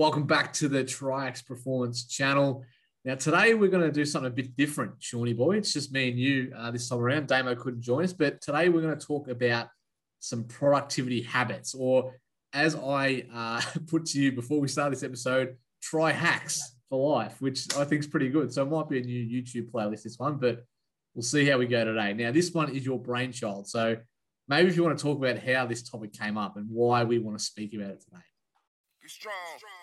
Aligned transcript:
Welcome 0.00 0.24
back 0.24 0.54
to 0.54 0.66
the 0.66 0.82
Triax 0.82 1.44
Performance 1.44 2.06
channel. 2.06 2.64
Now, 3.04 3.16
today 3.16 3.52
we're 3.52 3.68
going 3.68 3.82
to 3.82 3.92
do 3.92 4.06
something 4.06 4.32
a 4.32 4.34
bit 4.34 4.56
different, 4.56 4.94
Shawnee 4.98 5.34
boy. 5.34 5.58
It's 5.58 5.74
just 5.74 5.92
me 5.92 6.08
and 6.08 6.18
you 6.18 6.54
uh, 6.56 6.70
this 6.70 6.88
time 6.88 7.00
around. 7.00 7.26
Damo 7.26 7.54
couldn't 7.54 7.82
join 7.82 8.04
us, 8.04 8.14
but 8.14 8.40
today 8.40 8.70
we're 8.70 8.80
going 8.80 8.98
to 8.98 9.06
talk 9.06 9.28
about 9.28 9.68
some 10.18 10.44
productivity 10.44 11.20
habits, 11.20 11.74
or 11.74 12.18
as 12.54 12.76
I 12.76 13.26
uh, 13.30 13.60
put 13.88 14.06
to 14.06 14.22
you 14.22 14.32
before 14.32 14.58
we 14.58 14.68
start 14.68 14.90
this 14.90 15.02
episode, 15.02 15.56
try 15.82 16.12
hacks 16.12 16.76
for 16.88 17.16
life, 17.16 17.36
which 17.42 17.66
I 17.76 17.84
think 17.84 18.00
is 18.00 18.06
pretty 18.06 18.30
good. 18.30 18.50
So 18.54 18.62
it 18.62 18.70
might 18.70 18.88
be 18.88 19.00
a 19.00 19.02
new 19.02 19.22
YouTube 19.22 19.70
playlist, 19.70 20.04
this 20.04 20.18
one, 20.18 20.38
but 20.38 20.64
we'll 21.14 21.22
see 21.22 21.44
how 21.44 21.58
we 21.58 21.66
go 21.66 21.84
today. 21.84 22.14
Now, 22.14 22.32
this 22.32 22.54
one 22.54 22.74
is 22.74 22.86
your 22.86 22.98
brainchild. 22.98 23.68
So 23.68 23.98
maybe 24.48 24.70
if 24.70 24.76
you 24.76 24.82
want 24.82 24.98
to 24.98 25.04
talk 25.04 25.18
about 25.18 25.42
how 25.42 25.66
this 25.66 25.82
topic 25.82 26.14
came 26.14 26.38
up 26.38 26.56
and 26.56 26.70
why 26.70 27.04
we 27.04 27.18
want 27.18 27.38
to 27.38 27.44
speak 27.44 27.74
about 27.74 27.90
it 27.90 28.00
today. 28.00 28.22
Get 29.02 29.10
strong. 29.10 29.79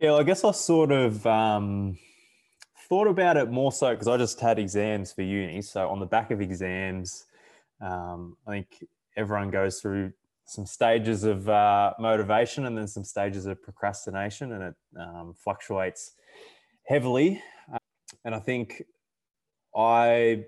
Yeah, 0.00 0.14
I 0.14 0.22
guess 0.22 0.44
I 0.44 0.52
sort 0.52 0.92
of 0.92 1.26
um, 1.26 1.98
thought 2.88 3.06
about 3.06 3.36
it 3.36 3.50
more 3.50 3.70
so 3.70 3.90
because 3.90 4.08
I 4.08 4.16
just 4.16 4.40
had 4.40 4.58
exams 4.58 5.12
for 5.12 5.22
uni. 5.22 5.60
So 5.60 5.88
on 5.88 6.00
the 6.00 6.06
back 6.06 6.30
of 6.30 6.40
exams, 6.40 7.26
um, 7.82 8.36
I 8.46 8.50
think 8.50 8.84
everyone 9.16 9.50
goes 9.50 9.80
through 9.80 10.12
some 10.46 10.66
stages 10.66 11.24
of 11.24 11.48
uh, 11.48 11.92
motivation 12.00 12.66
and 12.66 12.76
then 12.76 12.88
some 12.88 13.04
stages 13.04 13.46
of 13.46 13.62
procrastination, 13.62 14.52
and 14.52 14.62
it 14.64 14.74
um, 14.98 15.34
fluctuates 15.36 16.12
heavily. 16.86 17.42
Uh, 17.72 17.78
and 18.24 18.34
I 18.34 18.40
think 18.40 18.82
I, 19.76 20.46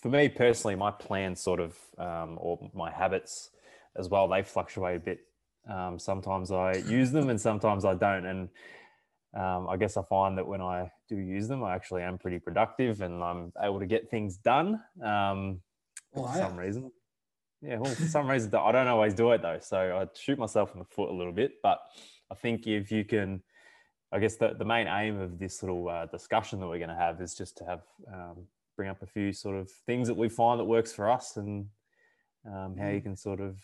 for 0.00 0.08
me 0.08 0.28
personally, 0.28 0.76
my 0.76 0.90
plans 0.90 1.40
sort 1.40 1.60
of, 1.60 1.76
um, 1.98 2.38
or 2.40 2.70
my 2.74 2.90
habits 2.90 3.50
as 3.96 4.08
well, 4.08 4.28
they 4.28 4.42
fluctuate 4.42 4.96
a 4.96 5.00
bit. 5.00 5.20
Um, 5.68 5.98
sometimes 5.98 6.50
I 6.50 6.74
use 6.74 7.10
them 7.10 7.28
and 7.28 7.40
sometimes 7.40 7.84
I 7.84 7.94
don't. 7.94 8.24
And 8.24 8.48
um, 9.34 9.68
I 9.68 9.76
guess 9.76 9.96
I 9.96 10.02
find 10.02 10.38
that 10.38 10.46
when 10.46 10.62
I 10.62 10.90
do 11.08 11.16
use 11.16 11.48
them, 11.48 11.64
I 11.64 11.74
actually 11.74 12.02
am 12.02 12.16
pretty 12.16 12.38
productive 12.38 13.02
and 13.02 13.22
I'm 13.22 13.52
able 13.60 13.80
to 13.80 13.86
get 13.86 14.10
things 14.10 14.36
done 14.36 14.80
um, 15.02 15.60
for 16.14 16.32
some 16.32 16.56
reason. 16.56 16.90
Yeah, 17.60 17.78
well, 17.78 17.92
for 17.92 18.06
some 18.06 18.30
reason, 18.30 18.54
I 18.54 18.70
don't 18.70 18.86
always 18.86 19.14
do 19.14 19.32
it 19.32 19.42
though. 19.42 19.58
So 19.60 19.78
I 19.78 20.06
shoot 20.16 20.38
myself 20.38 20.72
in 20.74 20.78
the 20.78 20.84
foot 20.84 21.10
a 21.10 21.12
little 21.12 21.32
bit. 21.32 21.54
But 21.62 21.80
I 22.30 22.34
think 22.34 22.66
if 22.66 22.92
you 22.92 23.04
can, 23.04 23.42
I 24.12 24.20
guess 24.20 24.36
the, 24.36 24.54
the 24.56 24.64
main 24.64 24.86
aim 24.86 25.20
of 25.20 25.38
this 25.38 25.62
little 25.62 25.88
uh, 25.88 26.06
discussion 26.06 26.60
that 26.60 26.68
we're 26.68 26.78
going 26.78 26.88
to 26.88 26.94
have 26.94 27.20
is 27.20 27.34
just 27.34 27.56
to 27.58 27.64
have 27.64 27.80
um, 28.12 28.46
bring 28.78 28.88
up 28.88 29.02
a 29.02 29.06
few 29.06 29.32
sort 29.32 29.56
of 29.56 29.68
things 29.86 30.06
that 30.06 30.16
we 30.16 30.28
find 30.28 30.60
that 30.60 30.64
works 30.64 30.92
for 30.92 31.10
us 31.10 31.36
and 31.36 31.66
um, 32.46 32.76
how 32.78 32.88
you 32.88 33.00
mm. 33.00 33.02
can 33.02 33.16
sort 33.16 33.40
of 33.40 33.58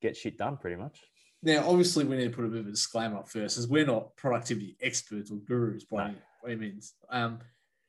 get 0.00 0.16
shit 0.16 0.38
done 0.38 0.56
pretty 0.56 0.76
much. 0.76 1.00
Now, 1.42 1.68
obviously, 1.68 2.04
we 2.04 2.16
need 2.16 2.30
to 2.30 2.36
put 2.36 2.44
a 2.44 2.48
bit 2.48 2.60
of 2.60 2.68
a 2.68 2.70
disclaimer 2.70 3.18
up 3.18 3.28
first, 3.28 3.58
as 3.58 3.66
we're 3.66 3.84
not 3.84 4.16
productivity 4.16 4.76
experts 4.80 5.30
or 5.30 5.36
gurus 5.38 5.84
by, 5.84 6.08
no. 6.08 6.14
any 6.46 6.56
means. 6.56 6.94
Um, 7.10 7.40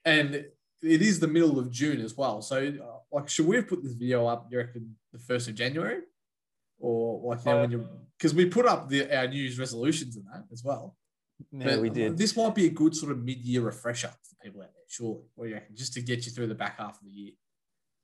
and 0.04 0.34
it 0.36 1.02
is 1.02 1.20
the 1.20 1.28
middle 1.28 1.60
of 1.60 1.72
June 1.72 2.02
as 2.02 2.18
well. 2.18 2.42
So, 2.42 2.58
uh, 2.58 2.98
like, 3.12 3.30
should 3.30 3.46
we 3.46 3.56
have 3.56 3.68
put 3.68 3.84
this 3.84 3.94
video 3.94 4.26
up? 4.26 4.48
You 4.52 4.58
reckon 4.58 4.96
the 5.14 5.20
first 5.20 5.48
of 5.48 5.56
January, 5.56 6.00
or 6.80 7.22
like 7.30 7.46
you 7.46 7.52
know, 7.52 7.62
when 7.62 7.72
you 7.72 7.88
because 8.18 8.34
we 8.34 8.46
put 8.46 8.66
up 8.66 8.90
the 8.90 9.16
our 9.16 9.28
news 9.28 9.60
resolutions 9.60 10.18
in 10.18 10.24
that 10.26 10.44
as 10.52 10.64
well. 10.64 10.96
Yeah, 11.52 11.78
we 11.80 11.90
did. 11.90 12.18
This 12.18 12.36
might 12.36 12.56
be 12.56 12.66
a 12.66 12.70
good 12.70 12.96
sort 12.96 13.12
of 13.12 13.24
mid-year 13.24 13.62
refresher 13.62 14.10
for 14.10 14.36
people 14.44 14.62
out 14.62 14.70
there, 14.74 14.84
surely. 14.88 15.54
Reckon, 15.54 15.76
just 15.76 15.94
to 15.94 16.02
get 16.02 16.26
you 16.26 16.32
through 16.32 16.48
the 16.48 16.56
back 16.56 16.78
half 16.78 17.00
of 17.00 17.06
the 17.06 17.12
year. 17.12 17.32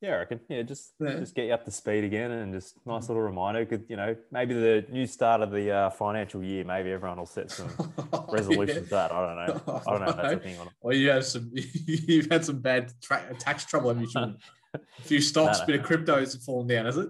Yeah, 0.02 0.16
I 0.16 0.18
reckon. 0.18 0.42
Yeah, 0.50 0.64
just 0.64 0.96
yeah. 1.00 1.14
just 1.14 1.34
get 1.34 1.46
you 1.46 1.54
up 1.54 1.64
to 1.64 1.72
speed 1.72 2.04
again, 2.04 2.30
and 2.30 2.54
just 2.54 2.76
nice 2.86 3.08
little 3.08 3.24
reminder. 3.24 3.66
Could 3.66 3.86
you 3.88 3.96
know 3.96 4.16
maybe 4.32 4.54
the 4.54 4.86
new 4.90 5.08
start 5.08 5.42
of 5.42 5.52
the 5.52 5.72
uh, 5.72 5.90
financial 5.92 6.44
year, 6.44 6.66
maybe 6.66 6.92
everyone 6.92 7.20
will 7.20 7.26
set 7.26 7.50
some 7.50 7.70
resolutions. 8.30 8.92
yeah. 8.92 9.08
That 9.08 9.12
I 9.14 9.26
don't 9.26 9.36
know. 9.36 9.82
I 9.86 9.90
don't 9.90 10.02
know 10.02 10.10
if 10.10 10.16
that's 10.18 10.34
a 10.34 10.40
thing 10.40 10.56
or 10.58 10.66
not. 10.66 10.74
Well, 10.82 10.94
you 10.94 11.10
have 11.10 11.26
some. 11.26 11.50
You've 11.54 12.30
had 12.30 12.44
some 12.44 12.60
bad 12.60 12.92
tra- 13.02 13.34
tax 13.40 13.64
trouble, 13.64 13.94
have 13.94 14.02
you? 14.02 14.10
Sean? 14.10 14.38
a 14.74 14.80
few 15.04 15.22
stocks, 15.22 15.60
no, 15.60 15.62
no. 15.62 15.68
bit 15.68 15.80
of 15.80 15.86
cryptos 15.86 16.34
have 16.34 16.44
fallen 16.44 16.68
down, 16.68 16.86
has 16.86 16.98
it? 16.98 17.08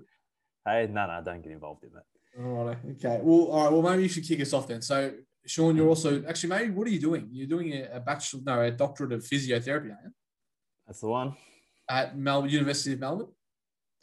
Hey, 0.64 0.88
no, 0.88 1.08
no, 1.08 1.20
don't 1.26 1.42
get 1.42 1.52
involved 1.52 1.84
in 1.84 1.94
that. 1.94 2.04
All 2.40 2.66
right. 2.66 2.78
Okay. 2.92 3.20
Well, 3.24 3.46
all 3.48 3.64
right. 3.64 3.74
Well, 3.74 3.82
maybe 3.82 4.04
you 4.04 4.10
should 4.10 4.28
kick 4.28 4.40
us 4.40 4.54
off 4.54 4.68
then. 4.68 4.84
So, 4.84 5.14
Sean, 5.46 5.76
you're 5.76 5.90
also 5.90 6.24
actually 6.28 6.50
maybe 6.50 6.72
what 6.72 6.88
are 6.88 6.92
you 6.92 7.00
doing? 7.00 7.28
You're 7.32 7.48
doing 7.48 7.74
a, 7.74 7.90
a 7.94 8.00
bachelor, 8.00 8.42
no, 8.46 8.62
a 8.62 8.72
doctorate 8.72 9.12
of 9.12 9.24
physiotherapy, 9.24 9.92
aren't 9.92 10.04
you? 10.06 10.12
That's 10.88 11.02
the 11.02 11.08
one. 11.08 11.36
At 11.90 12.18
Melbourne 12.18 12.50
University 12.50 12.94
of 12.94 13.00
Melbourne. 13.00 13.28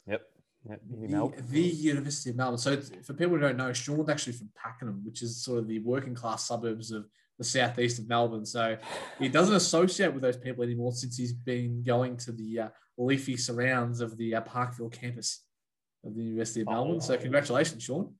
Yep. 0.07 0.21
Yep. 0.69 0.81
The, 0.89 1.41
the, 1.49 1.61
University 1.61 2.29
of 2.29 2.35
Melbourne. 2.35 2.57
So, 2.59 2.79
for 3.03 3.13
people 3.13 3.35
who 3.35 3.39
don't 3.39 3.57
know, 3.57 3.73
Sean's 3.73 4.09
actually 4.09 4.33
from 4.33 4.49
Pakenham, 4.55 5.03
which 5.03 5.23
is 5.23 5.43
sort 5.43 5.59
of 5.59 5.67
the 5.67 5.79
working 5.79 6.13
class 6.13 6.47
suburbs 6.47 6.91
of 6.91 7.07
the 7.39 7.43
southeast 7.43 7.97
of 7.97 8.07
Melbourne. 8.07 8.45
So, 8.45 8.77
he 9.17 9.27
doesn't 9.27 9.55
associate 9.55 10.13
with 10.13 10.21
those 10.21 10.37
people 10.37 10.63
anymore 10.63 10.91
since 10.91 11.17
he's 11.17 11.33
been 11.33 11.81
going 11.83 12.17
to 12.17 12.31
the 12.31 12.59
uh, 12.59 12.69
leafy 12.97 13.37
surrounds 13.37 14.01
of 14.01 14.17
the 14.17 14.35
uh, 14.35 14.41
Parkville 14.41 14.89
campus 14.89 15.43
of 16.05 16.15
the 16.15 16.23
University 16.23 16.61
of 16.61 16.67
Melbourne. 16.67 16.97
Oh, 16.97 16.99
so, 16.99 17.17
congratulations, 17.17 17.81
Sean. 17.81 18.13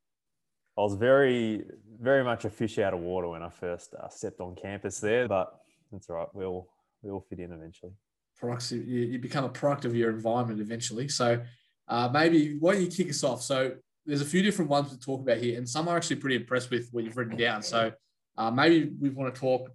I 0.78 0.82
was 0.82 0.96
very, 0.96 1.66
very 2.00 2.24
much 2.24 2.46
a 2.46 2.50
fish 2.50 2.80
out 2.80 2.94
of 2.94 3.02
water 3.02 3.30
when 3.30 3.44
I 3.44 3.50
first 3.50 3.94
uh, 3.94 4.08
stepped 4.10 4.40
on 4.40 4.56
campus 4.56 5.00
there, 5.00 5.28
but 5.28 5.54
that's 5.92 6.10
all 6.10 6.16
right. 6.18 6.28
We'll 6.34 6.68
we 7.02 7.10
all 7.10 7.26
fit 7.30 7.40
in 7.40 7.52
eventually. 7.52 7.92
Products, 8.38 8.72
you, 8.72 8.82
you 8.82 9.20
become 9.20 9.44
a 9.44 9.50
product 9.50 9.86
of 9.86 9.96
your 9.96 10.10
environment 10.10 10.62
eventually. 10.62 11.08
So 11.08 11.42
uh, 11.88 12.10
maybe 12.12 12.58
why 12.60 12.74
don't 12.74 12.84
you 12.84 12.88
kick 12.88 13.10
us 13.10 13.24
off? 13.24 13.42
So 13.42 13.74
there's 14.06 14.22
a 14.22 14.26
few 14.26 14.42
different 14.42 14.70
ones 14.70 14.92
to 14.92 15.00
talk 15.00 15.22
about 15.22 15.38
here, 15.38 15.58
and 15.58 15.68
some 15.68 15.88
are 15.88 15.98
actually 15.98 16.18
pretty 16.18 16.38
impressed 16.38 16.70
with 16.70 16.90
what 16.92 17.04
you've 17.04 17.18
written 17.18 17.38
down. 17.38 17.62
So 17.62 17.92
uh, 18.38 18.52
maybe 18.52 18.92
we 19.00 19.10
want 19.10 19.34
to 19.34 19.40
talk 19.40 19.70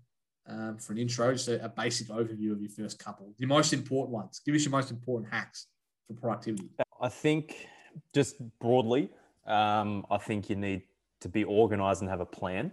um, 0.49 0.79
for 0.79 0.93
an 0.93 0.99
intro, 0.99 1.33
just 1.33 1.49
a, 1.49 1.65
a, 1.65 1.69
basic 1.69 2.09
overview 2.09 2.53
of 2.53 2.61
your 2.61 2.71
first 2.71 2.99
couple, 2.99 3.35
the 3.39 3.47
most 3.47 3.73
important 3.73 4.15
ones. 4.15 4.41
Give 4.47 4.55
us 4.55 4.65
your 4.65 4.71
most 4.71 4.93
important 4.93 5.33
hacks 5.33 5.67
for 6.07 6.15
productivity. 6.15 6.69
I 7.01 7.09
think 7.09 7.69
just 8.15 8.37
broadly, 8.61 9.11
um, 9.47 10.07
I 10.11 10.19
think 10.19 10.51
you 10.51 10.57
need 10.57 10.83
to 11.21 11.29
be 11.29 11.45
organized 11.45 12.03
and 12.03 12.11
have 12.11 12.21
a 12.21 12.27
plan. 12.27 12.73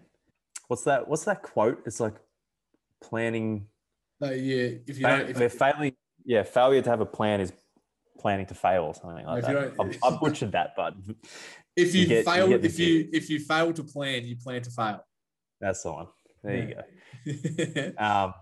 What's 0.67 0.83
that? 0.83 1.07
What's 1.07 1.25
that 1.25 1.41
quote? 1.41 1.81
It's 1.85 1.99
like 1.99 2.15
planning. 3.01 3.67
No, 4.19 4.31
yeah. 4.31 4.77
If 4.87 4.97
you 4.97 5.03
don't, 5.03 5.29
if, 5.29 5.53
failing, 5.53 5.93
yeah, 6.25 6.43
failure 6.43 6.81
to 6.81 6.89
have 6.89 7.01
a 7.01 7.05
plan 7.05 7.41
is 7.41 7.53
planning 8.19 8.45
to 8.47 8.53
fail 8.53 8.83
or 8.83 8.95
something 8.95 9.25
like 9.25 9.43
that. 9.43 9.97
I've, 10.03 10.19
butchered 10.19 10.53
that, 10.53 10.73
but 10.75 10.95
if 11.75 11.93
you, 11.93 12.01
you 12.01 12.07
get, 12.07 12.25
fail, 12.25 12.49
you 12.49 12.55
if 12.55 12.79
you 12.79 13.09
if 13.11 13.29
you 13.29 13.39
fail 13.39 13.73
to 13.73 13.83
plan, 13.83 14.25
you 14.25 14.35
plan 14.37 14.61
to 14.61 14.71
fail. 14.71 15.05
That's 15.59 15.83
the 15.83 15.91
one. 15.91 16.07
There 16.43 16.55
you 16.55 16.75
go. 16.75 17.93
um, 18.03 18.33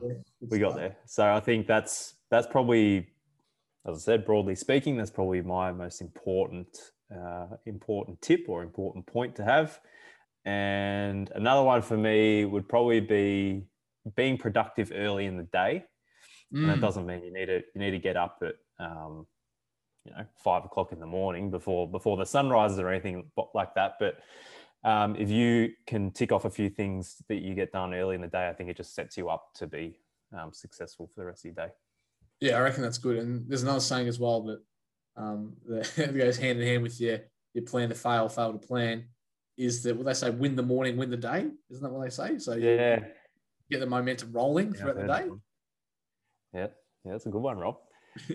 we 0.50 0.60
got 0.60 0.76
there. 0.76 0.96
So 1.06 1.32
I 1.32 1.40
think 1.40 1.68
that's 1.68 2.16
that's 2.30 2.48
probably, 2.48 3.10
as 3.86 3.98
I 3.98 4.00
said, 4.00 4.26
broadly 4.26 4.56
speaking, 4.56 4.98
that's 4.98 5.12
probably 5.12 5.42
my 5.42 5.72
most 5.72 6.02
important 6.02 6.78
uh, 7.14 7.48
important 7.66 8.22
tip 8.22 8.46
or 8.48 8.64
important 8.64 9.06
point 9.06 9.36
to 9.36 9.44
have. 9.44 9.80
And 10.46 11.32
another 11.36 11.64
one 11.64 11.82
for 11.82 11.98
me 11.98 12.46
would 12.46 12.68
probably 12.68 13.00
be 13.00 13.64
being 14.16 14.38
productive 14.38 14.92
early 14.94 15.26
in 15.26 15.38
the 15.38 15.44
day. 15.44 15.86
Mm. 16.54 16.62
And 16.62 16.70
that 16.70 16.78
mm. 16.78 16.82
doesn't 16.82 17.06
mean 17.06 17.24
you 17.24 17.34
need 17.34 17.46
to 17.46 17.62
you 17.74 17.82
need 17.82 17.92
to 17.92 18.00
get 18.00 18.18
up 18.18 18.42
at 18.42 18.56
um, 18.84 19.28
you 20.06 20.12
know 20.12 20.26
five 20.44 20.66
o'clock 20.66 20.92
in 20.92 21.00
the 21.00 21.06
morning 21.06 21.52
before 21.52 21.90
before 21.90 22.18
the 22.18 22.26
sun 22.26 22.50
rises 22.50 22.80
or 22.80 22.90
anything 22.90 23.30
like 23.54 23.76
that. 23.76 23.94
But 24.00 24.18
um, 24.84 25.16
if 25.16 25.30
you 25.30 25.70
can 25.86 26.12
tick 26.12 26.32
off 26.32 26.46
a 26.46 26.50
few 26.50 26.70
things 26.70 27.22
that 27.30 27.42
you 27.42 27.54
get 27.54 27.72
done 27.72 27.94
early 27.94 28.16
in 28.16 28.22
the 28.22 28.28
day, 28.28 28.50
I 28.50 28.54
think 28.54 28.70
it 28.70 28.78
just 28.78 28.96
sets 28.96 29.16
you 29.16 29.30
up 29.30 29.54
to 29.56 29.68
be 29.68 30.00
um, 30.38 30.52
successful 30.54 31.08
for 31.14 31.22
the 31.22 31.26
rest 31.26 31.46
of 31.46 31.56
your 31.56 31.68
day. 31.68 31.74
Yeah, 32.40 32.58
I 32.58 32.62
reckon 32.62 32.82
that's 32.82 32.98
good. 32.98 33.18
And 33.18 33.48
there's 33.48 33.62
another 33.62 33.80
saying 33.80 34.08
as 34.08 34.20
well 34.20 34.42
that 34.44 34.62
um, 35.18 35.54
that 35.68 36.16
goes 36.16 36.38
hand 36.38 36.60
in 36.60 36.68
hand 36.68 36.84
with 36.84 37.00
your 37.00 37.20
your 37.54 37.66
plan 37.66 37.90
to 37.90 37.96
fail, 37.96 38.30
fail 38.30 38.54
to 38.54 38.60
plan. 38.60 39.06
Is 39.58 39.84
that 39.84 39.96
what 39.96 40.06
they 40.06 40.14
say? 40.14 40.30
Win 40.30 40.56
the 40.56 40.64
morning, 40.64 40.98
win 40.98 41.10
the 41.10 41.18
day. 41.18 41.48
Isn't 41.70 41.84
that 41.84 41.92
what 41.92 42.04
they 42.04 42.10
say? 42.10 42.40
So 42.40 42.56
yeah, 42.56 43.00
get 43.70 43.80
the 43.80 43.86
momentum 43.86 44.32
rolling 44.32 44.74
yeah, 44.74 44.80
throughout 44.80 44.96
the 44.96 45.08
day. 45.08 45.30
Yeah, 46.54 46.68
yeah, 47.06 47.12
that's 47.12 47.26
a 47.26 47.30
good 47.30 47.42
one, 47.42 47.58
Rob. 47.58 47.78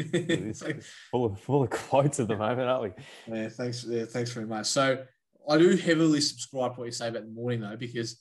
full 1.11 1.27
of 1.27 1.41
full 1.41 1.63
of 1.63 1.71
quotes 1.71 2.21
at 2.21 2.29
the 2.29 2.37
moment, 2.37 2.69
aren't 2.69 2.95
we? 2.97 3.35
Yeah, 3.35 3.49
thanks. 3.49 3.85
Yeah, 3.85 4.05
thanks 4.05 4.33
very 4.33 4.47
much. 4.47 4.67
So 4.67 5.05
I 5.49 5.59
do 5.59 5.77
heavily 5.77 6.21
subscribe 6.21 6.75
to 6.75 6.81
what 6.81 6.87
you 6.87 6.93
say 6.93 7.09
about 7.09 7.25
the 7.25 7.31
morning 7.31 7.61
though, 7.61 7.77
because 7.77 8.21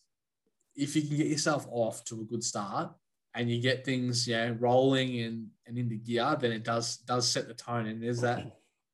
if 0.75 0.95
you 0.95 1.01
can 1.03 1.17
get 1.17 1.27
yourself 1.27 1.65
off 1.71 2.03
to 2.05 2.21
a 2.21 2.23
good 2.25 2.43
start 2.43 2.91
and 3.35 3.49
you 3.49 3.61
get 3.61 3.83
things, 3.83 4.27
you 4.27 4.35
know, 4.35 4.55
rolling 4.59 5.19
and, 5.19 5.47
and 5.67 5.77
into 5.77 5.95
gear, 5.95 6.35
then 6.39 6.51
it 6.51 6.63
does 6.63 6.97
does 6.97 7.29
set 7.29 7.47
the 7.47 7.53
tone. 7.53 7.85
And 7.87 8.01
there's 8.01 8.21
that 8.21 8.45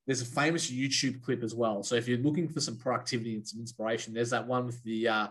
there's 0.06 0.22
a 0.22 0.26
famous 0.26 0.70
YouTube 0.70 1.22
clip 1.22 1.42
as 1.42 1.54
well. 1.54 1.82
So 1.82 1.94
if 1.94 2.08
you're 2.08 2.18
looking 2.18 2.48
for 2.48 2.60
some 2.60 2.76
productivity 2.76 3.36
and 3.36 3.46
some 3.46 3.60
inspiration, 3.60 4.12
there's 4.12 4.30
that 4.30 4.46
one 4.46 4.66
with 4.66 4.82
the 4.82 5.08
uh, 5.08 5.28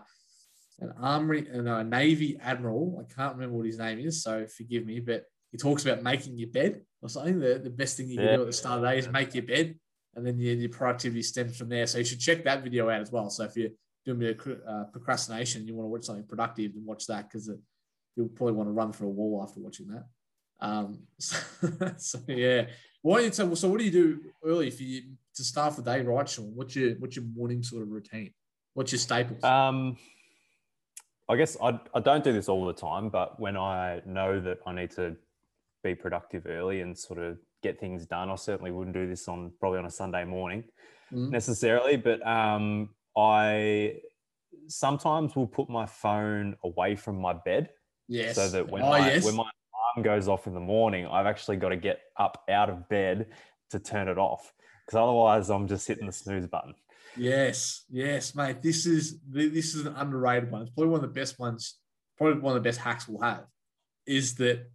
an 0.80 0.92
armory 1.00 1.46
and 1.52 1.68
a 1.68 1.84
navy 1.84 2.38
admiral. 2.40 2.98
I 3.00 3.14
can't 3.14 3.34
remember 3.34 3.56
what 3.56 3.66
his 3.66 3.78
name 3.78 3.98
is, 3.98 4.22
so 4.22 4.46
forgive 4.46 4.86
me, 4.86 5.00
but 5.00 5.24
he 5.52 5.58
talks 5.58 5.84
about 5.84 6.02
making 6.02 6.38
your 6.38 6.48
bed 6.48 6.80
or 7.02 7.08
something. 7.10 7.38
the, 7.38 7.60
the 7.62 7.70
best 7.70 7.96
thing 7.96 8.08
you 8.08 8.16
can 8.16 8.24
Yeah. 8.26 8.36
do 8.36 8.40
at 8.42 8.46
the 8.46 8.52
start 8.54 8.76
of 8.76 8.82
the 8.82 8.88
day 8.88 8.98
is 8.98 9.08
make 9.10 9.34
your 9.34 9.44
bed, 9.44 9.78
and 10.14 10.26
then 10.26 10.38
your, 10.40 10.54
your 10.54 10.70
productivity 10.70 11.22
stems 11.22 11.56
from 11.58 11.68
there. 11.68 11.86
So 11.86 11.98
you 11.98 12.04
should 12.04 12.20
check 12.20 12.42
that 12.44 12.62
video 12.64 12.88
out 12.88 13.02
as 13.02 13.12
well. 13.12 13.28
So 13.28 13.44
if 13.44 13.56
you're 13.56 13.70
doing 14.06 14.16
a 14.16 14.20
bit 14.20 14.40
of 14.40 14.60
uh, 14.66 14.84
procrastination, 14.84 15.60
and 15.60 15.68
you 15.68 15.74
want 15.76 15.84
to 15.84 15.90
watch 15.90 16.04
something 16.04 16.26
productive, 16.26 16.72
then 16.74 16.86
watch 16.86 17.06
that 17.06 17.28
because 17.28 17.50
you'll 18.16 18.28
probably 18.28 18.54
want 18.54 18.68
to 18.68 18.72
run 18.72 18.92
through 18.92 19.08
a 19.08 19.10
wall 19.10 19.42
after 19.42 19.60
watching 19.60 19.88
that. 19.88 20.04
Um, 20.60 21.00
so, 21.18 21.36
so 21.96 22.18
yeah. 22.28 22.66
What 23.02 23.34
so, 23.34 23.54
so 23.54 23.68
what 23.68 23.78
do 23.78 23.84
you 23.84 23.90
do 23.90 24.20
early 24.44 24.70
for 24.70 24.82
you 24.82 25.02
to 25.34 25.44
start 25.44 25.74
the 25.76 25.82
day 25.82 26.02
right, 26.02 26.28
Sean? 26.28 26.52
What's 26.54 26.76
your 26.76 26.94
what's 26.94 27.16
your 27.16 27.24
morning 27.24 27.62
sort 27.62 27.82
of 27.82 27.90
routine? 27.90 28.32
What's 28.74 28.92
your 28.92 29.00
staples? 29.00 29.42
Um, 29.42 29.96
I 31.28 31.36
guess 31.36 31.56
I, 31.62 31.78
I 31.94 32.00
don't 32.00 32.24
do 32.24 32.32
this 32.32 32.48
all 32.48 32.64
the 32.66 32.72
time, 32.72 33.08
but 33.08 33.40
when 33.40 33.56
I 33.56 34.02
know 34.06 34.40
that 34.40 34.58
I 34.66 34.72
need 34.72 34.90
to 34.92 35.16
be 35.82 35.94
productive 35.94 36.46
early 36.46 36.80
and 36.80 36.96
sort 36.96 37.18
of 37.18 37.38
get 37.62 37.80
things 37.80 38.06
done, 38.06 38.30
I 38.30 38.36
certainly 38.36 38.70
wouldn't 38.70 38.94
do 38.94 39.08
this 39.08 39.28
on 39.28 39.52
probably 39.58 39.78
on 39.78 39.86
a 39.86 39.90
Sunday 39.90 40.24
morning 40.24 40.64
Mm. 41.12 41.30
necessarily, 41.30 41.96
but 41.96 42.26
um, 42.26 42.88
I 43.16 44.00
sometimes 44.66 45.36
will 45.36 45.46
put 45.46 45.68
my 45.68 45.84
phone 45.84 46.56
away 46.64 46.96
from 46.96 47.20
my 47.20 47.34
bed 47.34 47.70
yes. 48.12 48.36
so 48.36 48.48
that 48.48 48.70
when, 48.70 48.82
oh, 48.82 48.90
my, 48.90 48.98
yes. 48.98 49.24
when 49.24 49.34
my 49.36 49.48
alarm 49.96 50.04
goes 50.04 50.28
off 50.28 50.46
in 50.46 50.54
the 50.54 50.60
morning, 50.60 51.06
I've 51.06 51.26
actually 51.26 51.56
got 51.56 51.70
to 51.70 51.76
get 51.76 52.00
up 52.16 52.44
out 52.48 52.70
of 52.70 52.88
bed 52.88 53.26
to 53.70 53.78
turn 53.78 54.08
it 54.08 54.18
off 54.18 54.52
because 54.86 54.98
otherwise 54.98 55.50
I'm 55.50 55.66
just 55.66 55.86
hitting 55.88 56.06
the 56.06 56.12
snooze 56.12 56.46
button. 56.46 56.74
Yes, 57.16 57.84
yes, 57.90 58.34
mate. 58.34 58.62
This 58.62 58.86
is 58.86 59.18
this 59.28 59.74
is 59.74 59.86
an 59.86 59.94
underrated 59.96 60.50
one. 60.50 60.62
It's 60.62 60.70
probably 60.70 60.92
one 60.92 61.04
of 61.04 61.14
the 61.14 61.20
best 61.20 61.38
ones. 61.38 61.78
Probably 62.16 62.40
one 62.40 62.56
of 62.56 62.62
the 62.62 62.68
best 62.68 62.80
hacks 62.80 63.06
we'll 63.06 63.20
have. 63.22 63.44
Is 64.06 64.34
that 64.36 64.70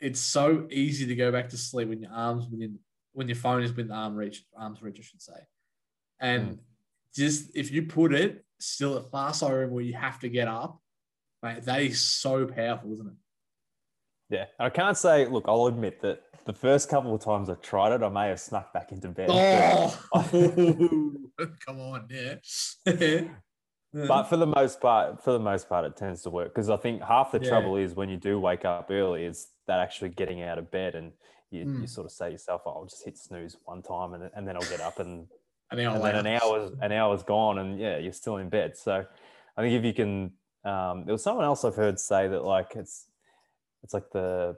it's 0.00 0.20
so 0.20 0.66
easy 0.70 1.06
to 1.06 1.14
go 1.14 1.30
back 1.30 1.50
to 1.50 1.58
sleep 1.58 1.88
when 1.88 2.00
your 2.00 2.12
arms 2.12 2.46
within 2.50 2.78
when 3.12 3.28
your 3.28 3.36
phone 3.36 3.62
is 3.62 3.74
within 3.74 3.92
arm 3.92 4.14
reach, 4.16 4.44
arms 4.56 4.82
reach, 4.82 4.98
I 4.98 5.02
should 5.02 5.22
say. 5.22 5.40
And 6.20 6.48
Mm. 6.48 6.58
just 7.14 7.50
if 7.54 7.70
you 7.70 7.82
put 7.82 8.14
it 8.14 8.44
still 8.58 8.96
at 8.96 9.10
fast 9.10 9.42
eye 9.42 9.50
room 9.50 9.70
where 9.70 9.84
you 9.84 9.94
have 9.94 10.18
to 10.20 10.28
get 10.28 10.48
up, 10.48 10.80
mate, 11.42 11.62
that 11.64 11.82
is 11.82 12.00
so 12.00 12.46
powerful, 12.46 12.92
isn't 12.92 13.06
it? 13.08 13.14
Yeah. 14.30 14.44
And 14.58 14.66
I 14.66 14.70
can't 14.70 14.96
say, 14.96 15.26
look, 15.26 15.44
I'll 15.48 15.66
admit 15.66 16.00
that 16.02 16.22
the 16.46 16.52
first 16.52 16.88
couple 16.88 17.14
of 17.14 17.20
times 17.22 17.50
I 17.50 17.54
tried 17.54 17.92
it, 17.92 18.02
I 18.02 18.08
may 18.08 18.28
have 18.28 18.40
snuck 18.40 18.72
back 18.72 18.92
into 18.92 19.08
bed. 19.08 19.28
Oh, 19.30 19.98
come 21.66 21.80
on, 21.80 22.08
yeah. 22.10 22.36
But 23.92 24.24
for 24.24 24.36
the 24.36 24.46
most 24.46 24.80
part, 24.80 25.24
for 25.24 25.32
the 25.32 25.40
most 25.40 25.68
part, 25.68 25.84
it 25.84 25.96
tends 25.96 26.22
to 26.22 26.30
work 26.30 26.54
because 26.54 26.70
I 26.70 26.76
think 26.76 27.02
half 27.02 27.32
the 27.32 27.40
Yeah. 27.40 27.48
trouble 27.48 27.74
is 27.74 27.96
when 27.96 28.08
you 28.08 28.16
do 28.16 28.38
wake 28.38 28.64
up 28.64 28.88
early 28.88 29.24
is 29.24 29.48
that 29.66 29.80
actually 29.80 30.10
getting 30.10 30.42
out 30.42 30.58
of 30.58 30.70
bed 30.70 30.94
and 30.94 31.12
you, 31.50 31.64
Mm. 31.64 31.80
you 31.80 31.86
sort 31.88 32.04
of 32.04 32.12
say 32.12 32.26
to 32.26 32.30
yourself, 32.32 32.62
oh, 32.66 32.70
I'll 32.70 32.84
just 32.84 33.04
hit 33.04 33.18
snooze 33.18 33.56
one 33.64 33.82
time 33.82 34.14
and, 34.14 34.30
and 34.36 34.46
then 34.46 34.54
I'll 34.54 34.62
get 34.70 34.80
up 34.80 35.00
and, 35.00 35.26
an 35.72 35.80
hour 35.80 35.96
and 35.96 36.04
then 36.04 36.14
an 36.14 36.26
hour's 36.40 36.70
an 36.80 36.92
hour's 36.92 37.24
gone 37.24 37.58
and 37.58 37.80
yeah, 37.80 37.98
you're 37.98 38.12
still 38.12 38.36
in 38.36 38.48
bed. 38.48 38.76
So 38.76 39.04
I 39.56 39.60
think 39.60 39.74
if 39.74 39.84
you 39.84 39.92
can, 39.92 40.34
um, 40.64 41.04
there 41.04 41.12
was 41.12 41.22
someone 41.22 41.44
else 41.44 41.64
I've 41.64 41.74
heard 41.76 41.98
say 41.98 42.28
that 42.28 42.44
like 42.44 42.72
it's 42.76 43.06
it's 43.82 43.94
like 43.94 44.10
the 44.12 44.56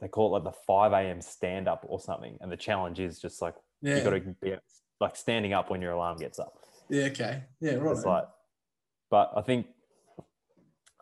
they 0.00 0.08
call 0.08 0.28
it 0.34 0.42
like 0.42 0.52
the 0.52 0.58
five 0.66 0.92
a.m. 0.92 1.20
stand 1.20 1.68
up 1.68 1.84
or 1.88 2.00
something, 2.00 2.36
and 2.40 2.50
the 2.50 2.56
challenge 2.56 2.98
is 3.00 3.20
just 3.20 3.40
like 3.42 3.54
Yeah. 3.82 3.98
you 3.98 4.04
got 4.04 4.10
to 4.10 4.20
be 4.40 4.54
like 5.00 5.16
standing 5.16 5.52
up 5.52 5.70
when 5.70 5.80
your 5.82 5.92
alarm 5.92 6.18
gets 6.18 6.38
up. 6.38 6.54
yeah. 6.88 7.04
Okay. 7.04 7.42
Yeah. 7.60 7.74
Right. 7.74 7.92
It's 7.92 8.04
like, 8.04 8.24
but 9.10 9.32
I 9.36 9.42
think, 9.42 9.66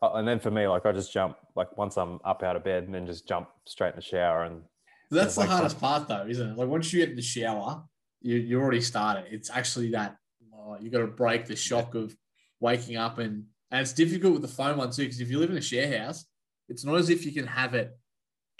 uh, 0.02 0.12
and 0.14 0.26
then 0.26 0.38
for 0.40 0.50
me, 0.50 0.66
like 0.66 0.84
I 0.86 0.92
just 0.92 1.12
jump 1.12 1.36
like 1.54 1.76
once 1.78 1.96
I'm 1.96 2.18
up 2.24 2.42
out 2.42 2.56
of 2.56 2.64
bed 2.64 2.84
and 2.84 2.94
then 2.94 3.06
just 3.06 3.26
jump 3.28 3.48
straight 3.66 3.90
in 3.90 3.96
the 3.96 4.02
shower 4.02 4.44
and 4.44 4.62
That's 5.10 5.34
the 5.34 5.40
Like- 5.42 5.50
hardest 5.50 5.80
part, 5.80 6.08
though, 6.08 6.26
isn't 6.28 6.50
it? 6.50 6.56
Like 6.56 6.68
once 6.68 6.92
you 6.92 7.00
get 7.00 7.10
in 7.10 7.16
the 7.16 7.22
shower, 7.22 7.82
you 8.20 8.36
you 8.36 8.60
already 8.60 8.80
started. 8.82 9.24
It's 9.30 9.50
actually 9.50 9.90
that 9.92 10.16
oh, 10.54 10.76
you 10.80 10.90
got 10.90 11.00
to 11.00 11.06
break 11.06 11.46
the 11.46 11.56
shock 11.56 11.94
of 11.94 12.14
waking 12.60 12.96
up, 12.96 13.18
and 13.18 13.44
and 13.70 13.80
it's 13.80 13.92
difficult 13.92 14.34
with 14.34 14.42
the 14.42 14.48
phone 14.48 14.76
one 14.76 14.90
too 14.90 15.02
because 15.02 15.20
if 15.20 15.30
you 15.30 15.38
live 15.38 15.50
in 15.50 15.56
a 15.56 15.62
share 15.62 15.98
house, 15.98 16.24
it's 16.68 16.84
not 16.84 16.96
as 16.96 17.10
if 17.10 17.24
you 17.24 17.32
can 17.32 17.46
have 17.46 17.74
it 17.74 17.96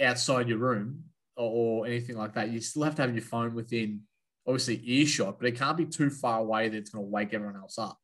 outside 0.01 0.49
your 0.49 0.59
room 0.59 1.05
or, 1.37 1.83
or 1.83 1.87
anything 1.87 2.17
like 2.17 2.35
that. 2.35 2.51
You 2.51 2.61
still 2.61 2.83
have 2.83 2.95
to 2.97 3.03
have 3.03 3.15
your 3.15 3.23
phone 3.23 3.55
within 3.55 4.03
obviously 4.47 4.81
earshot, 4.85 5.39
but 5.39 5.47
it 5.49 5.57
can't 5.59 5.77
be 5.77 5.85
too 5.85 6.11
far 6.11 6.41
away 6.41 6.69
that 6.69 6.77
it's 6.77 6.91
going 6.91 7.05
to 7.05 7.11
wake 7.11 7.35
everyone 7.35 7.57
else 7.57 7.79
up. 7.79 7.99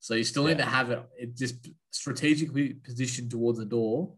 So 0.00 0.14
you 0.14 0.24
still 0.24 0.44
need 0.44 0.58
to 0.58 0.64
have 0.64 0.90
it, 0.90 1.02
it 1.18 1.36
just 1.36 1.68
strategically 1.90 2.74
positioned 2.74 3.30
towards 3.30 3.58
the 3.58 3.64
door, 3.64 4.14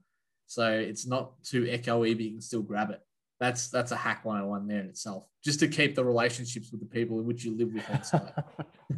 so 0.46 0.70
it's 0.70 1.06
not 1.06 1.42
too 1.42 1.64
echoey, 1.64 2.14
but 2.14 2.24
you 2.24 2.30
can 2.32 2.40
still 2.40 2.62
grab 2.62 2.90
it 2.90 3.00
that's 3.44 3.68
that's 3.68 3.92
a 3.92 3.96
hack 3.96 4.24
101 4.24 4.66
there 4.66 4.80
in 4.80 4.86
itself. 4.86 5.26
Just 5.44 5.60
to 5.60 5.68
keep 5.68 5.94
the 5.94 6.04
relationships 6.04 6.70
with 6.72 6.80
the 6.80 6.86
people 6.86 7.18
in 7.20 7.26
which 7.26 7.44
you 7.44 7.56
live 7.56 7.72
with 7.74 7.90
on 7.90 8.02
site. 8.04 8.32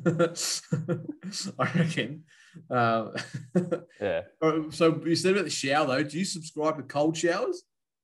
I 1.59 1.79
reckon. 1.79 2.25
Uh, 2.71 3.11
yeah, 4.01 4.23
so 4.71 5.01
you 5.05 5.17
said 5.17 5.33
about 5.33 5.45
the 5.45 5.51
shower 5.51 5.87
though 5.87 6.03
do 6.03 6.19
you 6.19 6.25
subscribe 6.25 6.77
to 6.79 6.83
cold 6.85 7.17
showers? 7.17 7.63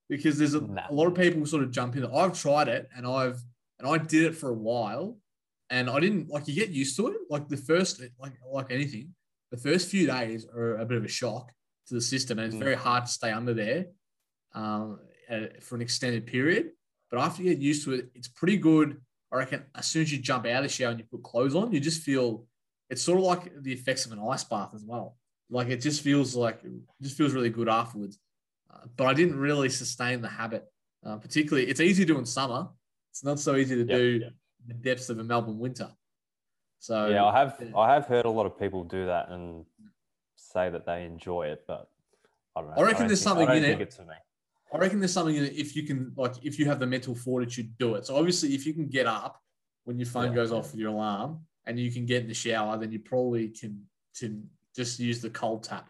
Because 0.09 0.37
there's 0.39 0.55
a, 0.55 0.61
Nah. 0.61 0.83
a 0.91 0.93
lot 0.93 1.07
of 1.07 1.15
people 1.15 1.47
sort 1.47 1.63
of 1.63 1.71
jump 1.71 1.97
in. 1.97 2.05
I've 2.05 2.39
tried 2.39 2.69
it 2.69 2.89
and 2.97 3.07
i've 3.07 3.41
and 3.79 3.89
i 3.89 3.97
did 3.99 4.25
it 4.25 4.37
for 4.37 4.51
a 4.51 4.55
while 4.71 5.17
and 5.71 5.89
i 5.89 5.99
didn't 6.01 6.29
like 6.29 6.47
you 6.49 6.55
get 6.55 6.69
used 6.71 6.97
to 6.97 7.09
it. 7.09 7.17
Like 7.31 7.49
the 7.49 7.57
first 7.57 8.03
like 8.19 8.33
like 8.53 8.71
anything 8.71 9.15
the 9.51 9.57
first 9.57 9.89
few 9.89 10.07
days 10.07 10.47
are 10.55 10.77
a 10.79 10.85
bit 10.85 10.99
of 10.99 11.05
a 11.05 11.09
shock 11.09 11.51
to 11.89 11.95
the 11.95 12.01
system 12.01 12.39
and 12.39 12.47
it's 12.49 12.57
Mm. 12.57 12.61
very 12.69 12.75
hard 12.77 13.07
to 13.07 13.11
stay 13.13 13.31
under 13.33 13.55
there. 13.55 13.87
Um, 14.55 14.99
uh, 15.33 15.47
for 15.61 15.75
an 15.77 15.83
extended 15.83 16.27
period. 16.27 16.71
But 17.11 17.21
after 17.21 17.43
you 17.43 17.51
get 17.51 17.59
used 17.63 17.85
to 17.85 17.93
it, 17.95 18.11
it's 18.15 18.29
pretty 18.29 18.57
good. 18.57 19.01
I 19.33 19.37
reckon 19.37 19.65
as 19.75 19.87
soon 19.87 20.03
as 20.03 20.13
you 20.13 20.19
jump 20.19 20.47
out 20.47 20.57
of 20.59 20.63
the 20.65 20.69
shower 20.69 20.91
and 20.91 20.99
you 21.01 21.07
put 21.11 21.23
clothes 21.23 21.55
on, 21.55 21.73
you 21.73 21.81
just 21.81 22.03
feel 22.03 22.45
it's 22.91 23.03
sort 23.03 23.19
of 23.19 23.25
like 23.25 23.63
the 23.63 23.73
effects 23.73 24.05
of 24.07 24.13
an 24.13 24.21
ice 24.31 24.45
bath 24.45 24.71
as 24.75 24.85
well. 24.85 25.17
Like 25.51 25.69
it 25.69 25.81
just 25.81 26.03
feels 26.03 26.35
like 26.37 26.61
it 26.65 26.73
just 27.03 27.17
feels 27.17 27.33
really 27.33 27.51
good 27.51 27.69
afterwards. 27.69 28.19
Uh, 28.73 28.87
but 28.97 29.07
I 29.07 29.15
didn't 29.15 29.37
really 29.39 29.69
sustain 29.69 30.21
the 30.23 30.29
habit. 30.29 30.65
Uh, 31.05 31.17
particularly, 31.17 31.69
it's 31.69 31.81
easy 31.81 32.05
to 32.07 32.13
do 32.13 32.19
in 32.19 32.25
summer. 32.27 32.69
It's 33.11 33.25
not 33.25 33.39
so 33.41 33.57
easy 33.57 33.75
to 33.77 33.85
Yeah, 33.91 33.97
do 33.99 34.05
yeah. 34.23 34.27
in 34.29 34.69
the 34.69 34.75
depths 34.75 35.09
of 35.11 35.19
a 35.19 35.25
Melbourne 35.25 35.59
winter. 35.59 35.91
So 36.79 37.09
yeah. 37.09 37.25
I 37.25 37.39
have 37.39 37.57
yeah. 37.61 37.77
I 37.77 37.95
have 37.95 38.07
heard 38.07 38.25
a 38.25 38.31
lot 38.31 38.47
of 38.47 38.59
people 38.59 38.85
do 38.85 39.07
that 39.07 39.29
and 39.31 39.65
say 40.37 40.71
that 40.71 40.85
they 40.87 41.05
enjoy 41.05 41.47
it, 41.49 41.65
but 41.67 41.89
I 42.57 42.61
don't 42.61 42.71
know. 42.71 42.77
I 42.77 42.83
reckon 42.83 43.01
don't 43.01 43.09
there's 43.09 43.23
think- 43.23 43.29
something 43.37 43.49
I 43.49 43.57
in 43.57 43.65
it. 43.65 43.81
it's 43.81 43.97
for 43.97 44.03
me. 44.03 44.15
I 44.73 44.79
reckon 44.79 45.01
there's 45.01 45.13
something 45.13 45.37
in 45.37 45.45
it 45.45 45.55
if 45.55 45.77
you 45.77 45.83
can, 45.85 46.13
like, 46.17 46.35
if 46.43 46.59
you 46.59 46.65
have 46.67 46.81
the 46.81 46.87
mental 46.87 47.15
fortitude, 47.15 47.77
do 47.79 47.95
it. 47.97 48.07
So 48.07 48.17
obviously, 48.17 48.55
if 48.55 48.65
you 48.67 48.73
can 48.73 48.89
get 48.89 49.07
up 49.07 49.41
when 49.85 49.99
your 49.99 50.07
phone 50.07 50.29
Yeah. 50.29 50.35
goes 50.37 50.53
off 50.53 50.73
with 50.73 50.81
your 50.81 50.91
alarm 50.91 51.41
and 51.67 51.79
you 51.79 51.93
can 51.93 52.07
get 52.07 52.23
in 52.23 52.29
the 52.29 52.35
shower, 52.35 52.79
then 52.79 52.91
you 52.91 52.99
probably 53.01 53.49
can 53.49 53.87
can 54.19 54.49
just 54.77 54.99
use 55.01 55.21
the 55.23 55.31
cold 55.31 55.63
tap 55.65 55.89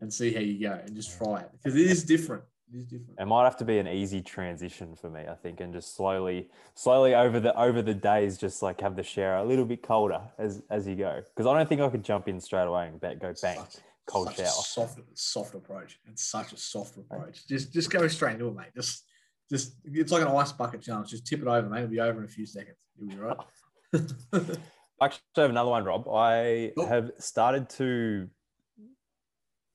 and 0.00 0.12
see 0.12 0.32
how 0.32 0.40
you 0.40 0.58
go 0.60 0.72
and 0.72 0.94
just 0.96 1.18
try 1.18 1.40
it 1.40 1.50
because 1.52 1.74
it 1.74 1.86
is 1.86 2.02
different. 2.04 2.42
It 2.72 2.78
is 2.78 2.84
different. 2.86 3.18
It 3.20 3.26
might 3.26 3.44
have 3.44 3.56
to 3.58 3.64
be 3.64 3.78
an 3.78 3.86
easy 3.88 4.22
transition 4.22 4.94
for 4.94 5.10
me, 5.10 5.22
I 5.28 5.34
think, 5.34 5.60
and 5.60 5.70
just 5.72 5.94
slowly, 5.96 6.48
slowly 6.74 7.14
over 7.14 7.40
the 7.40 7.54
over 7.58 7.82
the 7.82 7.92
days, 7.94 8.38
just 8.38 8.62
like 8.62 8.80
have 8.80 8.96
the 8.96 9.02
shower 9.02 9.36
a 9.36 9.44
little 9.44 9.64
bit 9.66 9.82
colder 9.82 10.20
as 10.38 10.62
as 10.70 10.86
you 10.86 10.96
go. 10.96 11.22
Because 11.34 11.46
I 11.46 11.56
don't 11.56 11.68
think 11.68 11.80
I 11.80 11.88
could 11.88 12.04
jump 12.04 12.26
in 12.28 12.40
straight 12.40 12.66
away 12.66 12.88
and 12.88 13.00
ba- 13.00 13.16
go 13.16 13.32
bang 13.42 13.58
cold 14.08 14.28
such 14.28 14.38
a 14.38 14.42
shower. 14.42 14.50
soft, 14.50 14.98
soft 15.14 15.54
approach. 15.54 15.98
It's 16.06 16.24
such 16.28 16.52
a 16.52 16.56
soft 16.56 16.96
approach. 16.96 17.46
Just 17.46 17.72
just 17.72 17.90
go 17.90 18.06
straight 18.08 18.34
into 18.34 18.48
it, 18.48 18.54
mate. 18.54 18.74
Just 18.74 19.04
just 19.50 19.74
it's 19.84 20.12
like 20.12 20.22
an 20.22 20.28
ice 20.28 20.52
bucket 20.52 20.82
challenge. 20.82 21.10
Just 21.10 21.26
tip 21.26 21.40
it 21.40 21.46
over, 21.46 21.68
mate. 21.68 21.78
It'll 21.78 21.90
be 21.90 22.00
over 22.00 22.18
in 22.18 22.24
a 22.24 22.28
few 22.28 22.46
seconds. 22.46 22.76
You'll 22.98 23.10
be 23.10 23.16
right. 23.16 23.36
Actually, 25.00 25.20
I 25.36 25.40
have 25.42 25.50
another 25.50 25.70
one, 25.70 25.84
Rob. 25.84 26.08
I 26.08 26.72
Oh. 26.76 26.86
have 26.86 27.12
started 27.18 27.68
to 27.70 28.28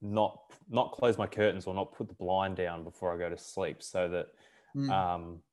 not 0.02 0.40
not 0.70 0.92
close 0.92 1.18
my 1.18 1.28
curtains 1.28 1.66
or 1.66 1.74
not 1.74 1.94
put 1.94 2.08
the 2.08 2.14
blind 2.14 2.56
down 2.58 2.84
before 2.84 3.14
I 3.14 3.18
go 3.18 3.30
to 3.30 3.38
sleep, 3.38 3.82
so 3.82 4.10
that 4.10 4.28
Mm. 4.76 4.90
um, 4.90 5.44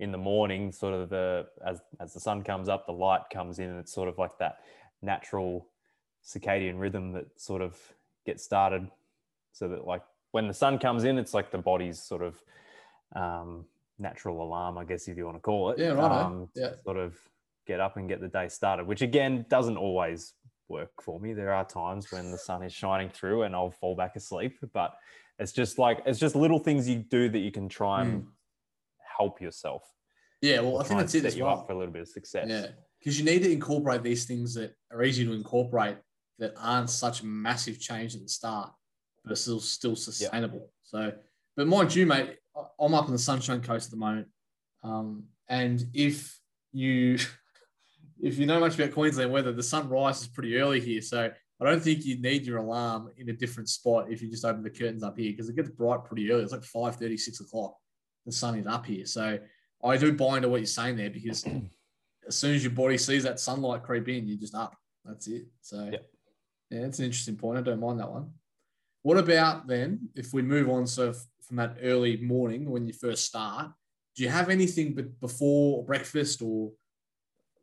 in 0.00 0.12
the 0.12 0.18
morning, 0.18 0.70
sort 0.70 0.92
of 0.94 1.08
the 1.08 1.48
as 1.64 1.80
as 1.98 2.12
the 2.14 2.20
sun 2.20 2.42
comes 2.44 2.68
up, 2.68 2.86
the 2.86 2.92
light 2.92 3.22
comes 3.32 3.58
in, 3.58 3.70
and 3.70 3.78
it's 3.78 3.92
sort 3.92 4.08
of 4.08 4.18
like 4.18 4.36
that 4.38 4.58
natural 5.02 5.66
circadian 6.24 6.78
rhythm 6.78 7.12
that 7.12 7.40
sort 7.40 7.62
of 7.62 7.78
gets 8.26 8.42
started, 8.44 8.88
so 9.52 9.68
that 9.68 9.86
like 9.86 10.02
when 10.32 10.46
the 10.48 10.54
sun 10.54 10.78
comes 10.78 11.04
in, 11.04 11.18
it's 11.18 11.34
like 11.34 11.50
the 11.50 11.58
body's 11.58 12.02
sort 12.02 12.22
of 12.22 12.42
um, 13.16 13.64
natural 13.98 14.42
alarm, 14.42 14.78
I 14.78 14.84
guess 14.84 15.08
if 15.08 15.16
you 15.16 15.24
want 15.24 15.36
to 15.36 15.40
call 15.40 15.70
it. 15.70 15.78
Yeah, 15.78 15.88
righto. 15.88 16.14
Um, 16.14 16.48
Yeah. 16.54 16.72
Sort 16.84 16.96
of 16.96 17.16
get 17.66 17.80
up 17.80 17.96
and 17.96 18.08
get 18.08 18.20
the 18.20 18.28
day 18.28 18.48
started, 18.48 18.86
which 18.86 19.02
again 19.02 19.44
doesn't 19.48 19.76
always 19.76 20.34
work 20.68 20.90
for 21.02 21.18
me. 21.20 21.32
There 21.34 21.52
are 21.52 21.64
times 21.64 22.10
when 22.12 22.30
the 22.30 22.38
sun 22.38 22.62
is 22.62 22.72
shining 22.72 23.10
through 23.10 23.42
and 23.42 23.54
I'll 23.54 23.70
fall 23.72 23.96
back 23.96 24.16
asleep, 24.16 24.58
but 24.72 24.94
it's 25.38 25.52
just 25.52 25.78
like 25.78 26.02
it's 26.06 26.18
just 26.18 26.34
little 26.36 26.58
things 26.58 26.88
you 26.88 26.96
do 26.96 27.28
that 27.28 27.38
you 27.38 27.50
can 27.50 27.68
try 27.68 28.02
and 28.02 28.26
help 29.18 29.40
yourself. 29.40 29.82
yeah, 30.40 30.60
well, 30.60 30.78
I 30.78 30.84
think 30.84 31.00
that's 31.00 31.14
it 31.14 31.22
set 31.22 31.28
as 31.28 31.36
you 31.36 31.44
well. 31.44 31.58
up 31.58 31.66
for 31.66 31.72
a 31.72 31.78
little 31.78 31.92
bit 31.92 32.02
of 32.02 32.08
success. 32.08 32.46
Yeah, 32.48 32.66
because 32.98 33.18
you 33.18 33.24
need 33.24 33.42
to 33.42 33.50
incorporate 33.50 34.02
these 34.02 34.24
things 34.26 34.54
that 34.54 34.74
are 34.92 35.02
easy 35.02 35.24
to 35.24 35.32
incorporate 35.32 35.96
that 36.40 36.54
aren't 36.58 36.90
such 36.90 37.20
a 37.20 37.26
massive 37.26 37.78
change 37.78 38.14
at 38.14 38.22
the 38.22 38.28
start, 38.28 38.72
but 39.22 39.32
are 39.32 39.36
still 39.36 39.60
still 39.60 39.94
sustainable. 39.94 40.70
So, 40.82 41.12
but 41.56 41.68
mind 41.68 41.94
you, 41.94 42.06
mate, 42.06 42.36
I'm 42.80 42.94
up 42.94 43.06
on 43.06 43.12
the 43.12 43.18
Sunshine 43.18 43.62
Coast 43.62 43.86
at 43.86 43.90
the 43.92 43.96
moment, 43.96 44.26
um, 44.82 45.24
and 45.48 45.84
if 45.94 46.36
you 46.72 47.18
if 48.20 48.38
you 48.38 48.46
know 48.46 48.58
much 48.58 48.74
about 48.74 48.92
Queensland 48.92 49.30
weather, 49.30 49.52
the 49.52 49.62
sun 49.62 49.88
rises 49.88 50.26
pretty 50.26 50.56
early 50.58 50.80
here, 50.80 51.00
so 51.00 51.30
I 51.60 51.64
don't 51.64 51.82
think 51.82 52.06
you 52.06 52.20
need 52.20 52.46
your 52.46 52.58
alarm 52.58 53.10
in 53.18 53.28
a 53.28 53.34
different 53.34 53.68
spot 53.68 54.10
if 54.10 54.22
you 54.22 54.30
just 54.30 54.46
open 54.46 54.62
the 54.62 54.70
curtains 54.70 55.02
up 55.02 55.18
here 55.18 55.30
because 55.30 55.50
it 55.50 55.56
gets 55.56 55.68
bright 55.68 56.04
pretty 56.04 56.30
early. 56.32 56.42
It's 56.42 56.52
like 56.52 56.64
5 56.64 56.96
30, 56.96 57.16
6 57.18 57.40
o'clock. 57.40 57.76
The 58.24 58.32
sun 58.32 58.58
is 58.58 58.66
up 58.66 58.86
here. 58.86 59.04
So 59.04 59.38
I 59.84 59.96
do 59.98 60.12
buy 60.12 60.38
into 60.38 60.48
what 60.48 60.60
you're 60.60 60.66
saying 60.66 60.96
there 60.96 61.10
because 61.10 61.44
as 62.26 62.36
soon 62.36 62.54
as 62.54 62.64
your 62.64 62.72
body 62.72 62.96
sees 62.96 63.24
that 63.24 63.40
sunlight 63.40 63.82
creep 63.82 64.08
in, 64.08 64.26
you're 64.26 64.38
just 64.38 64.54
up. 64.54 64.74
That's 65.04 65.26
it. 65.26 65.46
So 65.60 65.90
Yep. 65.92 66.10
Yeah, 66.70 66.86
it's 66.86 66.98
an 66.98 67.06
interesting 67.06 67.36
point. 67.36 67.58
I 67.58 67.62
don't 67.62 67.80
mind 67.80 68.00
that 68.00 68.10
one. 68.10 68.30
What 69.02 69.18
about 69.18 69.66
then 69.66 70.08
if 70.14 70.32
we 70.32 70.42
move 70.42 70.68
on? 70.68 70.86
So 70.86 71.12
from 71.42 71.56
that 71.56 71.78
early 71.82 72.18
morning 72.18 72.70
when 72.70 72.86
you 72.86 72.92
first 72.92 73.26
start, 73.26 73.72
do 74.14 74.22
you 74.22 74.28
have 74.28 74.48
anything 74.48 74.94
but 74.94 75.20
before 75.20 75.84
breakfast 75.84 76.42
or 76.42 76.72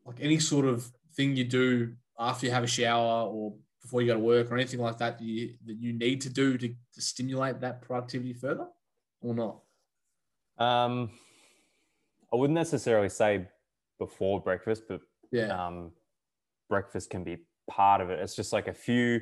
like 0.06 0.18
any 0.22 0.40
sort 0.40 0.66
of 0.66 0.90
thing 1.16 1.36
you 1.36 1.44
do 1.44 1.94
after 2.20 2.46
you 2.46 2.52
have 2.52 2.64
a 2.64 2.68
shower 2.68 3.28
or 3.28 3.54
before 3.82 4.02
you 4.02 4.08
go 4.08 4.14
to 4.16 4.20
work 4.20 4.52
or 4.52 4.56
anything 4.56 4.80
like 4.80 4.98
that 4.98 5.18
that 5.18 5.24
you, 5.24 5.54
that 5.66 5.78
you 5.78 5.94
need 5.94 6.22
to 6.22 6.30
do 6.30 6.58
to, 6.58 6.68
to 6.68 7.02
stimulate 7.02 7.60
that 7.62 7.82
productivity 7.82 8.34
further 8.34 8.68
or 9.22 9.34
not? 9.34 9.60
Um, 10.58 11.12
I 12.34 12.36
wouldn't 12.36 12.56
necessarily 12.56 13.10
say 13.10 13.48
before 14.00 14.42
breakfast, 14.42 14.84
but 14.90 15.02
Yeah. 15.32 15.68
um, 15.68 15.92
breakfast 16.70 17.10
can 17.10 17.24
be 17.24 17.38
part 17.70 18.02
of 18.02 18.10
it. 18.10 18.20
It's 18.20 18.36
just 18.36 18.54
like 18.54 18.68
a 18.68 18.74
few. 18.74 19.22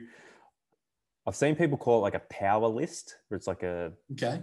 I've 1.28 1.36
seen 1.36 1.56
people 1.56 1.78
call 1.78 2.00
it 2.00 2.02
like 2.02 2.14
a 2.16 2.24
power 2.30 2.68
list, 2.68 3.16
where 3.28 3.36
it's 3.36 3.48
like 3.48 3.64
a 3.64 3.94
Okay. 4.14 4.42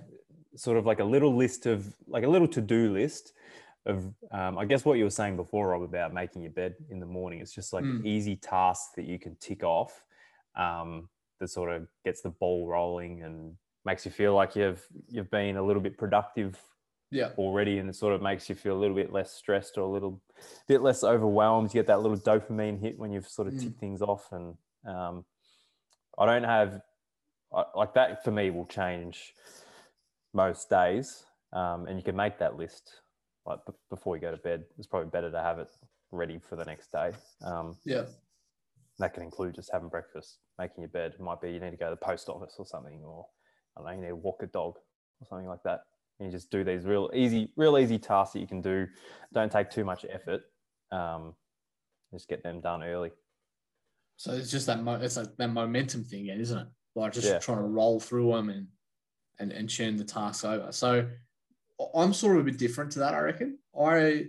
sort 0.57 0.77
of 0.77 0.85
like 0.85 1.01
a 1.01 1.05
little 1.05 1.35
list 1.35 1.67
of 1.67 1.95
like 2.07 2.25
a 2.25 2.29
little 2.29 2.49
to-do 2.49 2.93
list 2.93 3.33
of 3.87 4.05
um, 4.31 4.59
I 4.59 4.65
guess 4.65 4.85
what 4.85 4.99
you 4.99 5.05
were 5.05 5.11
saying 5.11 5.37
before, 5.37 5.69
Rob, 5.69 5.83
about 5.83 6.13
making 6.15 6.43
your 6.43 6.53
bed 6.53 6.75
in 6.91 7.01
the 7.01 7.07
morning. 7.07 7.41
It's 7.41 7.55
just 7.55 7.73
like 7.73 7.85
Mm. 7.85 8.05
easy 8.05 8.37
tasks 8.37 8.93
that 8.97 9.07
you 9.07 9.19
can 9.19 9.37
tick 9.37 9.65
off 9.65 10.05
um, 10.57 11.09
that 11.41 11.49
sort 11.49 11.71
of 11.73 11.89
gets 12.05 12.21
the 12.21 12.31
ball 12.31 12.69
rolling 12.69 13.23
and 13.23 13.57
makes 13.85 14.05
you 14.05 14.13
feel 14.13 14.35
like 14.35 14.55
you've 14.55 14.87
you've 15.09 15.31
been 15.31 15.57
a 15.57 15.63
little 15.63 15.83
bit 15.83 15.99
productive 15.99 16.61
Yeah. 17.13 17.29
already 17.37 17.79
and 17.79 17.89
it 17.91 17.95
sort 17.95 18.15
of 18.15 18.23
makes 18.23 18.49
you 18.49 18.55
feel 18.55 18.75
a 18.77 18.81
little 18.81 18.97
bit 18.97 19.13
less 19.13 19.31
stressed 19.31 19.77
or 19.77 19.83
a 19.83 19.89
little 19.89 20.21
bit 20.67 20.81
less 20.83 21.05
overwhelmed 21.05 21.69
you 21.73 21.79
get 21.81 21.87
that 21.87 22.01
little 22.01 22.17
dopamine 22.17 22.81
hit 22.81 22.99
when 22.99 23.13
you've 23.13 23.29
sort 23.29 23.47
of 23.47 23.55
Mm. 23.55 23.61
ticked 23.63 23.79
things 23.81 24.01
off 24.03 24.33
and 24.33 24.57
um, 24.87 25.25
i 26.19 26.25
don't 26.27 26.45
have 26.45 26.81
I, 27.55 27.65
like 27.77 27.93
that 27.95 28.25
for 28.25 28.31
me 28.31 28.51
will 28.51 28.65
change 28.67 29.35
most 30.33 30.71
days 30.71 31.25
um, 31.53 31.87
and 31.87 31.99
you 31.99 32.03
can 32.03 32.17
make 32.17 32.39
that 32.39 32.57
list 32.57 33.03
like 33.45 33.59
b- 33.67 33.75
before 33.91 34.17
you 34.17 34.23
go 34.23 34.31
to 34.31 34.39
bed 34.39 34.65
it's 34.79 34.87
probably 34.87 35.11
better 35.11 35.31
to 35.31 35.41
have 35.41 35.59
it 35.59 35.69
ready 36.13 36.39
for 36.39 36.57
the 36.57 36.65
next 36.65 36.91
day 36.91 37.13
um, 37.45 37.77
Yeah. 37.85 38.05
that 38.99 39.13
can 39.15 39.23
include 39.23 39.55
just 39.55 39.71
having 39.71 39.89
breakfast 39.91 40.39
making 40.59 40.81
your 40.81 40.89
bed 40.89 41.13
it 41.15 41.21
might 41.21 41.41
be 41.43 41.51
you 41.53 41.61
need 41.61 41.71
to 41.73 41.77
go 41.77 41.91
to 41.91 41.97
the 42.01 42.05
post 42.07 42.29
office 42.31 42.55
or 42.59 42.65
something 42.67 43.03
or 43.05 43.27
i 43.77 43.81
don't 43.81 43.87
know 43.87 43.93
you 43.97 44.01
need 44.01 44.09
to 44.09 44.17
walk 44.17 44.43
a 44.43 44.47
dog 44.47 44.77
or 45.21 45.27
something 45.29 45.47
like 45.49 45.63
that 45.65 45.81
you 46.25 46.31
just 46.31 46.51
do 46.51 46.65
these 46.65 46.85
real 46.85 47.11
easy 47.15 47.51
real 47.57 47.79
easy 47.79 47.99
tasks 47.99 48.33
that 48.35 48.41
you 48.41 48.47
can 48.47 48.61
do 48.61 48.87
don't 49.33 49.51
take 49.53 49.71
too 49.71 49.85
much 49.85 50.05
effort 50.09 50.43
um, 50.91 51.35
just 52.13 52.29
get 52.29 52.43
them 52.43 52.61
done 52.61 52.83
early 52.83 53.11
So 54.17 54.33
it's 54.33 54.51
just 54.51 54.67
that 54.67 54.83
mo- 54.83 55.01
it's 55.01 55.17
like 55.17 55.37
that 55.37 55.49
momentum 55.49 56.05
thing, 56.05 56.23
again, 56.25 56.41
isn't 56.41 56.59
it? 56.59 56.69
Like 56.95 57.13
just 57.13 57.27
Yeah. 57.29 57.39
trying 57.39 57.59
to 57.59 57.65
roll 57.65 57.99
through 57.99 58.33
them 58.33 58.51
and 58.51 58.69
and 59.39 59.51
and 59.53 59.69
churn 59.69 59.97
the 59.97 60.05
tasks 60.05 60.45
over. 60.45 60.71
So 60.73 61.09
I'm 61.95 62.13
sort 62.13 62.37
of 62.37 62.43
a 62.43 62.45
bit 62.51 62.59
different 62.59 62.93
to 62.93 62.99
that, 63.01 63.15
I 63.15 63.21
reckon. 63.21 63.59
I 63.79 64.27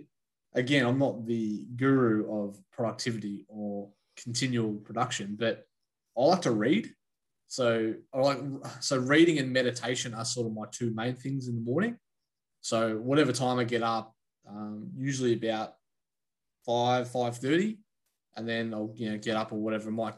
again, 0.54 0.86
I'm 0.86 0.98
not 0.98 1.26
the 1.26 1.66
guru 1.76 2.16
of 2.32 2.58
productivity 2.72 3.44
or 3.48 3.92
continual 4.16 4.74
production, 4.76 5.36
but 5.38 5.66
I 6.16 6.22
like 6.22 6.42
to 6.42 6.52
read. 6.52 6.88
So 7.54 7.94
I 8.12 8.18
like 8.18 8.38
so 8.80 8.96
reading 8.96 9.38
and 9.38 9.52
meditation 9.52 10.12
are 10.12 10.24
sort 10.24 10.48
of 10.48 10.54
my 10.54 10.64
two 10.72 10.90
main 10.90 11.14
things 11.14 11.46
in 11.46 11.54
the 11.54 11.60
morning. 11.60 11.96
So 12.62 12.96
whatever 12.96 13.30
time 13.30 13.60
I 13.60 13.64
get 13.64 13.84
up, 13.84 14.12
um, 14.48 14.90
usually 14.96 15.34
about 15.34 15.74
five 16.66 17.08
five 17.08 17.36
thirty, 17.36 17.78
and 18.36 18.48
then 18.48 18.74
I'll 18.74 18.92
you 18.96 19.08
know 19.08 19.18
get 19.18 19.36
up 19.36 19.52
or 19.52 19.60
whatever. 19.60 19.88
I 19.88 19.92
might 19.92 20.14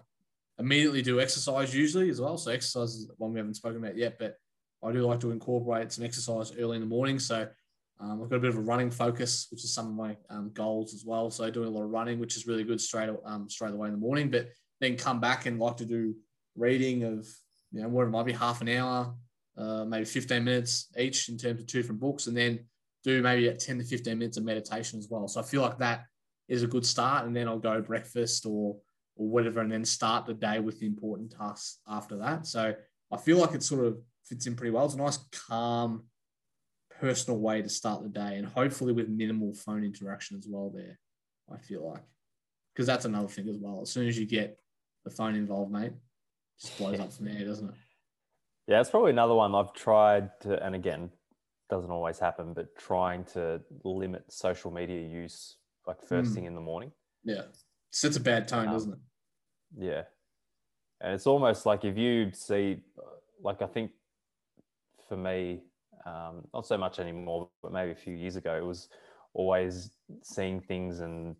immediately 0.58 1.02
do 1.02 1.20
exercise 1.20 1.74
usually 1.74 2.08
as 2.08 2.22
well. 2.22 2.38
So 2.38 2.52
exercise 2.52 2.94
is 2.94 3.10
one 3.18 3.34
we 3.34 3.38
haven't 3.38 3.56
spoken 3.56 3.84
about 3.84 3.98
yet, 3.98 4.18
but 4.18 4.36
I 4.82 4.90
do 4.92 5.06
like 5.06 5.20
to 5.20 5.30
incorporate 5.30 5.92
some 5.92 6.06
exercise 6.06 6.56
early 6.58 6.76
in 6.76 6.82
the 6.82 6.88
morning. 6.88 7.18
So 7.18 7.46
um, 8.00 8.22
I've 8.22 8.30
got 8.30 8.36
a 8.36 8.40
bit 8.40 8.48
of 8.48 8.56
a 8.56 8.62
running 8.62 8.90
focus, 8.90 9.48
which 9.50 9.62
is 9.62 9.74
some 9.74 9.88
of 9.88 9.92
my 9.92 10.16
um, 10.30 10.52
goals 10.54 10.94
as 10.94 11.04
well. 11.04 11.30
So 11.30 11.50
doing 11.50 11.68
a 11.68 11.70
lot 11.70 11.82
of 11.82 11.90
running, 11.90 12.18
which 12.18 12.38
is 12.38 12.46
really 12.46 12.64
good 12.64 12.80
straight 12.80 13.10
um, 13.26 13.46
straight 13.50 13.74
away 13.74 13.88
in 13.88 13.92
the 13.92 14.00
morning. 14.00 14.30
But 14.30 14.48
then 14.80 14.96
come 14.96 15.20
back 15.20 15.44
and 15.44 15.58
like 15.58 15.76
to 15.76 15.84
do 15.84 16.14
reading 16.56 17.04
of 17.04 17.26
you 17.72 17.82
know 17.82 17.88
whatever 17.88 18.08
it 18.08 18.12
might 18.12 18.26
be 18.26 18.32
half 18.32 18.60
an 18.60 18.68
hour, 18.68 19.14
uh, 19.56 19.84
maybe 19.84 20.04
15 20.04 20.44
minutes 20.44 20.88
each 20.98 21.28
in 21.28 21.36
terms 21.36 21.60
of 21.60 21.66
two 21.66 21.80
different 21.80 22.00
books, 22.00 22.26
and 22.26 22.36
then 22.36 22.60
do 23.04 23.22
maybe 23.22 23.48
at 23.48 23.60
10 23.60 23.78
to 23.78 23.84
15 23.84 24.18
minutes 24.18 24.36
of 24.36 24.44
meditation 24.44 24.98
as 24.98 25.08
well. 25.08 25.28
So 25.28 25.40
I 25.40 25.44
feel 25.44 25.62
like 25.62 25.78
that 25.78 26.04
is 26.48 26.62
a 26.62 26.66
good 26.66 26.86
start, 26.86 27.26
and 27.26 27.34
then 27.34 27.48
I'll 27.48 27.58
go 27.58 27.80
breakfast 27.80 28.46
or 28.46 28.76
or 29.16 29.28
whatever, 29.28 29.60
and 29.60 29.72
then 29.72 29.84
start 29.84 30.26
the 30.26 30.34
day 30.34 30.60
with 30.60 30.78
the 30.78 30.86
important 30.86 31.32
tasks 31.32 31.78
after 31.88 32.16
that. 32.18 32.46
So 32.46 32.74
I 33.10 33.16
feel 33.16 33.38
like 33.38 33.54
it 33.54 33.62
sort 33.62 33.86
of 33.86 33.98
fits 34.24 34.46
in 34.46 34.56
pretty 34.56 34.72
well. 34.72 34.84
It's 34.84 34.94
a 34.94 34.98
nice, 34.98 35.18
calm, 35.48 36.04
personal 37.00 37.38
way 37.40 37.62
to 37.62 37.68
start 37.68 38.02
the 38.02 38.08
day, 38.08 38.36
and 38.36 38.46
hopefully 38.46 38.92
with 38.92 39.08
minimal 39.08 39.54
phone 39.54 39.84
interaction 39.84 40.36
as 40.36 40.46
well. 40.48 40.70
There, 40.74 40.98
I 41.52 41.58
feel 41.58 41.88
like 41.88 42.02
because 42.74 42.86
that's 42.86 43.06
another 43.06 43.28
thing 43.28 43.48
as 43.48 43.56
well. 43.58 43.80
As 43.80 43.90
soon 43.90 44.06
as 44.06 44.18
you 44.18 44.26
get 44.26 44.58
the 45.04 45.10
phone 45.10 45.34
involved, 45.34 45.72
mate, 45.72 45.92
just 46.60 46.76
blows 46.78 46.98
up 47.00 47.12
from 47.12 47.26
there, 47.26 47.44
doesn't 47.44 47.68
it? 47.68 47.74
yeah 48.68 48.80
it's 48.80 48.90
probably 48.90 49.10
another 49.10 49.34
one 49.34 49.54
i've 49.54 49.72
tried 49.74 50.30
to 50.40 50.62
and 50.64 50.74
again 50.74 51.10
doesn't 51.70 51.90
always 51.90 52.18
happen 52.18 52.52
but 52.52 52.76
trying 52.76 53.24
to 53.24 53.60
limit 53.84 54.24
social 54.32 54.70
media 54.70 55.00
use 55.00 55.56
like 55.86 56.00
first 56.02 56.32
Mm. 56.32 56.34
thing 56.34 56.44
in 56.46 56.54
the 56.54 56.60
morning 56.60 56.92
Yeah, 57.24 57.42
sets 57.90 58.16
a 58.16 58.20
bad 58.20 58.46
tone, 58.48 58.68
Um, 58.68 58.72
doesn't 58.74 58.92
it? 58.92 58.98
Yeah. 59.76 60.04
And 61.00 61.14
it's 61.14 61.26
almost 61.26 61.66
like 61.66 61.84
if 61.84 61.96
you 61.98 62.32
see, 62.32 62.82
like, 63.42 63.60
I 63.62 63.66
think 63.66 63.92
for 65.08 65.16
me, 65.16 65.62
um, 66.04 66.46
not 66.54 66.66
so 66.66 66.78
much 66.78 66.98
anymore, 66.98 67.50
but 67.62 67.72
maybe 67.72 67.90
a 67.92 67.94
few 67.96 68.14
years 68.14 68.36
ago, 68.36 68.56
it 68.56 68.64
was 68.64 68.88
always 69.34 69.90
seeing 70.22 70.60
things 70.60 71.00
and 71.00 71.36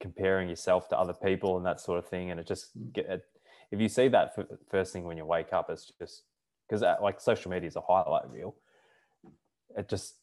comparing 0.00 0.48
yourself 0.48 0.88
to 0.90 0.98
other 0.98 1.14
people 1.14 1.56
and 1.56 1.64
that 1.66 1.80
sort 1.80 1.98
of 1.98 2.06
thing. 2.08 2.30
And 2.30 2.38
it 2.40 2.46
just 2.46 2.70
get, 2.92 3.06
it, 3.06 3.22
if 3.70 3.80
you 3.80 3.88
see 3.88 4.08
that 4.08 4.34
first 4.68 4.92
thing 4.92 5.04
when 5.04 5.16
you 5.16 5.24
wake 5.24 5.52
up, 5.52 5.70
it's 5.70 5.92
just 5.98 6.24
because 6.68 6.82
like 7.02 7.20
social 7.20 7.50
media 7.50 7.68
is 7.68 7.76
a 7.76 7.80
highlight 7.80 8.28
reel. 8.30 8.54
It 9.76 9.88
just, 9.88 10.14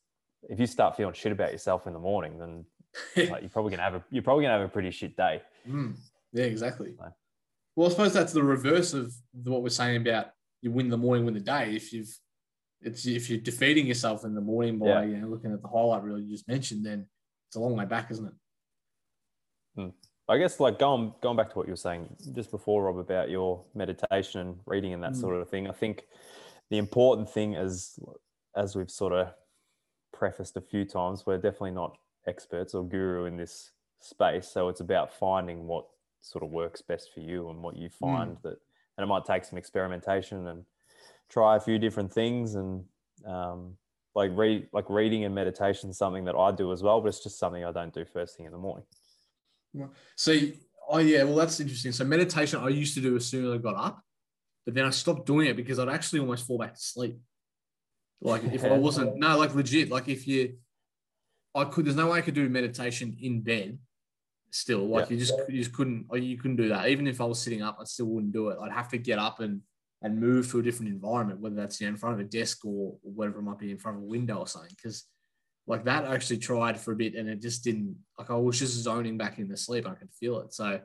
if 0.50 0.60
you 0.60 0.68
start 0.68 0.98
feeling 0.98 1.14
shit 1.14 1.32
about 1.32 1.52
yourself 1.52 1.88
in 1.88 1.94
the 1.94 2.00
morning, 2.00 2.38
then 2.38 2.66
like, 3.30 3.42
you're 3.42 3.50
probably 3.50 3.72
gonna 3.72 3.84
have 3.84 3.96
a 3.96 4.04
you're 4.10 4.24
probably 4.24 4.44
gonna 4.46 4.58
have 4.60 4.68
a 4.68 4.72
pretty 4.72 4.92
shit 4.92 5.16
day. 5.16 5.42
Mm, 5.68 5.96
yeah, 6.34 6.46
exactly. 6.46 6.94
Right. 7.00 7.12
Well, 7.76 7.88
I 7.88 7.92
suppose 7.92 8.14
that's 8.14 8.34
the 8.34 8.44
reverse 8.44 8.94
of 8.94 9.14
what 9.44 9.62
we're 9.62 9.70
saying 9.70 10.02
about 10.02 10.28
you 10.62 10.72
win 10.72 10.90
the 10.90 10.98
morning, 10.98 11.26
win 11.26 11.34
the 11.34 11.40
day. 11.40 11.76
If 11.76 11.94
you've 11.94 12.10
it's 12.82 13.08
if 13.08 13.30
you're 13.30 13.40
defeating 13.40 13.88
yourself 13.88 14.24
in 14.24 14.36
the 14.36 14.42
morning 14.42 14.80
by 14.80 14.88
Yeah. 14.88 15.04
you 15.04 15.18
know 15.18 15.28
looking 15.28 15.54
at 15.54 15.62
the 15.62 15.68
highlight 15.68 16.04
reel 16.04 16.20
you 16.20 16.30
just 16.30 16.48
mentioned, 16.48 16.86
then 16.86 17.08
it's 17.48 17.56
a 17.56 17.60
long 17.60 17.76
way 17.76 17.86
back, 17.86 18.12
isn't 18.12 18.26
it? 19.78 19.92
I 20.30 20.38
guess 20.38 20.60
like 20.60 20.78
going 20.78 21.14
going 21.22 21.38
back 21.38 21.50
to 21.52 21.58
what 21.58 21.68
you 21.68 21.74
were 21.74 21.78
saying 21.78 22.16
just 22.34 22.52
before, 22.52 22.84
Rob, 22.84 22.98
about 22.98 23.30
your 23.30 23.64
meditation 23.74 24.42
and 24.42 24.60
reading 24.66 24.94
and 24.94 25.04
that 25.04 25.14
Mm. 25.14 25.22
sort 25.22 25.42
of 25.42 25.50
thing. 25.50 25.68
I 25.70 25.74
think 25.74 26.06
the 26.70 26.78
important 26.78 27.30
thing 27.30 27.54
is, 27.54 28.00
as 28.56 28.76
we've 28.76 28.92
sort 28.92 29.14
of 29.14 29.34
prefaced 30.12 30.58
a 30.58 30.62
few 30.62 30.84
times, 30.84 31.26
we're 31.26 31.38
definitely 31.38 31.72
not 31.72 31.98
experts 32.26 32.74
or 32.74 32.84
guru 32.84 33.26
in 33.26 33.38
this 33.38 33.72
space. 34.00 34.48
So 34.50 34.68
it's 34.68 34.82
about 34.82 35.14
finding 35.14 35.66
what 35.66 35.88
sort 36.22 36.44
of 36.44 36.50
works 36.52 36.82
best 36.82 37.14
for 37.14 37.22
you 37.22 37.50
and 37.50 37.64
what 37.64 37.78
you 37.78 37.90
find 37.90 38.38
that, 38.44 38.60
and 38.98 39.04
it 39.04 39.08
might 39.08 39.24
take 39.24 39.46
some 39.46 39.58
experimentation 39.58 40.48
and 40.48 40.66
try 41.30 41.56
a 41.56 41.60
few 41.60 41.80
different 41.80 42.12
things 42.12 42.56
and 42.56 42.84
um, 43.26 43.78
like 44.14 44.32
read 44.34 44.68
like 44.74 44.90
reading 44.90 45.24
and 45.24 45.34
meditation 45.34 45.90
is 45.90 45.98
something 45.98 46.26
that 46.26 46.36
I 46.36 46.52
do 46.52 46.74
as 46.74 46.84
well, 46.84 47.00
but 47.00 47.08
it's 47.10 47.24
just 47.24 47.40
something 47.40 47.64
I 47.64 47.72
don't 47.72 47.94
do 47.94 48.04
first 48.04 48.36
thing 48.36 48.46
in 48.46 48.52
the 48.52 48.58
morning. 48.58 48.86
See, 50.16 50.56
oh 50.90 51.00
yeah, 51.00 51.24
well 51.24 51.36
that's 51.36 51.60
interesting. 51.60 51.92
So 51.92 52.04
meditation, 52.06 52.60
I 52.60 52.70
used 52.70 52.96
to 52.96 53.02
do 53.02 53.16
as 53.16 53.26
soon 53.26 53.46
as 53.46 53.52
I 53.54 53.58
got 53.58 53.76
up, 53.76 54.02
but 54.66 54.74
then 54.74 54.86
I 54.86 54.90
stopped 54.90 55.26
doing 55.26 55.48
it 55.48 55.56
because 55.56 55.80
I'd 55.80 55.90
actually 55.90 56.20
almost 56.20 56.48
fall 56.48 56.58
back 56.58 56.74
to 56.74 56.80
sleep. 56.80 57.20
Like 58.22 58.44
if 58.46 58.64
I 58.64 58.78
wasn't 58.78 59.18
no, 59.18 59.38
like 59.38 59.54
legit, 59.54 59.90
like 59.90 60.08
if 60.08 60.28
you, 60.28 60.58
I 61.56 61.66
could. 61.66 61.86
There's 61.86 61.96
no 61.96 62.12
way 62.12 62.20
I 62.20 62.22
could 62.22 62.36
do 62.36 62.48
meditation 62.50 63.18
in 63.22 63.42
bed. 63.42 63.80
Still, 64.52 64.88
like 64.88 65.10
Yeah. 65.10 65.14
you 65.16 65.20
just 65.20 65.34
you 65.50 65.60
just 65.62 65.74
couldn't 65.74 66.06
or 66.10 66.18
you 66.18 66.38
couldn't 66.38 66.56
do 66.58 66.70
that. 66.70 66.88
Even 66.90 67.06
if 67.06 67.20
I 67.20 67.26
was 67.26 67.40
sitting 67.42 67.62
up, 67.62 67.78
I 67.80 67.84
still 67.84 68.08
wouldn't 68.08 68.34
do 68.34 68.50
it. 68.50 68.58
I'd 68.62 68.72
have 68.72 68.90
to 68.90 68.98
get 68.98 69.20
up 69.20 69.40
and 69.40 69.62
and 70.02 70.20
move 70.20 70.50
to 70.52 70.60
a 70.60 70.64
different 70.64 70.92
environment, 70.92 71.40
whether 71.40 71.56
that's 71.56 71.82
you 71.82 71.88
know, 71.88 71.92
in 71.92 71.98
front 71.98 72.14
of 72.14 72.20
a 72.20 72.30
desk 72.30 72.64
or, 72.66 72.98
or 73.04 73.12
whatever 73.12 73.40
it 73.40 73.44
might 73.44 73.58
be 73.58 73.72
in 73.72 73.78
front 73.78 73.98
of 73.98 74.04
a 74.04 74.08
window 74.08 74.38
or 74.38 74.48
something. 74.48 74.72
Because 74.76 75.06
like 75.68 75.84
that, 75.86 76.06
actually 76.06 76.38
tried 76.38 76.80
for 76.80 76.94
a 76.94 76.96
bit 76.96 77.16
and 77.16 77.30
it 77.30 77.42
just 77.42 77.64
didn't. 77.64 77.98
Like 78.18 78.30
I 78.30 78.36
was 78.36 78.60
just 78.60 78.74
zoning 78.74 79.18
back 79.18 79.38
in 79.38 79.50
the 79.50 79.58
sleep. 79.58 79.88
I 79.88 79.94
could 79.96 80.12
feel 80.12 80.40
it. 80.40 80.54
So 80.54 80.80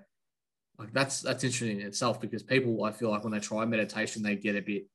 like 0.79 0.93
that's 0.93 1.21
that's 1.21 1.45
interesting 1.45 1.81
in 1.81 1.87
itself 1.87 2.21
because 2.21 2.43
people, 2.43 2.85
I 2.85 2.93
feel 2.93 3.11
like 3.11 3.23
when 3.23 3.33
they 3.33 3.41
try 3.41 3.65
meditation, 3.65 4.23
they 4.23 4.37
get 4.37 4.57
a 4.57 4.63
bit 4.63 4.87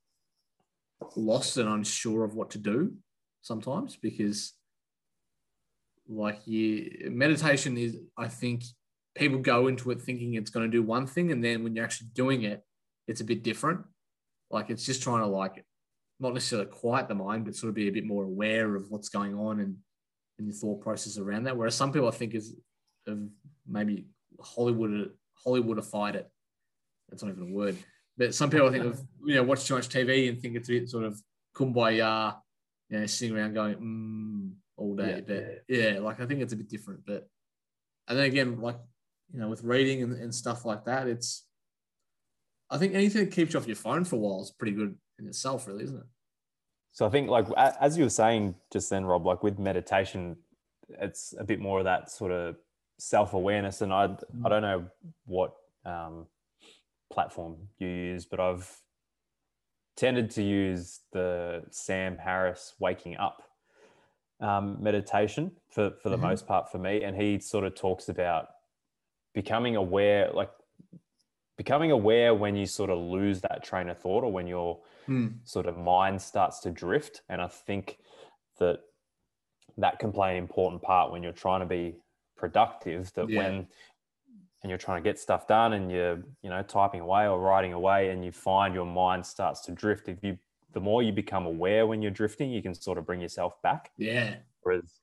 lost 1.15 1.57
and 1.57 1.69
unsure 1.69 2.23
of 2.23 2.35
what 2.35 2.51
to 2.51 2.57
do 2.57 2.93
sometimes 3.41 3.95
because 3.95 4.53
like 6.09 6.39
you 6.45 7.09
meditation 7.11 7.77
is 7.77 7.97
i 8.17 8.27
think 8.27 8.63
people 9.15 9.39
go 9.39 9.67
into 9.67 9.91
it 9.91 10.01
thinking 10.01 10.33
it's 10.33 10.49
going 10.49 10.65
to 10.65 10.71
do 10.71 10.81
one 10.81 11.05
thing 11.05 11.31
and 11.31 11.43
then 11.43 11.63
when 11.63 11.75
you're 11.75 11.85
actually 11.85 12.09
doing 12.13 12.43
it 12.43 12.63
it's 13.07 13.21
a 13.21 13.25
bit 13.25 13.43
different 13.43 13.81
like 14.49 14.69
it's 14.69 14.85
just 14.85 15.03
trying 15.03 15.19
to 15.21 15.27
like 15.27 15.65
not 16.19 16.33
necessarily 16.33 16.67
quiet 16.67 17.07
the 17.07 17.15
mind 17.15 17.45
but 17.45 17.55
sort 17.55 17.69
of 17.69 17.75
be 17.75 17.87
a 17.87 17.91
bit 17.91 18.05
more 18.05 18.23
aware 18.23 18.75
of 18.75 18.89
what's 18.89 19.09
going 19.09 19.35
on 19.35 19.59
and 19.59 19.75
and 20.37 20.47
your 20.47 20.55
thought 20.55 20.81
process 20.81 21.17
around 21.17 21.43
that 21.43 21.55
whereas 21.55 21.75
some 21.75 21.91
people 21.91 22.07
i 22.07 22.11
think 22.11 22.33
is 22.33 22.55
have 23.07 23.19
maybe 23.67 24.05
hollywood 24.41 25.11
hollywoodified 25.45 26.15
it 26.15 26.29
that's 27.09 27.23
not 27.23 27.31
even 27.31 27.49
a 27.49 27.53
word 27.53 27.77
but 28.17 28.33
some 28.33 28.49
people 28.49 28.67
I 28.67 28.71
think 28.71 28.85
of 28.85 28.99
you 29.25 29.35
know 29.35 29.43
watch 29.43 29.65
too 29.65 29.75
much 29.75 29.89
TV 29.89 30.27
and 30.27 30.41
think 30.41 30.55
it's 30.55 30.69
a 30.69 30.73
bit 30.73 30.89
sort 30.89 31.05
of 31.05 31.21
kumbaya, 31.55 32.35
you 32.89 32.99
know, 32.99 33.05
sitting 33.05 33.35
around 33.35 33.53
going 33.53 33.75
mm, 33.75 34.51
all 34.75 34.95
day. 34.95 35.15
Yeah, 35.15 35.21
but 35.27 35.63
yeah. 35.67 35.91
yeah, 35.91 35.99
like 35.99 36.19
I 36.19 36.25
think 36.25 36.41
it's 36.41 36.53
a 36.53 36.57
bit 36.57 36.69
different. 36.69 37.01
But 37.05 37.27
and 38.07 38.17
then 38.17 38.25
again, 38.25 38.59
like 38.59 38.77
you 39.31 39.39
know, 39.39 39.49
with 39.49 39.63
reading 39.63 40.01
and, 40.01 40.13
and 40.13 40.33
stuff 40.33 40.65
like 40.65 40.85
that, 40.85 41.07
it's 41.07 41.45
I 42.69 42.77
think 42.77 42.95
anything 42.95 43.25
that 43.25 43.35
keeps 43.35 43.53
you 43.53 43.59
off 43.59 43.67
your 43.67 43.75
phone 43.75 44.03
for 44.03 44.15
a 44.15 44.19
while 44.19 44.41
is 44.41 44.51
pretty 44.51 44.73
good 44.73 44.95
in 45.19 45.27
itself, 45.27 45.67
really, 45.67 45.83
isn't 45.83 45.97
it? 45.97 46.05
So 46.91 47.05
I 47.05 47.09
think, 47.09 47.29
like 47.29 47.47
as 47.57 47.97
you 47.97 48.03
were 48.03 48.09
saying 48.09 48.55
just 48.71 48.89
then, 48.89 49.05
Rob, 49.05 49.25
like 49.25 49.43
with 49.43 49.59
meditation, 49.59 50.37
it's 50.89 51.33
a 51.37 51.43
bit 51.43 51.59
more 51.59 51.79
of 51.79 51.85
that 51.85 52.09
sort 52.09 52.31
of 52.31 52.55
self 52.97 53.33
awareness, 53.33 53.81
and 53.81 53.93
I 53.93 54.15
I 54.43 54.49
don't 54.49 54.63
know 54.63 54.85
what 55.25 55.53
um, 55.85 56.25
platform 57.11 57.55
you 57.77 57.87
use, 57.87 58.25
but 58.25 58.39
I've 58.39 58.81
tended 59.95 60.29
to 60.31 60.43
use 60.43 61.01
the 61.11 61.63
Sam 61.71 62.17
Harris 62.17 62.75
waking 62.79 63.17
up 63.17 63.43
um, 64.39 64.77
meditation 64.79 65.51
for, 65.69 65.91
for 66.01 66.09
the 66.09 66.15
mm-hmm. 66.15 66.27
most 66.27 66.47
part 66.47 66.71
for 66.71 66.77
me. 66.77 67.03
And 67.03 67.19
he 67.19 67.39
sort 67.39 67.65
of 67.65 67.75
talks 67.75 68.07
about 68.07 68.49
becoming 69.33 69.75
aware, 69.75 70.29
like 70.33 70.51
becoming 71.57 71.91
aware 71.91 72.33
when 72.33 72.55
you 72.55 72.65
sort 72.65 72.89
of 72.89 72.99
lose 72.99 73.41
that 73.41 73.63
train 73.63 73.89
of 73.89 73.97
thought 73.97 74.23
or 74.23 74.31
when 74.31 74.47
your 74.47 74.79
mm. 75.07 75.33
sort 75.43 75.65
of 75.65 75.77
mind 75.77 76.21
starts 76.21 76.59
to 76.59 76.71
drift. 76.71 77.21
And 77.29 77.41
I 77.41 77.47
think 77.47 77.97
that 78.59 78.79
that 79.77 79.99
can 79.99 80.11
play 80.11 80.31
an 80.31 80.37
important 80.37 80.81
part 80.81 81.11
when 81.11 81.23
you're 81.23 81.31
trying 81.31 81.61
to 81.61 81.65
be 81.65 81.95
productive 82.37 83.11
that 83.13 83.29
yeah. 83.29 83.39
when 83.39 83.67
and 84.63 84.69
you're 84.69 84.77
trying 84.77 85.01
to 85.01 85.07
get 85.07 85.19
stuff 85.19 85.47
done 85.47 85.73
and 85.73 85.91
you're 85.91 86.23
you 86.41 86.49
know 86.49 86.61
typing 86.63 87.01
away 87.01 87.27
or 87.27 87.39
writing 87.39 87.73
away 87.73 88.09
and 88.09 88.23
you 88.23 88.31
find 88.31 88.73
your 88.73 88.85
mind 88.85 89.25
starts 89.25 89.61
to 89.61 89.71
drift 89.71 90.07
if 90.07 90.23
you 90.23 90.37
the 90.73 90.79
more 90.79 91.01
you 91.01 91.11
become 91.11 91.45
aware 91.45 91.87
when 91.87 92.01
you're 92.01 92.11
drifting 92.11 92.51
you 92.51 92.61
can 92.61 92.73
sort 92.73 92.97
of 92.97 93.05
bring 93.05 93.21
yourself 93.21 93.61
back 93.61 93.91
yeah 93.97 94.35
whereas 94.61 94.99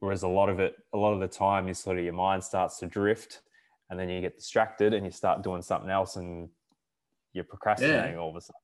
whereas 0.00 0.22
a 0.22 0.28
lot 0.28 0.48
of 0.48 0.60
it 0.60 0.74
a 0.92 0.96
lot 0.96 1.12
of 1.12 1.20
the 1.20 1.28
time 1.28 1.68
is 1.68 1.78
sort 1.78 1.98
of 1.98 2.04
your 2.04 2.12
mind 2.12 2.42
starts 2.42 2.78
to 2.78 2.86
drift 2.86 3.40
and 3.98 4.08
then 4.08 4.14
you 4.14 4.20
get 4.20 4.36
distracted 4.36 4.92
and 4.92 5.04
you 5.04 5.12
start 5.12 5.42
doing 5.42 5.62
something 5.62 5.90
else 5.90 6.16
and 6.16 6.48
you're 7.32 7.44
procrastinating 7.44 8.14
yeah. 8.14 8.18
all 8.18 8.30
of 8.30 8.36
a 8.36 8.40
sudden 8.40 8.60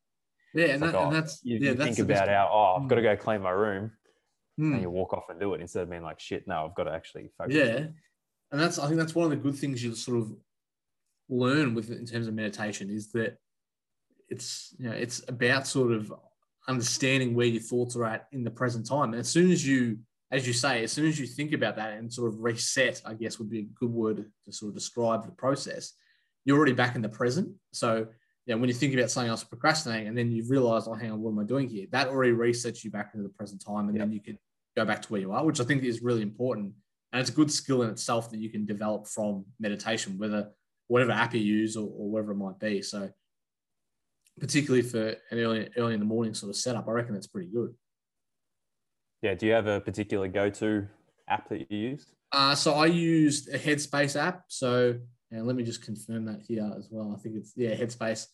yeah 0.54 0.66
and, 0.66 0.82
that, 0.82 0.94
oh, 0.94 1.04
and, 1.04 1.14
that's 1.14 1.40
you, 1.44 1.58
yeah, 1.58 1.70
you 1.70 1.74
that's 1.74 1.96
think 1.96 2.10
about 2.10 2.28
how 2.28 2.50
oh 2.52 2.80
i've 2.80 2.88
got 2.88 2.96
to 2.96 3.00
hmm. 3.00 3.06
go 3.08 3.16
clean 3.16 3.40
my 3.40 3.50
room 3.50 3.92
mm. 4.58 4.72
and 4.72 4.82
you 4.82 4.90
walk 4.90 5.12
off 5.12 5.24
and 5.28 5.38
do 5.38 5.54
it 5.54 5.60
instead 5.60 5.82
of 5.82 5.90
being 5.90 6.02
like 6.02 6.18
shit 6.18 6.46
no 6.48 6.66
i've 6.66 6.74
got 6.74 6.84
to 6.84 6.92
actually 6.92 7.30
focus 7.38 7.54
yeah 7.54 7.86
and 8.52 8.60
that's 8.60 8.78
I 8.78 8.86
think 8.86 8.98
that's 8.98 9.14
one 9.14 9.24
of 9.24 9.30
the 9.30 9.36
good 9.36 9.54
things 9.54 9.82
you 9.82 9.94
sort 9.94 10.18
of 10.18 10.32
learn 11.28 11.74
with 11.74 11.90
in 11.90 12.04
terms 12.04 12.26
of 12.26 12.34
meditation 12.34 12.90
is 12.90 13.12
that 13.12 13.38
it's 14.28 14.74
you 14.78 14.88
know 14.88 14.94
it's 14.94 15.22
about 15.28 15.66
sort 15.66 15.92
of 15.92 16.12
understanding 16.68 17.34
where 17.34 17.46
your 17.46 17.62
thoughts 17.62 17.96
are 17.96 18.04
at 18.04 18.26
in 18.32 18.44
the 18.44 18.50
present 18.50 18.86
time. 18.86 19.12
And 19.12 19.20
as 19.20 19.28
soon 19.28 19.50
as 19.50 19.66
you, 19.66 19.98
as 20.30 20.46
you 20.46 20.52
say, 20.52 20.84
as 20.84 20.92
soon 20.92 21.06
as 21.06 21.18
you 21.18 21.26
think 21.26 21.52
about 21.52 21.76
that 21.76 21.94
and 21.94 22.12
sort 22.12 22.32
of 22.32 22.40
reset, 22.40 23.02
I 23.04 23.14
guess 23.14 23.38
would 23.38 23.50
be 23.50 23.60
a 23.60 23.78
good 23.78 23.90
word 23.90 24.24
to 24.44 24.52
sort 24.52 24.70
of 24.70 24.74
describe 24.74 25.24
the 25.24 25.32
process. 25.32 25.92
You're 26.44 26.56
already 26.56 26.72
back 26.72 26.94
in 26.94 27.02
the 27.02 27.08
present. 27.08 27.48
So 27.72 28.06
yeah, 28.46 28.54
when 28.54 28.68
you 28.68 28.74
think 28.74 28.94
about 28.94 29.10
something 29.10 29.30
else 29.30 29.44
procrastinating 29.44 30.08
and 30.08 30.16
then 30.16 30.30
you 30.30 30.44
realize, 30.48 30.86
oh, 30.86 30.94
hang 30.94 31.10
on, 31.10 31.20
what 31.20 31.32
am 31.32 31.38
I 31.40 31.44
doing 31.44 31.68
here? 31.68 31.86
That 31.90 32.08
already 32.08 32.32
resets 32.32 32.84
you 32.84 32.90
back 32.90 33.10
into 33.14 33.26
the 33.26 33.34
present 33.34 33.64
time. 33.64 33.88
And 33.88 34.00
then 34.00 34.12
you 34.12 34.20
can 34.20 34.38
go 34.76 34.84
back 34.84 35.02
to 35.02 35.08
where 35.08 35.20
you 35.20 35.32
are, 35.32 35.44
which 35.44 35.60
I 35.60 35.64
think 35.64 35.82
is 35.82 36.00
really 36.00 36.22
important 36.22 36.74
and 37.12 37.20
it's 37.20 37.30
a 37.30 37.34
good 37.34 37.50
skill 37.50 37.82
in 37.82 37.90
itself 37.90 38.30
that 38.30 38.38
you 38.38 38.50
can 38.50 38.64
develop 38.64 39.06
from 39.06 39.44
meditation, 39.58 40.18
whether 40.18 40.50
whatever 40.88 41.12
app 41.12 41.34
you 41.34 41.40
use 41.40 41.76
or, 41.76 41.86
or 41.86 42.10
whatever 42.10 42.32
it 42.32 42.36
might 42.36 42.58
be. 42.58 42.82
So, 42.82 43.10
particularly 44.38 44.82
for 44.82 45.08
an 45.08 45.38
early 45.38 45.68
early 45.76 45.94
in 45.94 46.00
the 46.00 46.06
morning 46.06 46.34
sort 46.34 46.50
of 46.50 46.56
setup, 46.56 46.88
I 46.88 46.92
reckon 46.92 47.14
that's 47.14 47.26
pretty 47.26 47.48
good. 47.48 47.74
Yeah. 49.22 49.34
Do 49.34 49.46
you 49.46 49.52
have 49.52 49.66
a 49.66 49.80
particular 49.80 50.28
go 50.28 50.50
to 50.50 50.86
app 51.28 51.48
that 51.48 51.70
you 51.70 51.78
use? 51.78 52.06
Uh, 52.32 52.54
so 52.54 52.74
I 52.74 52.86
used 52.86 53.48
a 53.48 53.58
Headspace 53.58 54.20
app. 54.20 54.44
So, 54.48 54.96
and 55.30 55.46
let 55.46 55.56
me 55.56 55.62
just 55.62 55.82
confirm 55.82 56.24
that 56.26 56.42
here 56.42 56.70
as 56.76 56.88
well. 56.90 57.14
I 57.16 57.20
think 57.20 57.36
it's 57.36 57.52
yeah 57.56 57.74
Headspace. 57.74 58.26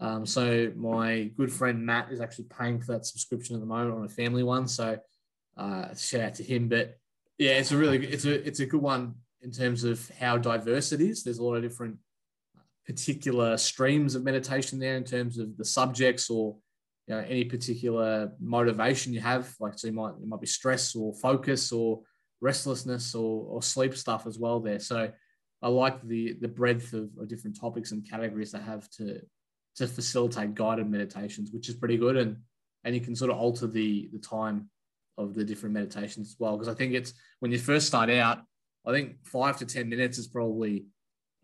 Um, 0.00 0.26
so 0.26 0.72
my 0.74 1.30
good 1.36 1.52
friend 1.52 1.84
Matt 1.84 2.10
is 2.10 2.20
actually 2.20 2.46
paying 2.46 2.80
for 2.80 2.92
that 2.92 3.06
subscription 3.06 3.54
at 3.54 3.60
the 3.60 3.66
moment 3.66 3.94
on 3.94 4.04
a 4.04 4.08
family 4.08 4.42
one. 4.42 4.66
So 4.66 4.98
uh, 5.56 5.94
shout 5.94 6.20
out 6.22 6.34
to 6.36 6.42
him. 6.42 6.68
But 6.68 6.98
yeah, 7.38 7.52
it's 7.52 7.72
a 7.72 7.76
really 7.76 8.04
it's 8.06 8.24
a 8.24 8.46
it's 8.46 8.60
a 8.60 8.66
good 8.66 8.82
one 8.82 9.14
in 9.42 9.50
terms 9.50 9.84
of 9.84 10.10
how 10.18 10.38
diverse 10.38 10.92
it 10.92 11.00
is. 11.00 11.22
There's 11.22 11.38
a 11.38 11.44
lot 11.44 11.56
of 11.56 11.62
different 11.62 11.98
particular 12.86 13.56
streams 13.56 14.14
of 14.14 14.24
meditation 14.24 14.78
there 14.78 14.96
in 14.96 15.04
terms 15.04 15.38
of 15.38 15.56
the 15.56 15.64
subjects 15.64 16.30
or 16.30 16.56
you 17.06 17.14
know, 17.14 17.20
any 17.20 17.44
particular 17.44 18.32
motivation 18.40 19.12
you 19.12 19.20
have. 19.20 19.52
Like 19.60 19.78
so, 19.78 19.88
you 19.88 19.92
might 19.92 20.14
it 20.20 20.26
might 20.26 20.40
be 20.40 20.46
stress 20.46 20.94
or 20.94 21.14
focus 21.14 21.72
or 21.72 22.00
restlessness 22.40 23.14
or, 23.14 23.46
or 23.46 23.62
sleep 23.62 23.96
stuff 23.96 24.26
as 24.26 24.38
well 24.38 24.60
there. 24.60 24.78
So 24.78 25.10
I 25.62 25.68
like 25.68 26.02
the 26.06 26.34
the 26.40 26.48
breadth 26.48 26.92
of, 26.92 27.10
of 27.18 27.28
different 27.28 27.58
topics 27.58 27.92
and 27.92 28.08
categories 28.08 28.52
they 28.52 28.60
have 28.60 28.88
to 28.90 29.20
to 29.76 29.86
facilitate 29.86 30.54
guided 30.54 30.90
meditations, 30.90 31.50
which 31.52 31.68
is 31.68 31.74
pretty 31.74 31.96
good. 31.96 32.16
And 32.16 32.36
and 32.84 32.94
you 32.94 33.00
can 33.00 33.16
sort 33.16 33.30
of 33.30 33.38
alter 33.38 33.66
the 33.66 34.08
the 34.12 34.18
time 34.18 34.70
of 35.18 35.34
the 35.34 35.44
different 35.44 35.74
meditations 35.74 36.28
as 36.28 36.36
well. 36.38 36.56
Because 36.56 36.72
I 36.72 36.74
think 36.74 36.94
it's 36.94 37.14
when 37.40 37.52
you 37.52 37.58
first 37.58 37.86
start 37.86 38.10
out, 38.10 38.40
I 38.86 38.92
think 38.92 39.24
five 39.24 39.58
to 39.58 39.66
10 39.66 39.88
minutes 39.88 40.18
is 40.18 40.26
probably 40.26 40.86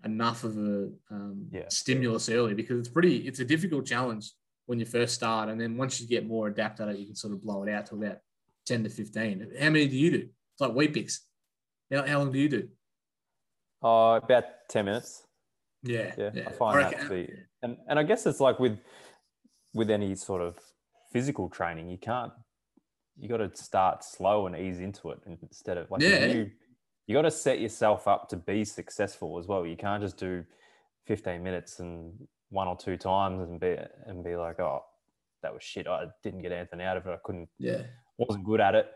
enough 0.04 0.44
of 0.44 0.56
a 0.56 0.90
um, 1.10 1.46
yeah. 1.50 1.68
stimulus 1.68 2.28
early 2.28 2.54
because 2.54 2.78
it's 2.78 2.88
pretty, 2.88 3.18
it's 3.18 3.40
a 3.40 3.44
difficult 3.44 3.86
challenge 3.86 4.32
when 4.68 4.78
you 4.78 4.84
first 4.84 5.14
start. 5.14 5.48
And 5.48 5.58
then 5.58 5.78
once 5.78 5.98
you 5.98 6.06
get 6.06 6.26
more 6.26 6.48
adept 6.48 6.78
at 6.80 6.88
it, 6.88 6.98
you 6.98 7.06
can 7.06 7.14
sort 7.14 7.32
of 7.32 7.42
blow 7.42 7.62
it 7.64 7.72
out 7.72 7.86
to 7.86 7.94
about 7.94 8.18
10 8.66 8.84
to 8.84 8.90
15. 8.90 9.52
How 9.58 9.70
many 9.70 9.88
do 9.88 9.96
you 9.96 10.10
do? 10.10 10.16
It's 10.18 10.60
like 10.60 10.74
Weet-Bix. 10.74 11.20
How, 11.90 12.06
how 12.06 12.18
long 12.18 12.30
do 12.30 12.38
you 12.38 12.50
do? 12.50 12.68
Uh, 13.82 14.20
about 14.22 14.44
10 14.68 14.84
minutes. 14.84 15.22
Yeah. 15.82 16.12
Yeah. 16.18 16.30
yeah. 16.34 16.44
I 16.48 16.52
find 16.52 16.78
I 16.78 16.90
that 16.90 17.00
to 17.00 17.08
be, 17.08 17.32
and, 17.62 17.78
and 17.88 17.98
I 17.98 18.02
guess 18.02 18.26
it's 18.26 18.40
like 18.40 18.60
with, 18.60 18.78
with 19.72 19.90
any 19.90 20.14
sort 20.14 20.42
of 20.42 20.58
physical 21.12 21.48
training, 21.48 21.88
you 21.88 21.96
can't 21.96 22.32
you 23.20 23.28
got 23.28 23.38
to 23.38 23.50
start 23.56 24.04
slow 24.04 24.46
and 24.46 24.54
ease 24.54 24.78
into 24.78 25.10
it 25.10 25.18
instead 25.42 25.76
of 25.76 25.90
like 25.90 26.00
yeah. 26.00 26.26
you, 26.26 26.50
you 27.08 27.14
got 27.14 27.22
to 27.22 27.30
set 27.30 27.58
yourself 27.58 28.06
up 28.06 28.28
to 28.28 28.36
be 28.36 28.64
successful 28.64 29.40
as 29.40 29.48
well. 29.48 29.66
You 29.66 29.76
can't 29.76 30.00
just 30.00 30.18
do 30.18 30.44
15 31.06 31.42
minutes 31.42 31.80
and 31.80 32.12
one 32.50 32.68
or 32.68 32.76
two 32.76 32.96
times 32.96 33.48
and 33.48 33.60
be 33.60 33.76
and 34.06 34.24
be 34.24 34.36
like, 34.36 34.60
oh, 34.60 34.84
that 35.42 35.52
was 35.52 35.62
shit. 35.62 35.86
I 35.86 36.06
didn't 36.22 36.42
get 36.42 36.52
anything 36.52 36.80
out 36.80 36.96
of 36.96 37.06
it. 37.06 37.10
I 37.10 37.18
couldn't. 37.22 37.48
Yeah, 37.58 37.82
wasn't 38.16 38.44
good 38.44 38.60
at 38.60 38.74
it. 38.74 38.90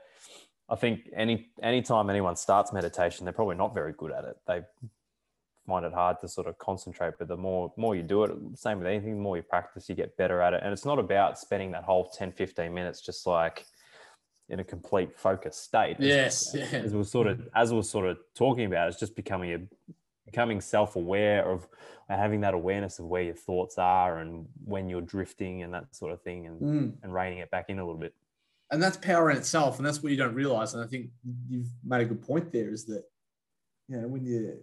I 0.69 0.77
think 0.77 1.09
any 1.15 1.49
anytime 1.63 2.09
anyone 2.11 2.37
starts 2.37 2.73
meditation, 2.73 3.25
they're 3.25 3.33
probably 3.33 3.57
not 3.57 3.75
very 3.75 3.93
good 3.97 4.13
at 4.13 4.25
it. 4.25 4.37
They 4.47 4.61
find 5.67 5.85
it 5.85 5.93
hard 5.93 6.19
to 6.21 6.29
sort 6.29 6.47
of 6.47 6.59
concentrate. 6.59 7.15
But 7.19 7.29
the 7.29 7.37
more 7.37 7.73
more 7.77 7.95
you 7.95 8.03
do 8.03 8.25
it, 8.25 8.33
same 8.55 8.79
with 8.79 8.87
anything, 8.87 9.17
the 9.17 9.23
more 9.23 9.37
you 9.37 9.43
practice, 9.43 9.89
you 9.89 9.95
get 9.95 10.17
better 10.17 10.41
at 10.41 10.55
it. 10.55 10.61
And 10.63 10.73
it's 10.73 10.85
not 10.85 10.99
about 10.99 11.39
spending 11.39 11.73
that 11.73 11.85
whole 11.85 12.09
10, 12.09 12.33
15 12.33 12.73
minutes 12.73 13.01
just 13.01 13.27
like 13.27 13.67
in 14.49 14.61
a 14.61 14.65
complete 14.65 15.19
focused 15.19 15.63
state. 15.63 15.97
Yes, 15.99 16.55
as, 16.55 16.73
yeah. 16.73 16.79
as 16.81 16.95
we're 16.95 17.05
sort 17.05 17.27
of 17.27 17.49
as 17.55 17.73
we're 17.73 17.83
sort 17.83 18.07
of 18.07 18.19
talking 18.35 18.67
about, 18.67 18.89
it's 18.89 18.99
just 18.99 19.17
becoming 19.17 19.53
a 19.53 19.59
becoming 20.33 20.61
self-aware 20.61 21.45
of 21.45 21.69
having 22.09 22.41
that 22.41 22.55
awareness 22.55 22.99
of 22.99 23.07
where 23.07 23.23
your 23.23 23.35
thoughts 23.35 23.79
are 23.79 24.19
and 24.19 24.47
when 24.65 24.89
you're 24.89 25.03
drifting 25.03 25.63
and 25.63 25.73
that 25.75 25.95
sort 25.95 26.13
of 26.13 26.23
thing, 26.23 26.47
and 26.47 26.61
mm. 26.61 26.93
and 27.03 27.15
reining 27.15 27.39
it 27.39 27.51
back 27.51 27.67
in 27.69 27.79
a 27.79 27.85
little 27.85 28.01
bit. 28.01 28.15
And 28.71 28.83
that's 28.83 28.97
power 28.97 29.31
in 29.31 29.37
itself, 29.37 29.79
and 29.79 29.87
that's 29.87 30.03
what 30.03 30.11
you 30.11 30.19
don't 30.19 30.35
realize. 30.35 30.75
And 30.75 30.83
I 30.83 30.87
think 30.87 31.11
you've 31.49 31.69
made 31.85 32.01
a 32.01 32.07
good 32.07 32.23
point 32.23 32.53
there. 32.53 32.71
Is 32.71 32.87
that 32.87 33.05
you 33.89 34.01
know 34.01 34.09
when 34.09 34.25
you're 34.25 34.55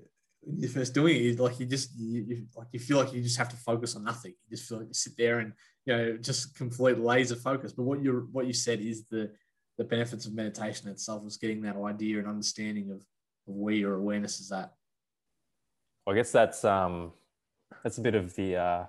when 0.42 0.60
you're 0.60 0.70
first 0.70 0.94
doing 0.94 1.24
it, 1.24 1.40
like 1.40 1.60
you 1.60 1.66
just 1.66 1.96
you, 1.98 2.22
you, 2.28 2.46
like 2.58 2.68
you 2.72 2.80
feel 2.80 2.98
like 2.98 3.14
you 3.14 3.22
just 3.22 3.38
have 3.38 3.50
to 3.50 3.58
focus 3.58 3.96
on 3.96 4.04
nothing. 4.04 4.34
You 4.48 4.58
just 4.58 4.68
feel 4.68 4.80
like 4.80 4.88
you 4.88 4.94
sit 4.94 5.14
there 5.18 5.40
and 5.40 5.54
you 5.86 5.96
know 5.96 6.18
just 6.18 6.56
complete 6.56 6.98
laser 6.98 7.36
focus. 7.36 7.72
But 7.74 7.84
what 7.84 8.04
you 8.04 8.28
what 8.32 8.48
you 8.48 8.54
said 8.54 8.80
is 8.80 9.06
the 9.06 9.32
the 9.78 9.84
benefits 9.86 10.26
of 10.26 10.34
meditation 10.34 10.90
itself 10.90 11.26
is 11.26 11.38
getting 11.38 11.62
that 11.62 11.78
idea 11.78 12.20
and 12.20 12.28
understanding 12.28 12.92
of, 12.92 12.98
of 12.98 13.56
where 13.56 13.76
your 13.76 13.96
awareness 13.96 14.42
is 14.42 14.52
at. 14.52 14.74
I 16.08 16.14
guess 16.16 16.32
that's 16.32 16.64
um 16.66 17.14
that's 17.84 17.98
a 17.98 18.02
bit 18.02 18.16
of 18.16 18.36
the 18.36 18.56
uh, 18.56 18.84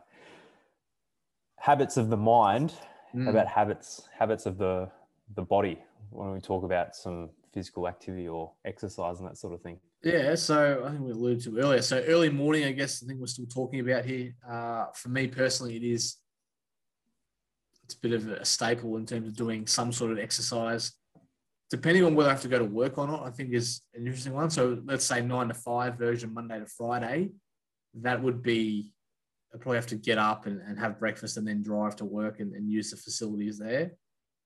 habits 1.57 1.97
of 1.97 2.09
the 2.09 2.17
mind 2.17 2.75
mm. 3.15 3.29
about 3.29 3.47
habits 3.47 4.09
habits 4.17 4.47
of 4.47 4.59
the 4.59 4.91
the 5.35 5.43
body 5.43 5.79
when 6.11 6.33
we 6.33 6.41
talk 6.41 6.65
about 6.65 6.97
some 6.97 7.31
physical 7.53 7.89
activity 7.89 8.29
or 8.29 8.53
exercise 8.65 9.19
and 9.19 9.29
that 9.29 9.37
sort 9.37 9.55
of 9.55 9.61
thing. 9.61 9.79
Yeah, 10.03 10.35
so 10.35 10.83
I 10.85 10.91
think 10.91 11.03
we 11.03 11.11
alluded 11.11 11.43
to 11.45 11.59
earlier. 11.59 11.83
So 11.83 12.03
early 12.07 12.31
morning, 12.31 12.65
I 12.65 12.73
guess 12.73 13.03
I 13.03 13.07
think 13.07 13.21
we're 13.21 13.27
still 13.27 13.47
talking 13.47 13.81
about 13.81 14.05
here. 14.05 14.35
Uh, 14.49 14.87
for 14.95 15.11
me 15.11 15.27
personally, 15.27 15.77
it 15.77 15.83
is 15.83 16.17
it's 17.85 17.95
a 17.95 18.01
bit 18.01 18.13
of 18.13 18.29
a 18.29 18.45
staple 18.45 18.97
in 18.97 19.05
terms 19.05 19.29
of 19.29 19.37
doing 19.37 19.67
some 19.67 19.93
sort 19.93 20.13
of 20.13 20.19
exercise. 20.19 20.93
Depending 21.71 22.05
on 22.05 22.15
whether 22.15 22.29
I 22.29 22.33
have 22.33 22.43
to 22.43 22.49
go 22.49 22.59
to 22.59 22.65
work 22.65 22.99
or 22.99 23.07
not, 23.07 23.27
I 23.27 23.31
think 23.31 23.53
is 23.53 23.83
an 23.95 24.07
interesting 24.07 24.33
one. 24.33 24.51
So 24.51 24.81
let's 24.85 25.05
say 25.05 25.21
nine 25.23 25.49
to 25.49 25.55
five 25.55 25.97
version 25.97 26.35
Monday 26.35 26.59
to 26.59 26.67
Friday. 26.67 27.31
That 27.95 28.23
would 28.23 28.43
be 28.43 28.93
I 29.55 29.59
probably 29.59 29.79
have 29.79 29.87
to 29.89 29.97
get 29.97 30.19
up 30.19 30.47
and, 30.47 30.61
and 30.61 30.79
have 30.79 31.01
breakfast 31.01 31.37
and 31.37 31.47
then 31.47 31.63
drive 31.63 31.97
to 31.97 32.05
work 32.05 32.41
and, 32.41 32.55
and 32.55 32.71
use 32.71 32.91
the 32.91 32.97
facilities 32.97 33.59
there. 33.59 33.93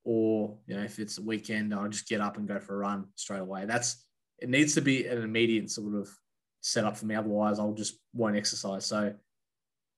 Or, 0.04 0.56
you 0.66 0.76
know, 0.76 0.82
if 0.82 0.98
it's 0.98 1.18
a 1.18 1.22
weekend, 1.22 1.74
I'll 1.74 1.88
just 1.88 2.08
get 2.08 2.20
up 2.20 2.36
and 2.36 2.48
go 2.48 2.58
for 2.58 2.74
a 2.74 2.78
run 2.78 3.06
straight 3.14 3.40
away. 3.40 3.64
That's 3.66 4.04
it 4.38 4.48
needs 4.48 4.74
to 4.74 4.80
be 4.80 5.06
an 5.06 5.22
immediate 5.22 5.70
sort 5.70 5.94
of 5.94 6.08
setup 6.60 6.96
for 6.96 7.06
me. 7.06 7.14
Otherwise, 7.14 7.58
I'll 7.58 7.72
just 7.72 7.98
won't 8.12 8.36
exercise. 8.36 8.86
So 8.86 9.14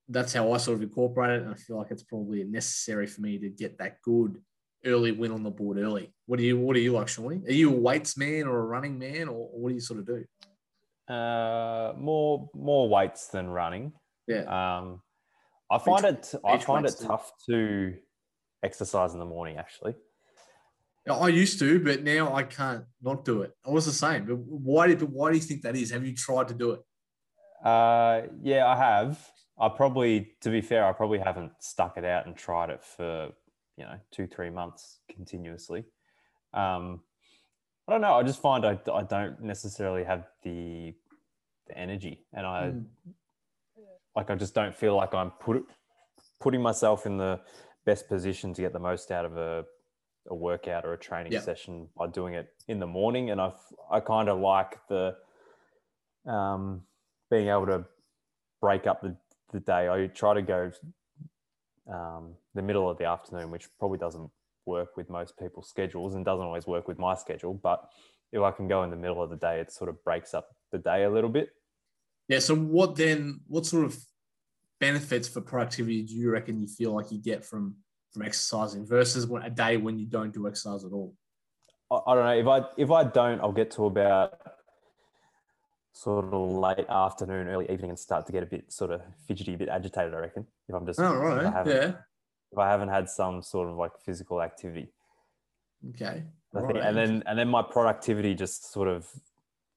that's 0.09 0.33
how 0.33 0.51
I 0.51 0.57
sort 0.57 0.77
of 0.77 0.83
incorporate 0.83 1.39
it. 1.39 1.43
And 1.43 1.53
I 1.53 1.57
feel 1.57 1.77
like 1.77 1.91
it's 1.91 2.03
probably 2.03 2.43
necessary 2.43 3.07
for 3.07 3.21
me 3.21 3.37
to 3.39 3.49
get 3.49 3.77
that 3.79 4.01
good 4.01 4.41
early 4.85 5.11
win 5.11 5.31
on 5.31 5.43
the 5.43 5.49
board 5.49 5.77
early. 5.77 6.13
What 6.25 6.37
do 6.37 6.43
you 6.43 6.57
What 6.57 6.75
do 6.75 6.79
you 6.79 6.93
like, 6.93 7.07
Shawnee? 7.07 7.41
Are 7.47 7.51
you 7.53 7.73
a 7.73 7.77
weights 7.77 8.17
man 8.17 8.47
or 8.47 8.59
a 8.59 8.65
running 8.65 8.97
man, 8.97 9.27
or, 9.27 9.49
what 9.53 9.69
do 9.69 9.75
you 9.75 9.81
sort 9.81 9.99
of 9.99 10.05
do? 10.05 11.13
Uh, 11.13 11.93
more 11.97 12.49
more 12.53 12.89
weights 12.89 13.27
than 13.27 13.49
running. 13.49 13.93
Yeah. 14.27 14.43
Um, 14.77 15.01
I 15.71 15.77
find 15.77 16.05
it 16.05 16.33
I 16.45 16.57
find 16.57 16.85
it 16.85 16.95
tough 17.01 17.31
to 17.49 17.95
exercise 18.63 19.13
in 19.13 19.19
the 19.19 19.25
morning. 19.25 19.57
Actually, 19.57 19.95
I 21.09 21.29
used 21.29 21.59
to, 21.59 21.83
but 21.83 22.03
now 22.03 22.33
I 22.33 22.43
can't 22.43 22.85
not 23.01 23.25
do 23.25 23.41
it. 23.41 23.53
I 23.65 23.69
was 23.69 23.85
the 23.85 23.91
same. 23.91 24.25
But 24.25 24.37
why? 24.37 24.93
But 24.95 25.09
why 25.09 25.31
do 25.31 25.37
you 25.37 25.43
think 25.43 25.61
that 25.63 25.75
is? 25.75 25.91
Have 25.91 26.05
you 26.05 26.13
tried 26.13 26.49
to 26.49 26.53
do 26.53 26.71
it? 26.71 26.81
Uh, 27.65 28.23
yeah, 28.41 28.67
I 28.67 28.75
have. 28.75 29.19
I 29.59 29.69
probably, 29.69 30.33
to 30.41 30.49
be 30.49 30.61
fair, 30.61 30.85
I 30.85 30.93
probably 30.93 31.19
haven't 31.19 31.51
stuck 31.59 31.97
it 31.97 32.05
out 32.05 32.27
and 32.27 32.35
tried 32.35 32.69
it 32.69 32.83
for 32.83 33.31
you 33.77 33.85
know 33.85 33.99
two, 34.11 34.27
three 34.27 34.49
months 34.49 34.99
continuously. 35.09 35.85
Um, 36.53 37.01
I 37.87 37.93
don't 37.93 38.01
know. 38.01 38.15
I 38.15 38.23
just 38.23 38.41
find 38.41 38.65
I, 38.65 38.79
I 38.93 39.03
don't 39.03 39.41
necessarily 39.41 40.03
have 40.03 40.25
the 40.43 40.93
the 41.67 41.77
energy, 41.77 42.25
and 42.33 42.45
I 42.45 42.71
mm. 42.71 42.85
like 44.15 44.29
I 44.29 44.35
just 44.35 44.53
don't 44.53 44.75
feel 44.75 44.95
like 44.95 45.13
I'm 45.13 45.31
put 45.31 45.65
putting 46.39 46.61
myself 46.61 47.05
in 47.05 47.17
the 47.17 47.39
best 47.85 48.07
position 48.07 48.53
to 48.53 48.61
get 48.61 48.73
the 48.73 48.79
most 48.79 49.11
out 49.11 49.25
of 49.25 49.37
a 49.37 49.65
a 50.29 50.35
workout 50.35 50.85
or 50.85 50.93
a 50.93 50.97
training 50.97 51.31
yep. 51.31 51.43
session 51.43 51.87
by 51.97 52.07
doing 52.07 52.33
it 52.33 52.49
in 52.67 52.79
the 52.79 52.87
morning. 52.87 53.29
And 53.29 53.39
I've, 53.39 53.59
I 53.89 53.99
kind 53.99 54.29
of 54.29 54.39
like 54.39 54.77
the 54.89 55.15
um, 56.29 56.81
being 57.29 57.47
able 57.47 57.67
to 57.67 57.85
break 58.61 58.87
up 58.87 59.01
the, 59.01 59.15
the 59.51 59.59
day. 59.59 59.89
I 59.89 60.07
try 60.07 60.33
to 60.33 60.41
go 60.41 60.71
um, 61.91 62.33
the 62.53 62.61
middle 62.61 62.89
of 62.89 62.97
the 62.97 63.05
afternoon, 63.05 63.51
which 63.51 63.67
probably 63.79 63.97
doesn't 63.97 64.29
work 64.65 64.97
with 64.97 65.09
most 65.09 65.37
people's 65.39 65.69
schedules 65.69 66.15
and 66.15 66.25
doesn't 66.25 66.45
always 66.45 66.67
work 66.67 66.87
with 66.87 66.99
my 66.99 67.15
schedule. 67.15 67.53
But 67.53 67.87
if 68.31 68.41
I 68.41 68.51
can 68.51 68.67
go 68.67 68.83
in 68.83 68.89
the 68.89 68.97
middle 68.97 69.23
of 69.23 69.29
the 69.29 69.37
day, 69.37 69.59
it 69.59 69.71
sort 69.71 69.89
of 69.89 70.03
breaks 70.03 70.33
up 70.33 70.49
the 70.71 70.77
day 70.77 71.03
a 71.03 71.09
little 71.09 71.29
bit. 71.29 71.49
Yeah. 72.27 72.39
So 72.39 72.55
what 72.55 72.95
then? 72.95 73.41
What 73.47 73.65
sort 73.65 73.85
of 73.85 73.97
benefits 74.79 75.27
for 75.27 75.41
productivity 75.41 76.03
do 76.03 76.13
you 76.13 76.29
reckon 76.29 76.59
you 76.59 76.67
feel 76.67 76.93
like 76.93 77.11
you 77.11 77.19
get 77.19 77.43
from 77.43 77.75
from 78.11 78.23
exercising 78.23 78.85
versus 78.85 79.27
a 79.43 79.49
day 79.49 79.77
when 79.77 79.97
you 79.97 80.05
don't 80.05 80.33
do 80.33 80.47
exercise 80.47 80.83
at 80.83 80.91
all? 80.91 81.15
I, 81.89 82.15
don't 82.15 82.25
know 82.25 82.37
if 82.37 82.47
I 82.47 82.67
if 82.77 82.91
I 82.91 83.03
don't, 83.05 83.39
I'll 83.39 83.51
get 83.53 83.71
to 83.71 83.85
about 83.85 84.33
sort 85.97 86.33
of 86.33 86.51
late 86.51 86.85
afternoon, 86.89 87.47
early 87.47 87.69
evening, 87.71 87.89
and 87.89 87.99
start 87.99 88.25
to 88.27 88.31
get 88.31 88.43
a 88.43 88.45
bit 88.45 88.71
sort 88.71 88.91
of 88.91 89.01
fidgety, 89.27 89.55
a 89.55 89.57
bit 89.57 89.69
agitated. 89.69 90.13
I 90.13 90.17
reckon 90.17 90.45
if 90.67 90.75
I'm 90.75 90.85
just 90.85 90.99
oh 90.99 91.15
right, 91.15 91.45
if 91.45 91.67
yeah. 91.67 91.91
If 92.51 92.57
I 92.57 92.69
haven't 92.69 92.89
had 92.89 93.09
some 93.09 93.41
sort 93.41 93.69
of 93.69 93.75
like 93.75 93.91
physical 94.05 94.41
activity. 94.41 94.87
Okay. 95.89 96.23
Right. 96.53 96.77
and 96.77 96.95
then 96.95 97.23
and 97.25 97.37
then 97.37 97.49
my 97.49 97.61
productivity 97.61 98.33
just 98.33 98.71
sort 98.71 98.87
of 98.87 99.05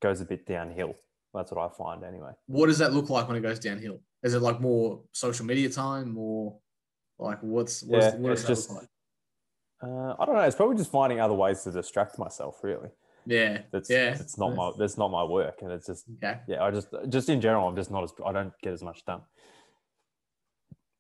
goes 0.01 0.21
a 0.21 0.25
bit 0.25 0.47
downhill. 0.47 0.95
That's 1.35 1.53
what 1.53 1.65
I 1.65 1.75
find 1.75 2.05
anyway. 2.05 2.33
What 2.47 2.67
does 2.67 2.79
that 2.79 2.93
look 2.93 3.11
like 3.11 3.29
when 3.29 3.37
it 3.37 3.41
goes 3.41 3.59
downhill? 3.59 4.01
Is 4.23 4.35
it 4.35 4.43
like 4.43 4.61
more 4.61 5.01
social 5.13 5.47
media 5.47 5.71
time, 5.71 6.17
or 6.19 6.57
like, 7.19 7.39
what's, 7.41 7.83
what's 7.83 8.07
yeah, 8.07 8.17
what 8.17 8.45
just, 8.47 8.71
like? 8.71 8.89
Uh, 9.83 10.15
I 10.19 10.27
don't 10.27 10.35
know. 10.35 10.43
It's 10.43 10.57
probably 10.57 10.77
just 10.77 10.91
finding 10.91 11.21
other 11.21 11.35
ways 11.35 11.63
to 11.65 11.71
distract 11.71 12.19
myself, 12.19 12.59
really. 12.63 12.91
Yeah. 13.27 13.63
That's, 13.71 13.91
yeah. 13.91 14.15
It's 14.15 14.39
not 14.39 14.55
my, 14.55 14.73
that's 14.79 14.99
not 14.99 15.11
my 15.11 15.25
work. 15.25 15.63
And 15.63 15.73
it's 15.73 15.87
just, 15.87 16.07
okay. 16.23 16.41
yeah, 16.47 16.63
I 16.63 16.71
just, 16.71 16.89
just 17.09 17.29
in 17.29 17.41
general, 17.41 17.69
I'm 17.69 17.77
just 17.77 17.91
not 17.91 18.05
as, 18.05 18.13
I 18.25 18.33
don't 18.33 18.53
get 18.63 18.73
as 18.73 18.83
much 18.83 19.05
done. 19.05 19.23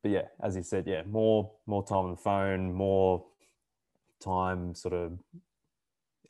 But 0.02 0.12
yeah, 0.12 0.24
as 0.42 0.56
you 0.56 0.62
said, 0.62 0.86
yeah, 0.86 1.02
more, 1.06 1.50
more 1.66 1.84
time 1.84 2.04
on 2.04 2.10
the 2.12 2.16
phone, 2.16 2.72
more 2.72 3.24
time 4.22 4.74
sort 4.74 4.94
of 4.94 5.18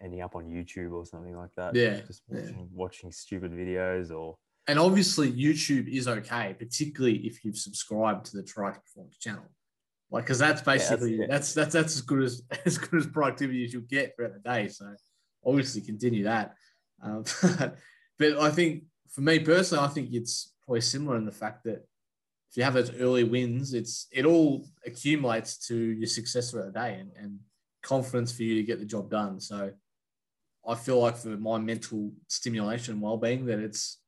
ending 0.01 0.23
up 0.23 0.35
on 0.35 0.47
YouTube 0.47 0.93
or 0.93 1.05
something 1.05 1.37
like 1.37 1.55
that. 1.57 1.75
Yeah. 1.75 2.01
Just 2.07 2.23
watching, 2.29 2.59
yeah. 2.59 2.65
watching 2.73 3.13
stupid 3.13 3.53
videos 3.53 4.11
or, 4.11 4.37
and 4.67 4.79
obviously 4.79 5.33
YouTube 5.33 5.89
is 5.89 6.07
okay, 6.07 6.55
particularly 6.59 7.19
if 7.19 7.45
you've 7.45 7.57
subscribed 7.57 8.27
to 8.27 8.37
the 8.37 8.43
Triax 8.43 8.77
Performance 8.83 9.19
channel. 9.19 9.45
Like, 10.11 10.25
because 10.25 10.39
that's 10.39 10.63
basically 10.63 11.17
yeah, 11.17 11.27
that's, 11.29 11.55
that's, 11.55 11.73
that's 11.73 11.95
as 11.95 12.03
good 12.03 12.23
as 12.23 12.43
as 12.67 12.79
good 12.79 13.01
as 13.01 13.07
productivity 13.07 13.65
as 13.65 13.73
you'll 13.73 13.83
get 13.83 14.15
throughout 14.17 14.33
the 14.33 14.41
day. 14.41 14.69
So 14.69 14.93
obviously 15.45 15.81
continue 15.81 16.25
that. 16.25 16.55
Um, 17.03 17.25
but 18.19 18.39
I 18.39 18.51
think 18.51 18.85
for 19.11 19.23
me 19.23 19.39
personally, 19.39 19.85
I 19.85 19.89
think 19.89 20.13
it's 20.13 20.53
probably 20.65 20.81
similar 20.83 21.17
in 21.17 21.25
the 21.25 21.33
fact 21.33 21.65
that 21.65 21.87
if 22.51 22.57
you 22.57 22.65
have 22.65 22.75
those 22.75 22.95
early 22.99 23.25
wins, 23.25 23.75
it's 23.75 24.07
it 24.11 24.25
all 24.25 24.67
accumulates 24.85 25.57
to 25.69 25.77
your 25.77 26.09
success 26.09 26.51
throughout 26.51 26.73
the 26.73 26.79
day 26.79 26.99
and, 26.99 27.11
and 27.17 27.39
confidence 27.83 28.33
for 28.33 28.43
you 28.43 28.57
to 28.57 28.63
get 28.63 28.81
the 28.81 28.85
job 28.85 29.11
done. 29.11 29.41
So 29.41 29.73
I 30.67 30.75
feel 30.75 31.01
like 31.01 31.17
for 31.17 31.29
my 31.29 31.59
mental 31.59 32.13
stimulation 32.29 32.95
and 32.95 33.03
well-being 33.03 33.47
that 33.47 33.61
it's 33.61 33.99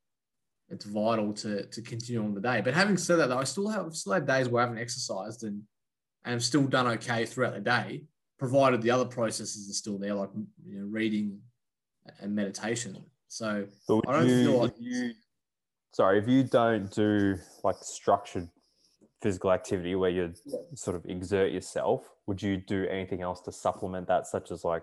it's 0.68 0.85
vital 0.85 1.33
to 1.35 1.66
to 1.66 1.83
continue 1.83 2.23
on 2.23 2.35
the 2.35 2.40
day. 2.40 2.61
But 2.62 2.75
having 2.75 2.97
said 2.97 3.16
that, 3.16 3.29
though, 3.29 3.38
I 3.38 3.45
still 3.45 3.68
have 3.68 3.95
still 3.95 4.14
had 4.14 4.27
days 4.27 4.49
where 4.49 4.62
I 4.62 4.66
haven't 4.66 4.83
exercised 4.83 5.45
and 5.45 5.62
and 6.25 6.35
I've 6.35 6.45
still 6.45 6.64
done 6.64 6.87
okay 6.87 7.27
throughout 7.27 7.55
the 7.55 7.61
day, 7.61 8.05
provided 8.42 8.83
the 8.83 8.90
other 8.90 9.05
processes 9.05 9.70
are 9.70 9.72
still 9.72 9.98
there, 9.98 10.14
like 10.14 10.31
you 10.66 10.81
know, 10.81 10.87
reading 10.87 11.38
and 12.18 12.35
meditation. 12.35 12.98
So 13.28 13.66
I 13.88 14.12
don't 14.12 14.28
you, 14.28 14.46
feel 14.46 14.59
like 14.59 14.74
you, 14.81 15.12
sorry, 15.92 16.18
if 16.18 16.26
you 16.26 16.42
don't 16.42 16.90
do 16.90 17.37
like 17.62 17.76
structured 17.83 18.48
physical 19.22 19.52
activity 19.52 19.94
where 19.94 20.11
you 20.11 20.35
yeah. 20.44 20.59
sort 20.74 20.96
of 20.96 21.07
exert 21.07 21.52
yourself, 21.52 22.09
would 22.26 22.42
you 22.42 22.57
do 22.57 22.85
anything 22.88 23.22
else 23.22 23.40
to 23.42 23.52
supplement 23.52 24.09
that, 24.09 24.26
such 24.26 24.50
as 24.50 24.64
like 24.64 24.83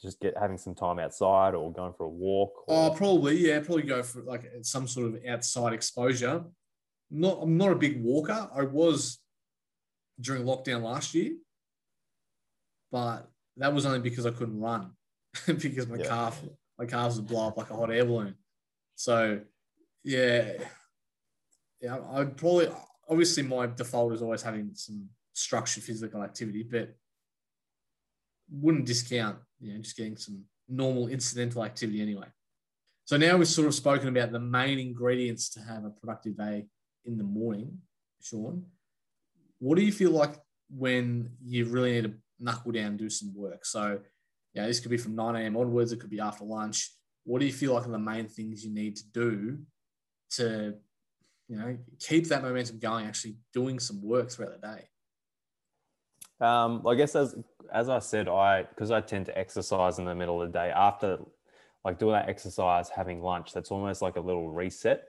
just 0.00 0.20
get 0.20 0.38
having 0.38 0.56
some 0.56 0.76
time 0.76 1.00
outside 1.00 1.56
or 1.56 1.72
going 1.72 1.94
for 1.98 2.04
a 2.04 2.08
walk? 2.08 2.52
Or... 2.68 2.86
Oh, 2.86 2.94
probably, 2.94 3.36
yeah, 3.36 3.58
probably 3.58 3.82
go 3.82 4.04
for 4.04 4.22
like 4.22 4.44
some 4.62 4.86
sort 4.86 5.08
of 5.08 5.18
outside 5.28 5.72
exposure. 5.72 6.44
Not, 7.10 7.40
I'm 7.42 7.56
not 7.56 7.72
a 7.72 7.74
big 7.74 8.00
walker. 8.00 8.48
I 8.56 8.62
was 8.62 9.18
during 10.20 10.44
lockdown 10.44 10.82
last 10.82 11.16
year, 11.16 11.32
but 12.92 13.28
that 13.56 13.72
was 13.72 13.86
only 13.86 13.98
because 13.98 14.26
I 14.26 14.30
couldn't 14.30 14.60
run 14.60 14.92
because 15.46 15.88
my 15.88 15.96
yeah. 15.96 16.06
calf 16.06 16.40
my 16.78 16.86
calves 16.86 17.16
would 17.16 17.26
blow 17.26 17.48
up 17.48 17.56
like 17.56 17.70
a 17.70 17.76
hot 17.76 17.90
air 17.90 18.04
balloon. 18.04 18.34
So 18.94 19.40
yeah, 20.04 20.52
yeah, 21.80 21.98
I'd 22.12 22.36
probably 22.36 22.68
obviously 23.08 23.42
my 23.42 23.66
default 23.66 24.12
is 24.12 24.22
always 24.22 24.42
having 24.42 24.70
some 24.74 25.08
structured 25.32 25.82
physical 25.82 26.22
activity, 26.22 26.62
but 26.62 26.94
wouldn't 28.50 28.84
discount 28.84 29.38
you 29.60 29.72
know 29.72 29.80
just 29.80 29.96
getting 29.96 30.16
some 30.16 30.44
normal 30.68 31.08
incidental 31.08 31.64
activity 31.64 32.02
anyway. 32.02 32.26
So 33.04 33.16
now 33.16 33.36
we've 33.36 33.48
sort 33.48 33.66
of 33.66 33.74
spoken 33.74 34.08
about 34.08 34.32
the 34.32 34.40
main 34.40 34.78
ingredients 34.78 35.48
to 35.50 35.60
have 35.60 35.84
a 35.84 35.90
productive 35.90 36.36
day 36.36 36.66
in 37.04 37.18
the 37.18 37.24
morning, 37.24 37.78
Sean. 38.20 38.64
What 39.58 39.76
do 39.76 39.82
you 39.82 39.92
feel 39.92 40.12
like 40.12 40.34
when 40.70 41.30
you 41.44 41.66
really 41.66 41.92
need 41.92 42.04
to 42.04 42.14
knuckle 42.42 42.72
down 42.72 42.86
and 42.86 42.98
do 42.98 43.08
some 43.08 43.32
work? 43.34 43.64
So, 43.64 44.00
yeah, 44.54 44.66
this 44.66 44.80
could 44.80 44.90
be 44.90 44.96
from 44.98 45.14
9 45.14 45.36
a.m. 45.36 45.56
onwards, 45.56 45.92
it 45.92 46.00
could 46.00 46.10
be 46.10 46.20
after 46.20 46.44
lunch. 46.44 46.90
What 47.24 47.40
do 47.40 47.46
you 47.46 47.52
feel 47.52 47.74
like 47.74 47.86
are 47.86 47.90
the 47.90 47.98
main 47.98 48.28
things 48.28 48.64
you 48.64 48.72
need 48.72 48.96
to 48.96 49.04
do 49.12 49.58
to, 50.32 50.74
you 51.48 51.56
know, 51.56 51.78
keep 52.00 52.28
that 52.28 52.42
momentum 52.42 52.78
going, 52.78 53.06
actually 53.06 53.36
doing 53.54 53.78
some 53.78 54.02
work 54.02 54.30
throughout 54.30 54.60
the 54.60 54.66
day? 54.66 54.88
Um, 56.40 56.84
I 56.86 56.96
guess 56.96 57.14
as 57.14 57.36
as 57.72 57.88
I 57.88 58.00
said, 58.00 58.28
I 58.28 58.64
because 58.64 58.90
I 58.90 59.00
tend 59.00 59.26
to 59.26 59.38
exercise 59.38 60.00
in 60.00 60.04
the 60.04 60.14
middle 60.14 60.42
of 60.42 60.52
the 60.52 60.58
day 60.58 60.70
after 60.70 61.18
like 61.84 61.98
doing 61.98 62.14
that 62.14 62.28
exercise, 62.28 62.88
having 62.88 63.22
lunch. 63.22 63.52
That's 63.52 63.70
almost 63.70 64.02
like 64.02 64.16
a 64.16 64.20
little 64.20 64.50
reset. 64.50 65.04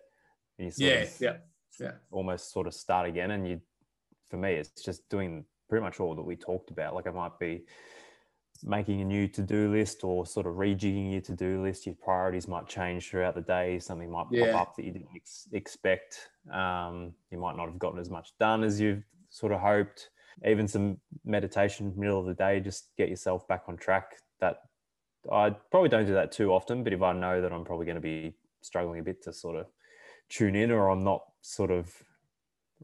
yeah, 0.57 0.91
of, 0.93 1.21
yeah, 1.21 1.37
yeah. 1.79 1.91
Almost 2.11 2.51
sort 2.51 2.67
of 2.67 2.73
start 2.73 3.07
again, 3.07 3.31
and 3.31 3.47
you. 3.47 3.61
For 4.29 4.37
me, 4.37 4.53
it's 4.53 4.83
just 4.83 5.07
doing 5.09 5.45
pretty 5.73 5.83
much 5.83 5.99
all 5.99 6.13
that 6.13 6.21
we 6.21 6.35
talked 6.35 6.69
about. 6.69 6.93
Like 6.93 7.07
it 7.07 7.15
might 7.15 7.39
be 7.39 7.63
making 8.63 9.01
a 9.01 9.05
new 9.05 9.27
to-do 9.27 9.71
list 9.71 10.03
or 10.03 10.23
sort 10.23 10.45
of 10.45 10.53
rejigging 10.53 11.11
your 11.11 11.21
to-do 11.21 11.63
list. 11.63 11.87
Your 11.87 11.95
priorities 11.95 12.47
might 12.47 12.67
change 12.67 13.09
throughout 13.09 13.33
the 13.33 13.41
day. 13.41 13.79
Something 13.79 14.11
might 14.11 14.27
pop 14.31 14.61
up 14.61 14.75
that 14.75 14.85
you 14.85 14.91
didn't 14.91 15.07
ex- 15.15 15.47
expect. 15.51 16.29
Um, 16.51 17.13
you 17.31 17.39
might 17.39 17.57
not 17.57 17.65
have 17.65 17.79
gotten 17.79 17.99
as 17.99 18.11
much 18.11 18.33
done 18.39 18.63
as 18.63 18.79
you've 18.79 19.03
sort 19.31 19.51
of 19.51 19.61
hoped. 19.61 20.11
Even 20.47 20.67
some 20.67 20.97
meditation 21.25 21.91
middle 21.97 22.19
of 22.19 22.27
the 22.27 22.35
day 22.35 22.59
just 22.59 22.95
get 22.95 23.09
yourself 23.09 23.47
back 23.47 23.63
on 23.67 23.75
track. 23.75 24.17
That 24.41 24.57
i 25.31 25.49
probably 25.71 25.89
don't 25.89 26.05
do 26.05 26.13
that 26.13 26.33
too 26.33 26.51
often 26.51 26.83
but 26.83 26.91
if 26.91 27.01
i 27.01 27.13
know 27.13 27.41
that 27.41 27.53
i'm 27.53 27.63
probably 27.63 27.85
going 27.85 27.95
to 27.95 28.01
be 28.01 28.33
struggling 28.61 28.99
a 28.99 29.03
bit 29.03 29.23
to 29.23 29.31
sort 29.31 29.55
of 29.55 29.67
tune 30.29 30.55
in 30.55 30.69
or 30.71 30.89
i'm 30.89 31.03
not 31.03 31.23
sort 31.41 31.71
of 31.71 31.89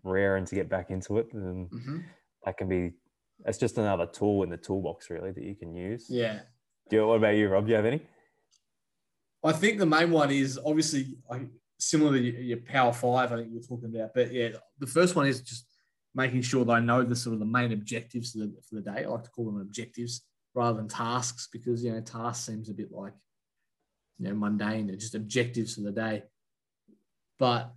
raring 0.03 0.45
to 0.45 0.55
get 0.55 0.69
back 0.69 0.89
into 0.89 1.17
it 1.17 1.27
then 1.33 1.69
mm-hmm. 1.71 1.97
That 2.49 2.57
can 2.57 2.67
be 2.67 2.93
it's 3.45 3.59
just 3.59 3.77
another 3.77 4.07
tool 4.07 4.43
in 4.43 4.49
the 4.49 4.57
toolbox 4.57 5.09
really 5.09 5.31
that 5.31 5.43
you 5.43 5.55
can 5.55 5.73
use. 5.73 6.07
Yeah. 6.09 6.39
Do 6.89 6.95
you, 6.97 7.07
what 7.07 7.15
about 7.15 7.35
you, 7.35 7.47
Rob? 7.47 7.65
Do 7.65 7.69
you 7.69 7.75
have 7.75 7.85
any? 7.85 8.01
I 9.45 9.53
think 9.53 9.77
the 9.77 9.85
main 9.85 10.11
one 10.11 10.31
is 10.31 10.59
obviously 10.65 11.15
similar 11.77 12.17
to 12.17 12.19
your 12.19 12.57
Power 12.57 12.91
Five. 12.91 13.31
I 13.31 13.37
think 13.37 13.49
you're 13.51 13.61
talking 13.61 13.95
about, 13.95 14.09
but 14.13 14.33
yeah, 14.33 14.49
the 14.79 14.87
first 14.87 15.15
one 15.15 15.27
is 15.27 15.41
just 15.41 15.65
making 16.15 16.41
sure 16.41 16.65
that 16.65 16.71
I 16.73 16.79
know 16.79 17.03
the 17.03 17.15
sort 17.15 17.35
of 17.35 17.39
the 17.39 17.45
main 17.45 17.71
objectives 17.71 18.31
for 18.31 18.39
the, 18.39 18.53
for 18.67 18.75
the 18.75 18.81
day. 18.81 19.05
I 19.05 19.07
like 19.07 19.23
to 19.23 19.29
call 19.29 19.45
them 19.45 19.61
objectives 19.61 20.23
rather 20.55 20.77
than 20.77 20.89
tasks 20.89 21.47
because 21.53 21.83
you 21.83 21.93
know 21.93 22.01
tasks 22.01 22.47
seems 22.47 22.69
a 22.69 22.73
bit 22.73 22.91
like 22.91 23.13
you 24.17 24.27
know 24.27 24.35
mundane. 24.35 24.87
They're 24.87 24.95
just 24.95 25.15
objectives 25.15 25.75
for 25.75 25.81
the 25.81 25.91
day. 25.91 26.23
But 27.37 27.71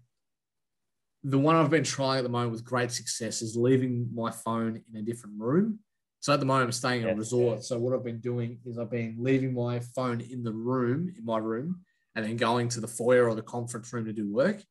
the 1.24 1.38
one 1.38 1.56
I've 1.56 1.70
been 1.70 1.84
trying 1.84 2.18
at 2.18 2.24
the 2.24 2.28
moment 2.28 2.52
with 2.52 2.64
great 2.64 2.90
success 2.90 3.42
is 3.42 3.56
leaving 3.56 4.08
my 4.12 4.30
phone 4.30 4.82
in 4.92 5.00
a 5.00 5.02
different 5.02 5.38
room. 5.38 5.78
So 6.20 6.32
at 6.32 6.40
the 6.40 6.46
moment, 6.46 6.66
I'm 6.66 6.72
staying 6.72 7.02
in 7.02 7.08
a 7.08 7.14
resort. 7.14 7.64
So 7.64 7.78
what 7.78 7.94
I've 7.94 8.04
been 8.04 8.20
doing 8.20 8.58
is 8.64 8.78
I've 8.78 8.90
been 8.90 9.16
leaving 9.18 9.54
my 9.54 9.80
phone 9.80 10.20
in 10.20 10.44
the 10.44 10.52
room, 10.52 11.12
in 11.16 11.24
my 11.24 11.38
room, 11.38 11.80
and 12.14 12.24
then 12.24 12.36
going 12.36 12.68
to 12.70 12.80
the 12.80 12.86
foyer 12.86 13.28
or 13.28 13.34
the 13.34 13.42
conference 13.42 13.92
room 13.92 14.04
to 14.04 14.12
do 14.12 14.32
work, 14.32 14.62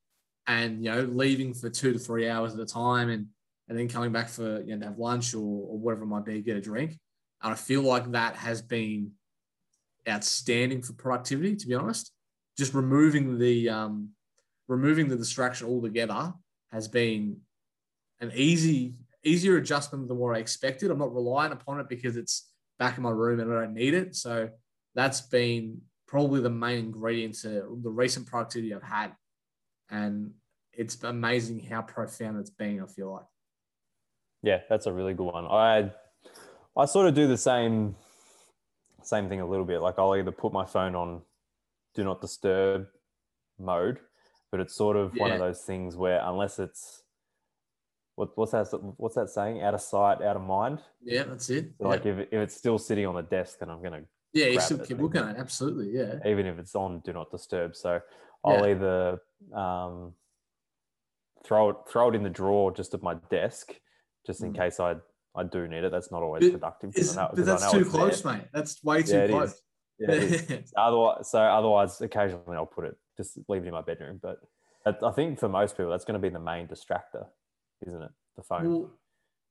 and 0.48 0.84
you 0.84 0.92
know, 0.92 1.02
leaving 1.02 1.54
for 1.54 1.70
two 1.70 1.92
to 1.92 2.00
three 2.00 2.30
hours 2.30 2.54
at 2.54 2.60
a 2.60 2.66
time, 2.66 3.10
and 3.10 3.28
and 3.68 3.78
then 3.78 3.90
coming 3.90 4.12
back 4.14 4.30
for 4.30 4.62
you 4.62 4.76
know 4.76 4.80
to 4.80 4.86
have 4.86 4.98
lunch 4.98 5.34
or, 5.34 5.40
or 5.40 5.78
whatever 5.78 6.04
it 6.04 6.08
might 6.08 6.26
be, 6.26 6.42
get 6.42 6.58
a 6.58 6.62
drink. 6.62 6.98
And 7.44 7.52
I 7.52 7.56
feel 7.56 7.82
like 7.82 8.12
that 8.12 8.36
has 8.36 8.62
been 8.62 9.12
outstanding 10.08 10.82
for 10.82 10.94
productivity. 10.94 11.56
To 11.58 11.68
be 11.68 11.76
honest, 11.76 12.12
just 12.58 12.74
removing 12.74 13.38
the 13.38 13.70
um, 13.70 14.10
removing 14.72 15.10
the 15.10 15.18
distraction 15.18 15.68
altogether 15.68 16.34
has 16.72 16.88
been 16.88 17.36
an 18.22 18.32
easy, 18.34 18.96
easier 19.22 19.58
adjustment 19.58 20.08
than 20.08 20.18
what 20.18 20.34
I 20.34 20.40
expected. 20.40 20.90
I'm 20.90 20.98
not 20.98 21.14
relying 21.14 21.52
upon 21.52 21.82
it 21.82 21.90
because 21.90 22.16
it's 22.16 22.50
back 22.80 22.96
in 22.96 23.04
my 23.04 23.10
room 23.10 23.42
and 23.42 23.52
I 23.52 23.62
don't 23.62 23.74
need 23.74 23.94
it. 23.94 24.16
So 24.16 24.50
that's 24.96 25.20
been 25.20 25.82
probably 26.08 26.40
the 26.40 26.50
main 26.50 26.86
ingredient 26.86 27.36
to 27.40 27.78
the 27.84 27.90
recent 27.90 28.28
productivity 28.28 28.74
I've 28.74 28.82
had. 28.82 29.12
And 29.90 30.32
it's 30.72 31.04
amazing 31.04 31.60
how 31.60 31.82
profound 31.82 32.40
it's 32.40 32.50
been, 32.50 32.82
I 32.82 32.86
feel 32.86 33.12
like. 33.12 33.26
Yeah, 34.42 34.60
that's 34.70 34.86
a 34.86 34.94
really 34.94 35.14
good 35.14 35.32
one. 35.34 35.46
I 35.48 35.92
I 36.78 36.86
sort 36.86 37.08
of 37.08 37.14
do 37.14 37.28
the 37.28 37.38
same 37.38 37.96
same 39.04 39.28
thing 39.28 39.42
a 39.42 39.46
little 39.46 39.66
bit. 39.66 39.82
Like 39.82 39.96
I'll 40.00 40.16
either 40.16 40.32
put 40.32 40.54
my 40.54 40.66
phone 40.66 40.96
on 40.96 41.22
do 41.94 42.06
not 42.06 42.22
disturb 42.22 42.88
mode 43.60 44.00
but 44.52 44.60
it's 44.60 44.76
sort 44.76 44.98
of 44.98 45.16
yeah. 45.16 45.22
one 45.22 45.32
of 45.32 45.40
those 45.40 45.62
things 45.62 45.96
where 45.96 46.22
unless 46.24 46.60
it's 46.60 47.04
what, 48.16 48.38
what's 48.38 48.52
that 48.52 48.68
what's 48.98 49.16
that 49.16 49.30
saying? 49.30 49.62
Out 49.64 49.74
of 49.74 49.82
sight 49.82 50.22
out 50.22 50.36
of 50.36 50.42
mind? 50.42 50.80
Yeah 51.02 51.24
that's 51.24 51.50
it. 51.50 51.72
So 51.80 51.88
like 51.88 52.06
if, 52.06 52.20
if 52.20 52.34
it's 52.34 52.56
still 52.56 52.78
sitting 52.78 53.08
on 53.08 53.16
the 53.16 53.24
desk 53.24 53.60
then 53.60 53.70
i'm 53.70 53.82
gonna 53.82 54.02
yeah 54.34 54.48
you 54.48 54.60
still 54.60 54.80
keep 54.80 55.00
looking 55.00 55.22
at 55.22 55.36
it. 55.36 55.40
Absolutely 55.40 55.92
yeah. 55.98 56.16
even 56.26 56.46
if 56.46 56.60
it's 56.60 56.76
on 56.76 57.02
do 57.06 57.14
not 57.14 57.32
disturb. 57.32 57.76
So 57.76 58.00
i'll 58.44 58.68
yeah. 58.68 58.76
either 58.76 59.22
um, 59.56 60.14
throw 61.46 61.70
it 61.70 61.78
throw 61.90 62.10
it 62.10 62.16
in 62.16 62.24
the 62.24 62.30
drawer 62.30 62.72
just 62.72 62.94
at 62.94 63.02
my 63.02 63.16
desk 63.30 63.74
just 64.28 64.44
in 64.44 64.54
mm. 64.54 64.58
case 64.58 64.80
i 64.80 64.96
i 65.36 65.44
do 65.44 65.68
need 65.68 65.86
it. 65.86 65.92
That's 65.92 66.12
not 66.12 66.22
always 66.22 66.44
but 66.44 66.60
productive 66.60 67.16
know, 67.16 67.30
but 67.34 67.46
that's 67.46 67.72
too 67.72 67.86
close 67.86 68.22
there. 68.22 68.34
mate. 68.34 68.44
That's 68.54 68.84
way 68.84 69.02
too 69.02 69.14
yeah, 69.14 69.28
close 69.28 69.62
yeah, 70.08 70.58
otherwise 70.78 71.30
so 71.30 71.40
otherwise 71.40 72.02
occasionally 72.02 72.58
i'll 72.58 72.66
put 72.66 72.86
it 72.86 72.98
just 73.22 73.38
leave 73.48 73.64
it 73.64 73.68
in 73.68 73.74
my 73.74 73.82
bedroom. 73.82 74.20
But 74.22 74.40
I 74.86 75.12
think 75.12 75.40
for 75.40 75.50
most 75.50 75.78
people, 75.78 75.92
that's 75.92 76.06
going 76.06 76.20
to 76.20 76.28
be 76.28 76.34
the 76.34 76.40
main 76.40 76.68
distractor, 76.68 77.28
isn't 77.86 78.02
it? 78.02 78.12
The 78.36 78.44
phone. 78.44 78.70
Well, 78.70 78.92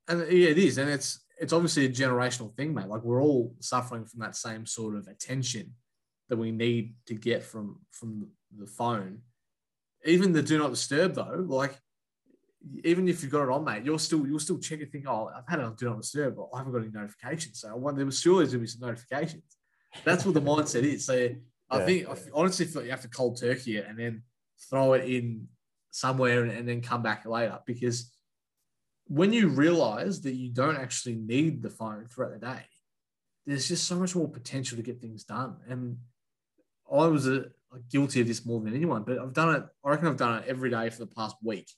and 0.09 0.21
yeah, 0.33 0.49
it 0.49 0.59
is, 0.59 0.79
and 0.79 0.91
it's 0.91 1.21
it's 1.39 1.53
obviously 1.53 1.87
a 1.87 1.91
generational 1.91 2.55
thing, 2.55 2.75
mate. 2.75 2.89
Like 2.89 3.03
we're 3.03 3.23
all 3.23 3.55
suffering 3.61 4.05
from 4.05 4.21
that 4.21 4.37
same 4.37 4.67
sort 4.67 4.97
of 4.97 5.07
attention 5.07 5.75
that 6.29 6.37
we 6.37 6.51
need 6.51 6.95
to 7.07 7.15
get 7.15 7.43
from 7.43 7.81
from 7.91 8.29
the 8.57 8.67
phone. 8.67 9.21
Even 10.05 10.33
the 10.33 10.43
do 10.43 10.59
not 10.59 10.71
disturb 10.71 11.15
though, 11.15 11.45
like 11.47 11.79
even 12.85 13.09
if 13.09 13.23
you've 13.23 13.33
got 13.33 13.45
it 13.45 13.51
on, 13.51 13.65
mate, 13.65 13.85
you're 13.85 13.99
still 13.99 14.27
you'll 14.27 14.41
still 14.41 14.59
check 14.59 14.81
and 14.81 14.91
think, 14.91 15.05
oh, 15.07 15.31
I've 15.37 15.49
had 15.49 15.61
it 15.61 15.65
on 15.65 15.77
do 15.77 15.91
not 15.91 16.01
disturb, 16.01 16.37
but 16.37 16.49
I 16.53 16.59
haven't 16.59 16.73
got 16.73 16.83
any 16.83 16.91
notifications. 16.91 17.61
So 17.61 17.69
I 17.69 17.75
want 17.75 17.97
there 17.97 18.07
was 18.07 18.21
surely 18.21 18.47
going 18.47 18.53
to 18.53 18.59
be 18.59 18.67
some 18.67 18.87
notifications. 18.89 19.45
That's 20.05 20.25
what 20.25 20.35
the 20.35 20.43
mindset 20.43 20.83
is. 20.83 21.05
So 21.05 21.31
I 21.71 21.79
yeah. 21.79 21.85
think 21.85 22.09
I 22.09 22.17
honestly 22.35 22.67
feel 22.67 22.83
like 22.83 22.87
you 22.87 22.91
have 22.91 23.03
to 23.03 23.09
cold 23.09 23.41
turkey 23.41 23.77
it 23.77 23.87
and 23.89 23.99
then 23.99 24.23
throw 24.69 24.95
it 24.95 25.09
in 25.09 25.49
somewhere 25.91 26.43
and, 26.43 26.53
and 26.53 26.69
then 26.69 26.81
come 26.81 27.03
back 27.03 27.27
later 27.27 27.59
because 27.67 28.13
when 29.07 29.33
you 29.33 29.49
realize 29.49 30.21
that 30.23 30.35
you 30.35 30.49
don't 30.51 30.77
actually 30.77 31.17
need 31.17 31.63
the 31.63 31.71
phone 31.71 32.07
throughout 32.07 32.33
the 32.33 32.39
day, 32.39 32.63
there's 33.45 33.67
just 33.67 33.89
so 33.89 33.97
much 33.97 34.15
more 34.15 34.29
potential 34.29 34.77
to 34.77 34.83
get 34.83 35.01
things 35.01 35.25
done. 35.25 35.57
And 35.69 35.97
I 36.91 37.07
was 37.07 37.27
uh, 37.27 37.45
a, 37.73 37.79
guilty 37.91 38.21
of 38.21 38.29
this 38.29 38.47
more 38.47 38.61
than 38.61 38.75
anyone, 38.75 39.03
but 39.03 39.19
I've 39.19 39.33
done 39.33 39.57
it. 39.57 39.65
I 39.85 39.91
reckon 39.91 40.07
I've 40.07 40.17
done 40.17 40.39
it 40.39 40.45
every 40.47 40.71
day 40.71 40.91
for 40.91 40.99
the 40.99 41.09
past 41.09 41.35
week, 41.43 41.69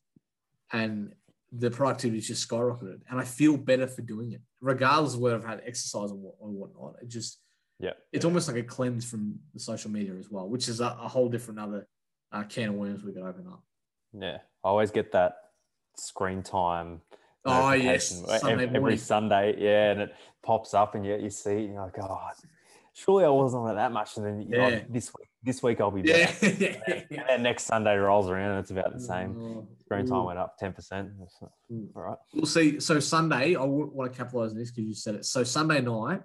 and 0.73 1.15
the 1.53 1.71
productivity 1.71 2.19
is 2.19 2.29
just 2.29 2.47
skyrocketed. 2.47 3.01
And 3.09 3.19
I 3.19 3.25
feel 3.25 3.57
better 3.57 3.87
for 3.87 4.03
doing 4.03 4.33
it, 4.33 4.43
regardless 4.61 5.15
of 5.15 5.21
whether 5.21 5.37
I've 5.37 5.45
had 5.45 5.63
exercise 5.65 6.11
or, 6.11 6.17
what, 6.17 6.35
or 6.39 6.51
whatnot. 6.51 6.97
It 7.03 7.09
just 7.09 7.39
yeah. 7.83 7.95
It's 8.13 8.25
almost 8.25 8.47
like 8.47 8.57
a 8.57 8.63
cleanse 8.63 9.05
from 9.05 9.41
the 9.53 9.61
social 9.61 9.91
media 9.91 10.15
as 10.15 10.31
well, 10.31 10.49
which 10.49 10.69
is 10.69 10.81
a, 10.81 10.97
a 11.03 11.09
whole 11.09 11.29
different 11.29 11.59
other 11.59 11.89
uh, 12.31 12.45
can 12.45 12.69
of 12.69 12.75
worms 12.77 13.03
we 13.03 13.13
could 13.13 13.25
open 13.25 13.47
up. 13.49 13.63
Yeah. 14.19 14.39
I 14.65 14.69
always 14.69 14.93
get 14.93 15.11
that 15.13 15.35
screen 15.97 16.45
time. 16.45 17.01
Oh, 17.45 17.73
yes. 17.73 18.09
Sunday 18.09 18.65
every, 18.65 18.77
every, 18.77 18.97
Sunday. 18.97 19.57
Yeah. 19.59 19.91
And 19.91 20.01
it 20.03 20.15
pops 20.45 20.75
up 20.75 20.95
and 20.95 21.05
yet 21.05 21.23
you 21.23 21.31
see, 21.31 21.63
you're 21.63 21.83
like, 21.83 21.99
oh, 22.01 22.29
surely 22.93 23.25
I 23.25 23.29
wasn't 23.31 23.65
on 23.65 23.73
it 23.73 23.75
that 23.75 23.91
much. 23.91 24.17
And 24.17 24.25
then 24.25 24.43
you 24.43 24.49
yeah. 24.51 24.69
know, 24.69 24.83
this 24.89 25.13
week, 25.19 25.29
this 25.43 25.61
week 25.61 25.81
I'll 25.81 25.91
be 25.91 26.03
back. 26.03 26.41
Yeah. 26.41 26.77
and 27.11 27.25
then 27.29 27.43
next 27.43 27.65
Sunday 27.65 27.97
rolls 27.97 28.29
around 28.31 28.53
and 28.53 28.61
it's 28.61 28.71
about 28.71 28.93
the 28.93 29.01
same. 29.01 29.37
Oh, 29.37 29.67
screen 29.81 30.07
time 30.07 30.25
went 30.25 30.39
up 30.39 30.55
10%. 30.63 30.77
Mm. 31.73 31.89
All 31.97 32.03
right. 32.03 32.19
We'll 32.33 32.47
see. 32.47 32.79
So 32.79 33.01
Sunday, 33.01 33.57
I 33.57 33.65
want 33.65 34.13
to 34.13 34.17
capitalize 34.17 34.53
on 34.53 34.59
this 34.59 34.71
because 34.71 34.87
you 34.87 34.95
said 34.95 35.17
it. 35.17 35.25
So 35.25 35.43
Sunday 35.43 35.81
night, 35.81 36.23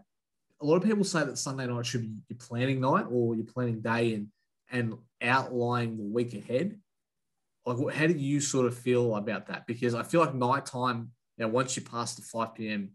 a 0.62 0.66
lot 0.66 0.78
of 0.78 0.84
people 0.84 1.04
say 1.04 1.24
that 1.24 1.38
Sunday 1.38 1.68
night 1.68 1.86
should 1.86 2.02
be 2.02 2.22
your 2.30 2.38
planning 2.40 2.80
night 2.80 3.06
or 3.10 3.36
your 3.36 3.46
planning 3.46 3.82
day 3.82 4.14
and 4.14 4.28
and 4.70 4.96
outlining 5.22 5.98
the 5.98 6.04
week 6.04 6.34
ahead. 6.34 6.78
Like, 7.66 7.96
how 7.96 8.08
do 8.08 8.14
you 8.14 8.40
sort 8.40 8.66
of 8.66 8.78
feel 8.78 9.16
about 9.16 9.48
that? 9.48 9.66
Because 9.66 9.94
I 9.94 10.04
feel 10.04 10.22
like 10.22 10.34
nighttime, 10.34 11.12
you 11.38 11.46
know, 11.46 11.52
once 11.52 11.76
you 11.76 11.84
pass 11.84 12.16
the 12.16 12.22
5 12.22 12.56
p.m., 12.56 12.92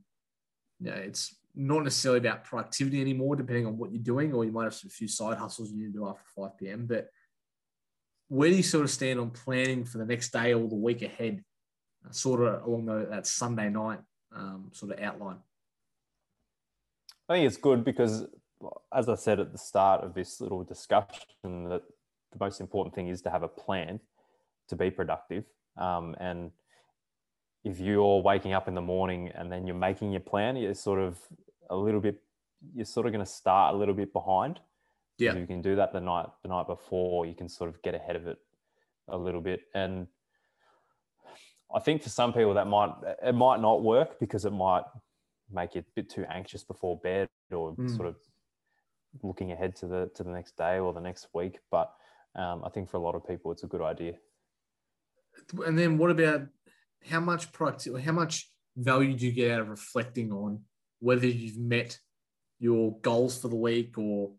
you 0.81 0.90
know, 0.90 0.96
it's 0.96 1.35
not 1.55 1.85
necessarily 1.85 2.18
about 2.18 2.44
productivity 2.44 3.01
anymore, 3.01 3.37
depending 3.37 3.66
on 3.66 3.77
what 3.77 3.92
you're 3.92 4.03
doing, 4.03 4.33
or 4.33 4.44
you 4.44 4.53
might 4.53 4.64
have 4.64 4.79
a 4.85 4.88
few 4.88 5.09
side 5.09 5.38
hustles 5.38 5.70
you 5.70 5.79
need 5.79 5.92
to 5.92 5.98
do 5.98 6.09
after 6.09 6.25
5 6.37 6.59
p.m. 6.59 6.87
But 6.87 7.09
where 8.29 8.48
do 8.48 8.57
you 8.57 8.62
sort 8.62 8.85
of 8.85 8.90
stand 8.90 9.20
on 9.20 9.31
planning 9.31 9.85
for 9.85 9.98
the 9.98 10.07
next 10.07 10.33
day 10.33 10.55
or 10.55 10.66
the 10.68 10.75
week 10.75 11.03
ahead, 11.03 11.42
uh, 12.07 12.12
sort 12.12 12.40
of 12.40 12.64
along 12.66 12.87
the, 12.87 13.07
that 13.11 13.27
Sunday 13.27 13.68
night 13.68 14.01
um, 14.35 14.70
sort 14.72 14.92
of 14.92 15.01
outline? 15.01 15.38
I 17.33 17.37
think 17.37 17.47
it's 17.47 17.57
good 17.57 17.83
because, 17.83 18.27
as 18.95 19.09
I 19.09 19.14
said 19.14 19.40
at 19.40 19.53
the 19.53 19.59
start 19.59 20.05
of 20.05 20.12
this 20.12 20.38
little 20.38 20.64
discussion, 20.64 21.25
that 21.42 21.81
the 22.31 22.38
most 22.38 22.61
important 22.61 22.95
thing 22.95 23.09
is 23.09 23.23
to 23.23 23.31
have 23.31 23.42
a 23.42 23.49
plan 23.49 24.01
to 24.68 24.77
be 24.77 24.90
productive. 24.90 25.45
Um, 25.79 26.14
and 26.21 26.51
if 27.64 27.81
you're 27.81 28.21
waking 28.21 28.53
up 28.53 28.68
in 28.68 28.75
the 28.75 28.83
morning 28.83 29.31
and 29.35 29.51
then 29.51 29.66
you're 29.66 29.75
making 29.75 30.12
your 30.12 30.21
plan, 30.21 30.57
you're 30.57 30.75
sort 30.75 31.01
of 31.01 31.16
a 31.71 31.77
little 31.77 32.01
bit, 32.01 32.21
you're 32.75 32.85
sort 32.85 33.07
of 33.07 33.12
going 33.12 33.25
to 33.25 33.31
start 33.31 33.75
a 33.75 33.79
little 33.79 33.95
bit 33.95 34.12
behind. 34.12 34.61
Yeah, 35.16 35.35
you 35.35 35.47
can 35.47 35.62
do 35.62 35.75
that 35.77 35.95
the 35.95 36.01
night 36.01 36.27
the 36.42 36.51
night 36.51 36.66
before. 36.66 37.25
You 37.25 37.35
can 37.35 37.49
sort 37.49 37.71
of 37.71 37.81
get 37.81 37.95
ahead 37.95 38.16
of 38.16 38.27
it 38.27 38.37
a 39.09 39.16
little 39.16 39.40
bit. 39.40 39.62
And 39.75 40.07
I 41.75 41.81
think 41.81 42.03
for 42.03 42.11
some 42.11 42.35
people 42.35 42.53
that 42.55 42.66
might 42.66 42.92
it 43.23 43.35
might 43.35 43.61
not 43.62 43.83
work 43.83 44.21
because 44.21 44.45
it 44.45 44.53
might 44.53 44.83
make 45.53 45.75
you 45.75 45.81
a 45.83 45.85
bit 45.95 46.09
too 46.11 46.25
anxious 46.29 46.65
before 46.65 46.99
bed 46.99 47.29
or 47.51 47.75
Mm. 47.77 47.97
sort 47.97 48.09
of 48.09 48.17
looking 49.23 49.53
ahead 49.53 49.77
to 49.77 49.87
the 49.87 50.11
to 50.15 50.23
the 50.23 50.31
next 50.31 50.57
day 50.57 50.79
or 50.79 50.93
the 50.93 51.01
next 51.01 51.29
week. 51.35 51.59
But 51.71 51.93
um, 52.35 52.65
I 52.65 52.71
think 52.71 52.88
for 52.88 52.97
a 52.97 53.01
lot 53.01 53.15
of 53.15 53.27
people, 53.27 53.53
it's 53.53 53.62
a 53.62 53.67
good 53.67 53.83
idea. 53.83 54.15
And 55.67 55.79
then 55.79 55.99
what 55.99 56.11
about 56.11 56.47
how 57.11 57.21
much 57.21 57.53
productivity, 57.53 58.03
how 58.05 58.12
much 58.12 58.51
value 58.77 59.15
do 59.17 59.27
you 59.27 59.33
get 59.33 59.51
out 59.53 59.61
of 59.61 59.69
reflecting 59.69 60.33
on 60.33 60.65
whether 61.01 61.27
you've 61.27 61.59
met 61.59 61.99
your 62.59 62.99
goals 63.01 63.38
for 63.38 63.49
the 63.49 63.57
week 63.57 63.99
or 63.99 64.33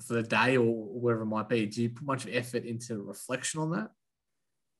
for 0.00 0.14
the 0.14 0.22
day 0.22 0.56
or 0.56 0.64
whatever 0.64 1.22
it 1.22 1.26
might 1.26 1.48
be? 1.48 1.66
Do 1.66 1.82
you 1.82 1.90
put 1.90 2.04
much 2.04 2.26
effort 2.26 2.64
into 2.64 3.02
reflection 3.02 3.60
on 3.60 3.70
that? 3.72 3.90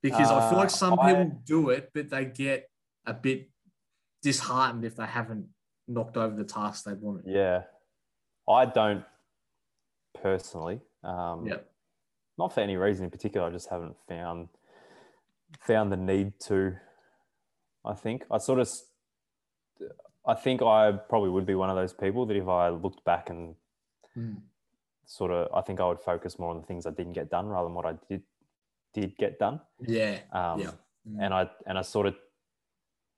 Because 0.03 0.31
I 0.31 0.41
feel 0.49 0.59
Uh, 0.59 0.63
like 0.63 0.71
some 0.71 0.99
I- 0.99 1.15
people 1.15 1.41
do 1.45 1.71
it, 1.71 1.91
but 1.95 2.09
they 2.11 2.25
get 2.25 2.69
a 3.07 3.15
bit 3.15 3.51
disheartened 4.25 4.85
if 4.85 4.97
they 4.97 5.07
haven't 5.07 5.47
knocked 5.87 6.17
over 6.17 6.35
the 6.35 6.45
task 6.45 6.85
they 6.85 6.95
wanted. 6.95 7.25
Yeah, 7.27 7.65
I 8.49 8.65
don't 8.65 9.05
personally. 10.21 10.81
Um, 11.05 11.47
Yeah. 11.47 11.59
Not 12.37 12.53
for 12.53 12.61
any 12.61 12.77
reason 12.77 13.05
in 13.05 13.11
particular. 13.13 13.47
I 13.47 13.51
just 13.51 13.69
haven't 13.71 13.97
found 14.09 14.49
found 15.61 15.93
the 15.93 15.97
need 15.97 16.41
to. 16.41 16.77
I 17.85 17.95
think 17.95 18.25
I 18.29 18.39
sort 18.39 18.59
of. 18.59 18.69
I 20.27 20.35
think 20.35 20.61
I 20.63 20.91
probably 20.93 21.31
would 21.31 21.47
be 21.47 21.55
one 21.55 21.71
of 21.71 21.77
those 21.77 21.93
people 21.93 22.27
that 22.27 22.37
if 22.37 22.49
I 22.49 22.71
looked 22.71 23.05
back 23.05 23.31
and 23.31 23.55
Mm. 24.17 24.41
sort 25.07 25.31
of, 25.33 25.53
I 25.53 25.61
think 25.61 25.81
I 25.81 25.87
would 25.89 26.01
focus 26.01 26.39
more 26.39 26.51
on 26.51 26.61
the 26.61 26.67
things 26.67 26.87
I 26.87 26.91
didn't 26.91 27.13
get 27.15 27.29
done 27.31 27.47
rather 27.49 27.67
than 27.67 27.75
what 27.75 27.85
I 27.87 27.93
did 28.09 28.23
did 28.95 29.17
get 29.17 29.39
done. 29.39 29.61
Yeah. 29.81 30.21
Um, 30.33 30.61
Yeah. 30.61 30.73
Mm. 31.09 31.19
and 31.25 31.35
I 31.35 31.51
and 31.67 31.79
I 31.79 31.83
sort 31.83 32.07
of 32.07 32.17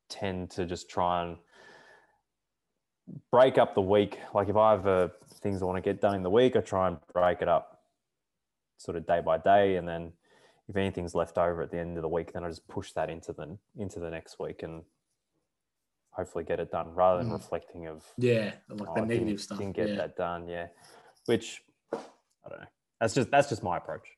tend 0.09 0.51
to 0.53 0.65
just 0.67 0.89
try 0.89 1.23
and 1.25 1.37
break 3.31 3.59
up 3.59 3.75
the 3.75 3.81
week. 3.83 4.19
Like 4.35 4.49
if 4.49 4.57
I 4.57 4.73
have 4.73 4.87
uh, 4.87 5.09
things 5.43 5.63
I 5.63 5.65
want 5.67 5.77
to 5.77 5.83
get 5.83 6.01
done 6.01 6.15
in 6.17 6.23
the 6.23 6.31
week, 6.31 6.57
I 6.57 6.61
try 6.61 6.89
and 6.89 6.99
break 7.13 7.43
it 7.43 7.49
up 7.49 7.81
sort 8.79 8.97
of 8.97 9.07
day 9.07 9.21
by 9.25 9.39
day, 9.39 9.77
and 9.77 9.87
then 9.89 10.13
if 10.69 10.77
anything's 10.77 11.15
left 11.15 11.39
over 11.39 11.63
at 11.63 11.71
the 11.71 11.79
end 11.79 11.97
of 11.97 12.03
the 12.03 12.09
week, 12.09 12.33
then 12.33 12.45
I 12.45 12.49
just 12.49 12.67
push 12.69 12.93
that 12.93 13.09
into 13.11 13.33
the 13.33 13.57
into 13.79 14.01
the 14.01 14.11
next 14.11 14.39
week 14.39 14.63
and 14.63 14.83
hopefully 16.11 16.45
get 16.45 16.59
it 16.61 16.71
done 16.71 16.89
rather 16.95 17.23
than 17.23 17.31
Mm. 17.31 17.35
reflecting 17.35 17.87
of 17.87 18.05
Yeah. 18.17 18.55
Like 18.71 18.89
"Oh, 18.89 18.95
the 18.95 19.01
I 19.03 19.05
negative 19.05 19.27
didn't, 19.29 19.41
stuff. 19.41 19.59
Didn't 19.59 19.77
get 19.77 19.91
yeah. 19.91 19.97
that 19.97 20.17
done. 20.17 20.49
Yeah, 20.49 20.69
which 21.27 21.63
I 21.93 22.49
don't 22.49 22.61
know. 22.61 22.67
That's 23.01 23.15
just 23.15 23.31
that's 23.31 23.49
just 23.49 23.63
my 23.63 23.77
approach. 23.77 24.09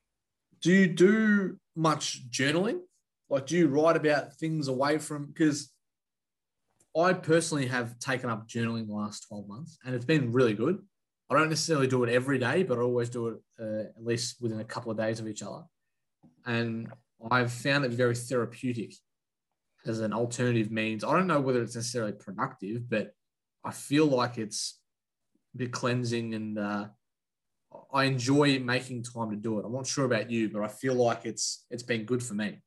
do 0.61 0.71
you 0.73 0.87
do 0.87 1.57
much 1.75 2.29
journaling? 2.29 2.81
Like, 3.29 3.45
do 3.45 3.55
you 3.57 3.67
write 3.67 3.95
about 3.95 4.33
things 4.33 4.67
away 4.67 4.97
from? 4.97 5.27
Because 5.27 5.71
I 6.99 7.13
personally 7.13 7.67
have 7.67 7.97
taken 7.99 8.29
up 8.29 8.47
journaling 8.47 8.87
the 8.87 8.93
last 8.93 9.27
12 9.27 9.47
months 9.47 9.77
and 9.83 9.95
it's 9.95 10.05
been 10.05 10.31
really 10.31 10.53
good. 10.53 10.79
I 11.29 11.35
don't 11.35 11.49
necessarily 11.49 11.87
do 11.87 12.03
it 12.03 12.09
every 12.09 12.39
day, 12.39 12.63
but 12.63 12.79
I 12.79 12.81
always 12.81 13.09
do 13.09 13.27
it 13.27 13.37
uh, 13.59 13.89
at 13.97 14.03
least 14.03 14.41
within 14.41 14.59
a 14.59 14.65
couple 14.65 14.91
of 14.91 14.97
days 14.97 15.19
of 15.19 15.27
each 15.27 15.43
other. 15.43 15.63
And 16.45 16.91
I've 17.29 17.51
found 17.51 17.85
it 17.85 17.91
very 17.91 18.15
therapeutic 18.15 18.93
as 19.85 19.99
an 19.99 20.13
alternative 20.13 20.71
means. 20.71 21.03
I 21.03 21.13
don't 21.13 21.27
know 21.27 21.39
whether 21.39 21.61
it's 21.61 21.75
necessarily 21.75 22.13
productive, 22.13 22.89
but 22.89 23.11
I 23.63 23.71
feel 23.71 24.05
like 24.05 24.37
it's 24.37 24.79
a 25.53 25.57
bit 25.59 25.71
cleansing 25.71 26.33
and 26.33 26.57
uh, 26.57 26.87
I 27.93 28.05
enjoy 28.05 28.59
making 28.59 29.03
time 29.03 29.29
to 29.29 29.35
do 29.35 29.59
it. 29.59 29.65
I'm 29.65 29.73
not 29.73 29.87
sure 29.87 30.05
about 30.05 30.31
you, 30.31 30.49
but 30.49 30.63
I 30.63 30.67
feel 30.67 30.95
like 30.95 31.25
it's 31.25 31.65
it's 31.69 31.83
been 31.83 32.05
good 32.05 32.23
for 32.23 32.33
me. 32.33 32.59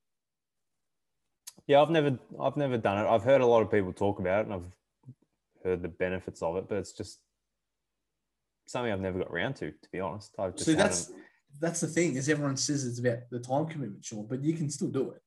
Yeah, 1.66 1.81
I've 1.83 1.90
never 1.90 2.18
I've 2.40 2.57
never 2.57 2.77
done 2.77 2.98
it. 3.05 3.09
I've 3.09 3.22
heard 3.22 3.40
a 3.40 3.46
lot 3.46 3.62
of 3.62 3.70
people 3.70 3.92
talk 3.92 4.18
about 4.18 4.40
it 4.40 4.46
and 4.46 4.55
I've 4.55 4.77
heard 5.64 5.83
the 5.83 5.88
benefits 5.88 6.42
of 6.42 6.57
it, 6.57 6.68
but 6.68 6.79
it's 6.79 6.92
just 6.92 7.20
something 8.66 8.92
I've 8.92 9.01
never 9.01 9.18
got 9.18 9.29
around 9.31 9.55
to, 9.57 9.70
to 9.70 9.88
be 9.92 10.01
honest. 10.01 10.35
I've 10.38 10.55
just 10.55 10.66
See, 10.66 10.75
that's 10.75 11.07
haven't- 11.09 11.22
that's 11.61 11.81
the 11.81 11.87
thing 11.87 12.16
is 12.16 12.31
everyone 12.31 12.57
says 12.57 12.87
it's 12.87 12.98
about 12.98 13.18
the 13.31 13.38
time 13.38 13.66
commitment, 13.66 14.03
Sean, 14.03 14.27
but 14.27 14.40
you 14.42 14.55
can 14.55 14.70
still 14.70 14.88
do 14.88 15.11
it. 15.11 15.20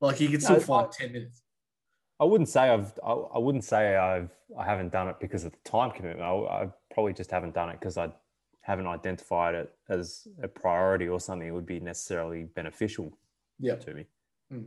Like 0.00 0.18
you 0.18 0.28
can 0.30 0.40
still 0.40 0.56
No, 0.56 0.60
find 0.62 0.86
I- 0.86 0.90
ten 1.04 1.12
minutes. 1.12 1.42
I 2.20 2.24
wouldn't 2.24 2.48
say 2.48 2.62
I've 2.70 2.98
I, 3.04 3.12
I 3.12 3.38
wouldn't 3.38 3.64
say 3.64 3.96
I've 3.96 4.30
I 4.58 4.64
haven't 4.64 4.90
done 4.92 5.08
it 5.08 5.16
because 5.20 5.44
of 5.44 5.52
the 5.52 5.58
time 5.70 5.90
commitment. 5.92 6.22
I, 6.22 6.32
I 6.32 6.68
probably 6.92 7.12
just 7.12 7.30
haven't 7.30 7.54
done 7.54 7.68
it 7.70 7.78
because 7.78 7.96
I 7.96 8.10
haven't 8.62 8.86
identified 8.88 9.54
it 9.54 9.72
as 9.88 10.26
a 10.42 10.48
priority 10.48 11.06
or 11.08 11.20
something 11.20 11.46
that 11.48 11.54
would 11.54 11.64
be 11.66 11.78
necessarily 11.80 12.44
beneficial 12.44 13.16
Yeah, 13.60 13.76
to 13.76 13.94
me. 13.94 14.06
Mm. 14.52 14.66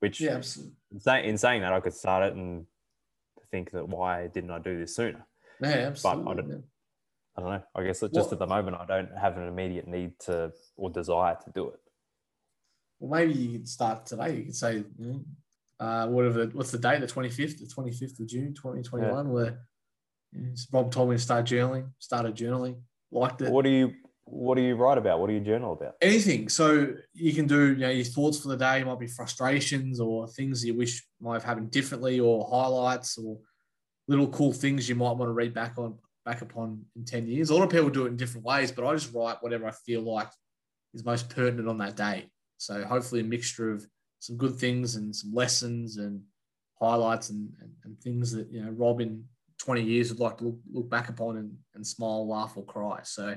Which 0.00 0.20
yeah, 0.20 0.32
absolutely. 0.36 0.74
in, 0.92 1.00
say, 1.00 1.26
in 1.26 1.38
saying 1.38 1.62
that 1.62 1.72
I 1.72 1.80
could 1.80 1.94
start 1.94 2.24
it 2.24 2.34
and 2.34 2.66
think 3.50 3.70
that 3.72 3.88
why 3.88 4.28
didn't 4.28 4.50
I 4.50 4.58
do 4.58 4.78
this 4.78 4.94
sooner? 4.96 5.26
Yeah, 5.60 5.88
absolutely. 5.88 6.34
don't- 6.36 6.48
yeah. 6.50 6.56
I 7.36 7.40
don't 7.42 7.50
know. 7.50 7.62
I 7.74 7.84
guess 7.84 8.00
just 8.00 8.12
What- 8.12 8.32
at 8.32 8.38
the 8.38 8.46
moment 8.46 8.76
I 8.78 8.86
don't 8.86 9.16
have 9.16 9.36
an 9.36 9.46
immediate 9.46 9.86
need 9.86 10.18
to 10.20 10.52
or 10.76 10.90
desire 10.90 11.36
to 11.44 11.50
do 11.52 11.68
it. 11.68 11.80
Well, 12.98 13.18
maybe 13.20 13.34
you 13.34 13.58
could 13.58 13.68
start 13.68 14.04
today. 14.06 14.36
You 14.36 14.44
could 14.44 14.56
say, 14.56 14.84
mm, 15.00 15.24
uh, 15.78 16.08
whatever. 16.08 16.46
What's 16.46 16.70
the 16.70 16.78
date? 16.78 17.00
The 17.00 17.06
twenty 17.06 17.30
fifth, 17.30 17.58
the 17.58 17.66
twenty 17.66 17.92
fifth 17.92 18.18
of 18.20 18.26
June, 18.26 18.52
twenty 18.52 18.82
twenty 18.82 19.06
one. 19.06 19.30
Where 19.30 19.66
yeah, 20.32 20.50
Rob 20.72 20.90
told 20.92 21.08
me 21.10 21.16
to 21.16 21.22
start 21.22 21.46
journaling. 21.46 21.90
Started 21.98 22.34
journaling. 22.34 22.82
Liked 23.10 23.42
it. 23.42 23.50
What 23.50 23.64
do 23.64 23.70
you 23.70 23.92
what 24.30 24.56
do 24.56 24.62
you 24.62 24.74
write 24.74 24.98
about? 24.98 25.20
What 25.20 25.28
do 25.28 25.34
you 25.34 25.40
journal 25.40 25.72
about? 25.72 25.94
anything. 26.00 26.48
So 26.48 26.94
you 27.12 27.32
can 27.32 27.46
do, 27.46 27.72
you 27.72 27.80
know, 27.80 27.90
your 27.90 28.04
thoughts 28.04 28.40
for 28.40 28.48
the 28.48 28.56
day 28.56 28.82
might 28.84 29.00
be 29.00 29.06
frustrations 29.06 30.00
or 30.00 30.28
things 30.28 30.64
you 30.64 30.74
wish 30.74 31.04
might 31.20 31.34
have 31.34 31.44
happened 31.44 31.70
differently, 31.70 32.20
or 32.20 32.48
highlights 32.50 33.18
or 33.18 33.38
little 34.08 34.28
cool 34.28 34.52
things 34.52 34.88
you 34.88 34.94
might 34.94 35.12
want 35.12 35.28
to 35.28 35.32
read 35.32 35.54
back 35.54 35.78
on 35.78 35.98
back 36.24 36.42
upon 36.42 36.84
in 36.96 37.04
10 37.04 37.26
years. 37.26 37.50
A 37.50 37.54
lot 37.54 37.64
of 37.64 37.70
people 37.70 37.90
do 37.90 38.06
it 38.06 38.10
in 38.10 38.16
different 38.16 38.44
ways, 38.44 38.70
but 38.70 38.86
I 38.86 38.92
just 38.94 39.12
write 39.14 39.36
whatever 39.40 39.66
I 39.66 39.72
feel 39.72 40.02
like 40.02 40.28
is 40.94 41.04
most 41.04 41.30
pertinent 41.30 41.68
on 41.68 41.78
that 41.78 41.96
day. 41.96 42.28
So 42.58 42.84
hopefully 42.84 43.22
a 43.22 43.24
mixture 43.24 43.72
of 43.72 43.86
some 44.18 44.36
good 44.36 44.56
things 44.56 44.96
and 44.96 45.14
some 45.14 45.32
lessons 45.32 45.96
and 45.96 46.20
highlights 46.80 47.30
and, 47.30 47.48
and, 47.60 47.70
and 47.84 48.00
things 48.00 48.32
that, 48.32 48.50
you 48.50 48.62
know, 48.62 48.70
Rob 48.70 49.00
in 49.00 49.24
20 49.58 49.82
years 49.82 50.10
would 50.10 50.20
like 50.20 50.38
to 50.38 50.44
look, 50.44 50.58
look 50.72 50.90
back 50.90 51.08
upon 51.08 51.36
and, 51.38 51.52
and 51.74 51.86
smile, 51.86 52.28
laugh, 52.28 52.56
or 52.56 52.64
cry. 52.64 53.00
So 53.02 53.36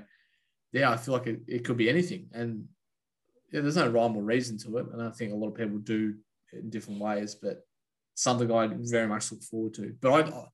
yeah, 0.74 0.92
I 0.92 0.98
feel 0.98 1.14
like 1.14 1.28
it, 1.28 1.42
it 1.48 1.64
could 1.64 1.78
be 1.78 1.90
anything. 1.90 2.28
And 2.34 2.68
yeah, 3.52 3.62
there's 3.62 3.78
no 3.78 3.90
rhyme 3.90 4.18
or 4.18 4.24
reason 4.24 4.58
to 4.60 4.78
it. 4.80 4.88
And 4.92 5.02
I 5.02 5.12
think 5.12 5.32
a 5.32 5.36
lot 5.36 5.50
of 5.50 5.56
people 5.56 5.78
do 5.78 6.16
it 6.52 6.60
in 6.60 6.70
different 6.70 7.00
ways, 7.00 7.36
but 7.36 7.62
something 8.16 8.52
I 8.52 8.68
very 8.72 9.08
much 9.08 9.32
look 9.32 9.44
forward 9.44 9.76
to. 9.76 9.96
But 10.02 10.12
I, 10.30 10.46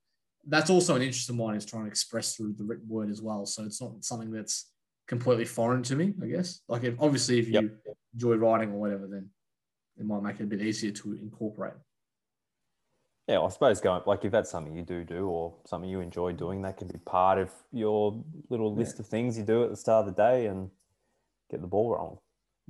that's 0.45 0.69
also 0.69 0.95
an 0.95 1.01
interest 1.01 1.29
of 1.29 1.35
mine 1.35 1.55
is 1.55 1.65
trying 1.65 1.83
to 1.83 1.89
express 1.89 2.35
through 2.35 2.53
the 2.57 2.63
written 2.65 2.87
word 2.87 3.09
as 3.09 3.21
well. 3.21 3.45
So 3.45 3.63
it's 3.63 3.81
not 3.81 4.03
something 4.03 4.31
that's 4.31 4.71
completely 5.07 5.45
foreign 5.45 5.83
to 5.83 5.95
me, 5.95 6.13
I 6.21 6.27
guess. 6.27 6.61
Like 6.67 6.83
if, 6.83 6.95
obviously 6.99 7.39
if 7.39 7.47
you 7.47 7.53
Yep. 7.53 7.95
enjoy 8.13 8.35
writing 8.35 8.71
or 8.71 8.79
whatever, 8.79 9.07
then 9.07 9.29
it 9.97 10.05
might 10.05 10.21
make 10.23 10.39
it 10.39 10.43
a 10.43 10.47
bit 10.47 10.61
easier 10.61 10.91
to 10.91 11.13
incorporate. 11.13 11.73
Yeah, 13.29 13.41
I 13.41 13.49
suppose 13.49 13.79
going 13.79 14.01
like 14.07 14.25
if 14.25 14.31
that's 14.31 14.49
something 14.49 14.75
you 14.75 14.81
do 14.81 15.03
do 15.03 15.27
or 15.27 15.53
something 15.65 15.87
you 15.87 15.99
enjoy 15.99 16.33
doing, 16.33 16.63
that 16.63 16.77
can 16.77 16.87
be 16.87 16.97
part 16.97 17.37
of 17.37 17.51
your 17.71 18.23
little 18.49 18.71
Yeah. 18.71 18.79
list 18.79 18.99
of 18.99 19.05
things 19.05 19.37
you 19.37 19.43
do 19.43 19.63
at 19.63 19.69
the 19.69 19.75
start 19.77 20.07
of 20.07 20.15
the 20.15 20.19
day 20.19 20.47
and 20.47 20.71
get 21.51 21.61
the 21.61 21.67
ball 21.67 21.91
rolling. 21.91 22.17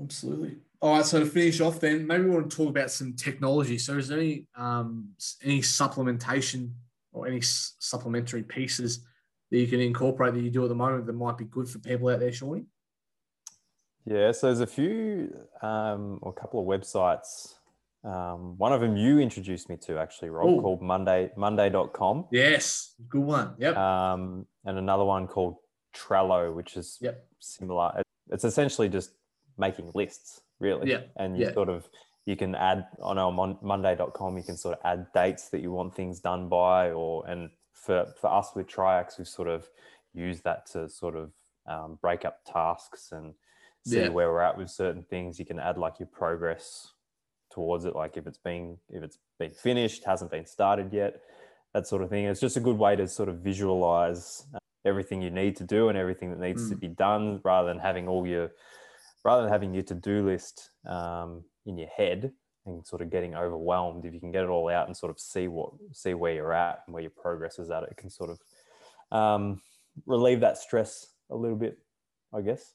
Absolutely. 0.01 0.57
All 0.81 0.95
right. 0.97 1.05
So 1.05 1.21
to 1.21 1.25
finish 1.25 1.61
off, 1.61 1.79
then 1.79 2.05
maybe 2.05 2.25
we 2.25 2.31
want 2.31 2.51
to 2.51 2.57
talk 2.57 2.67
about 2.69 2.91
some 2.91 3.13
technology. 3.13 3.77
So 3.77 3.97
is 3.97 4.09
there 4.09 4.19
any 4.19 4.47
um, 4.57 5.11
any 5.41 5.61
supplementation 5.61 6.73
or 7.13 7.25
any 7.25 7.37
s- 7.37 7.75
supplementary 7.79 8.43
pieces 8.43 9.05
that 9.51 9.59
you 9.59 9.67
can 9.67 9.79
incorporate 9.79 10.33
that 10.33 10.41
you 10.41 10.51
do 10.51 10.63
at 10.63 10.67
the 10.69 10.75
moment 10.75 11.05
that 11.05 11.13
might 11.13 11.37
be 11.37 11.45
good 11.45 11.69
for 11.69 11.79
people 11.79 12.09
out 12.09 12.19
there, 12.19 12.33
Shawnee? 12.33 12.65
Yeah, 14.03 14.33
so 14.33 14.47
there's 14.47 14.59
a 14.59 14.67
few 14.67 15.33
um, 15.61 16.19
or 16.21 16.31
a 16.35 16.39
couple 16.41 16.59
of 16.59 16.65
websites. 16.67 17.53
Um, 18.03 18.57
one 18.57 18.71
of 18.71 18.79
them 18.81 18.95
you 18.95 19.19
introduced 19.19 19.69
me 19.69 19.75
to 19.85 19.97
actually, 19.99 20.29
Rob, 20.29 20.47
Ooh. 20.49 20.61
called 20.61 20.81
Monday 20.81 21.31
Monday.com. 21.35 22.27
Yes. 22.31 22.95
Good 23.09 23.21
one. 23.23 23.55
Yep. 23.57 23.75
Um, 23.75 24.45
and 24.65 24.77
another 24.77 25.03
one 25.03 25.27
called 25.27 25.57
Trello, 25.93 26.53
which 26.53 26.77
is 26.77 26.97
Yep. 27.01 27.25
similar. 27.39 28.01
It's 28.29 28.43
essentially 28.45 28.87
just 28.89 29.11
making 29.57 29.91
lists, 29.93 30.41
really. 30.59 30.89
Yeah, 30.91 31.01
And 31.17 31.37
you 31.37 31.45
yeah. 31.47 31.53
sort 31.53 31.69
of 31.69 31.89
you 32.25 32.35
can 32.35 32.53
add 32.55 32.85
on 33.01 33.17
our 33.17 33.31
mon- 33.31 33.57
Monday.com. 33.61 34.37
You 34.37 34.43
can 34.43 34.55
sort 34.55 34.77
of 34.77 34.81
add 34.85 35.07
dates 35.13 35.49
that 35.49 35.61
you 35.61 35.71
want 35.71 35.95
things 35.95 36.19
done 36.19 36.47
by, 36.47 36.91
or 36.91 37.25
and 37.27 37.49
for 37.73 38.05
for 38.21 38.27
us 38.31 38.53
with 38.55 38.67
Triax, 38.67 39.17
we've 39.17 39.27
sort 39.27 39.47
of 39.47 39.67
used 40.13 40.43
that 40.43 40.65
to 40.67 40.87
sort 40.89 41.15
of 41.15 41.31
um, 41.65 41.97
break 42.01 42.25
up 42.25 42.39
tasks 42.45 43.11
and 43.11 43.33
see 43.85 44.01
Yeah. 44.01 44.09
where 44.09 44.31
we're 44.31 44.41
at 44.41 44.57
with 44.57 44.69
certain 44.69 45.03
things. 45.03 45.39
You 45.39 45.45
can 45.45 45.59
add 45.59 45.77
like 45.77 45.99
your 45.99 46.07
progress 46.07 46.93
towards 47.49 47.85
it, 47.85 47.95
like 47.95 48.17
if 48.17 48.27
it's 48.27 48.37
been 48.37 48.77
if 48.89 49.03
it's 49.03 49.17
been 49.37 49.51
finished, 49.51 50.03
hasn't 50.05 50.31
been 50.31 50.45
started 50.45 50.93
yet, 50.93 51.21
that 51.73 51.87
sort 51.87 52.01
of 52.01 52.09
thing. 52.09 52.25
It's 52.25 52.39
just 52.41 52.57
a 52.57 52.61
good 52.61 52.77
way 52.77 52.95
to 52.95 53.07
sort 53.07 53.29
of 53.29 53.37
visualize 53.39 54.45
uh, 54.53 54.59
everything 54.85 55.21
you 55.21 55.29
need 55.29 55.55
to 55.57 55.63
do 55.63 55.89
and 55.89 55.97
everything 55.97 56.29
that 56.31 56.39
needs 56.39 56.69
to 56.69 56.75
Mm. 56.75 56.79
be 56.79 56.87
done, 56.87 57.41
rather 57.43 57.67
than 57.67 57.79
having 57.79 58.07
all 58.07 58.25
your 58.27 58.51
rather 59.25 59.41
than 59.43 59.51
having 59.51 59.73
your 59.73 59.83
to-do 59.83 60.25
list 60.25 60.69
um, 60.87 61.43
in 61.65 61.77
your 61.77 61.89
head 61.89 62.31
and 62.65 62.85
sort 62.85 63.01
of 63.01 63.09
getting 63.09 63.35
overwhelmed, 63.35 64.05
if 64.05 64.13
you 64.13 64.19
can 64.19 64.31
get 64.31 64.43
it 64.43 64.49
all 64.49 64.69
out 64.69 64.87
and 64.87 64.95
sort 64.95 65.09
of 65.09 65.19
see 65.19 65.47
what 65.47 65.71
see 65.91 66.13
where 66.13 66.33
you're 66.33 66.53
at 66.53 66.83
and 66.85 66.93
where 66.93 67.01
your 67.03 67.11
progress 67.11 67.59
is 67.59 67.69
at, 67.69 67.83
it 67.83 67.97
can 67.97 68.09
sort 68.09 68.29
of 68.29 68.39
um, 69.17 69.61
relieve 70.05 70.39
that 70.39 70.57
stress 70.57 71.07
a 71.29 71.35
little 71.35 71.57
bit, 71.57 71.77
I 72.33 72.41
guess. 72.41 72.73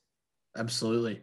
Absolutely, 0.57 1.23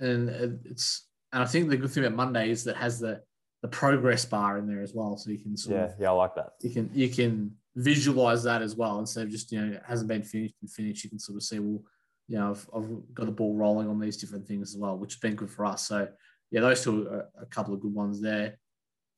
and 0.00 0.28
it's 0.64 1.06
and 1.32 1.42
I 1.42 1.46
think 1.46 1.68
the 1.68 1.76
good 1.76 1.90
thing 1.90 2.04
about 2.04 2.16
Monday 2.16 2.50
is 2.50 2.64
that 2.64 2.76
has 2.76 3.00
the 3.00 3.22
the 3.62 3.68
progress 3.68 4.24
bar 4.24 4.58
in 4.58 4.66
there 4.66 4.82
as 4.82 4.92
well, 4.94 5.16
so 5.16 5.30
you 5.30 5.38
can 5.38 5.56
sort 5.56 5.76
yeah 5.76 5.84
of 5.84 5.94
yeah 5.98 6.08
I 6.10 6.12
like 6.12 6.34
that. 6.34 6.50
you 6.60 6.70
can 6.70 6.90
you 6.92 7.08
can 7.08 7.52
visualize 7.76 8.42
that 8.42 8.60
as 8.60 8.76
well 8.76 8.98
instead 8.98 9.24
of 9.24 9.30
just 9.30 9.50
you 9.52 9.60
know 9.60 9.72
it 9.74 9.82
hasn't 9.86 10.08
been 10.08 10.22
finished 10.22 10.54
and 10.60 10.70
finished. 10.70 11.04
You 11.04 11.10
can 11.10 11.18
sort 11.18 11.36
of 11.36 11.42
see 11.42 11.58
well, 11.58 11.82
you 12.28 12.38
know 12.38 12.50
I've, 12.50 12.68
I've 12.74 13.14
got 13.14 13.26
the 13.26 13.32
ball 13.32 13.56
rolling 13.56 13.88
on 13.88 14.00
these 14.00 14.16
different 14.16 14.46
things 14.46 14.74
as 14.74 14.78
well, 14.78 14.98
which 14.98 15.14
has 15.14 15.20
been 15.20 15.36
good 15.36 15.50
for 15.50 15.64
us. 15.64 15.86
So 15.86 16.08
yeah, 16.50 16.60
those 16.60 16.82
two 16.82 17.08
are 17.08 17.28
a 17.40 17.46
couple 17.46 17.72
of 17.72 17.80
good 17.80 17.94
ones 17.94 18.20
there. 18.20 18.58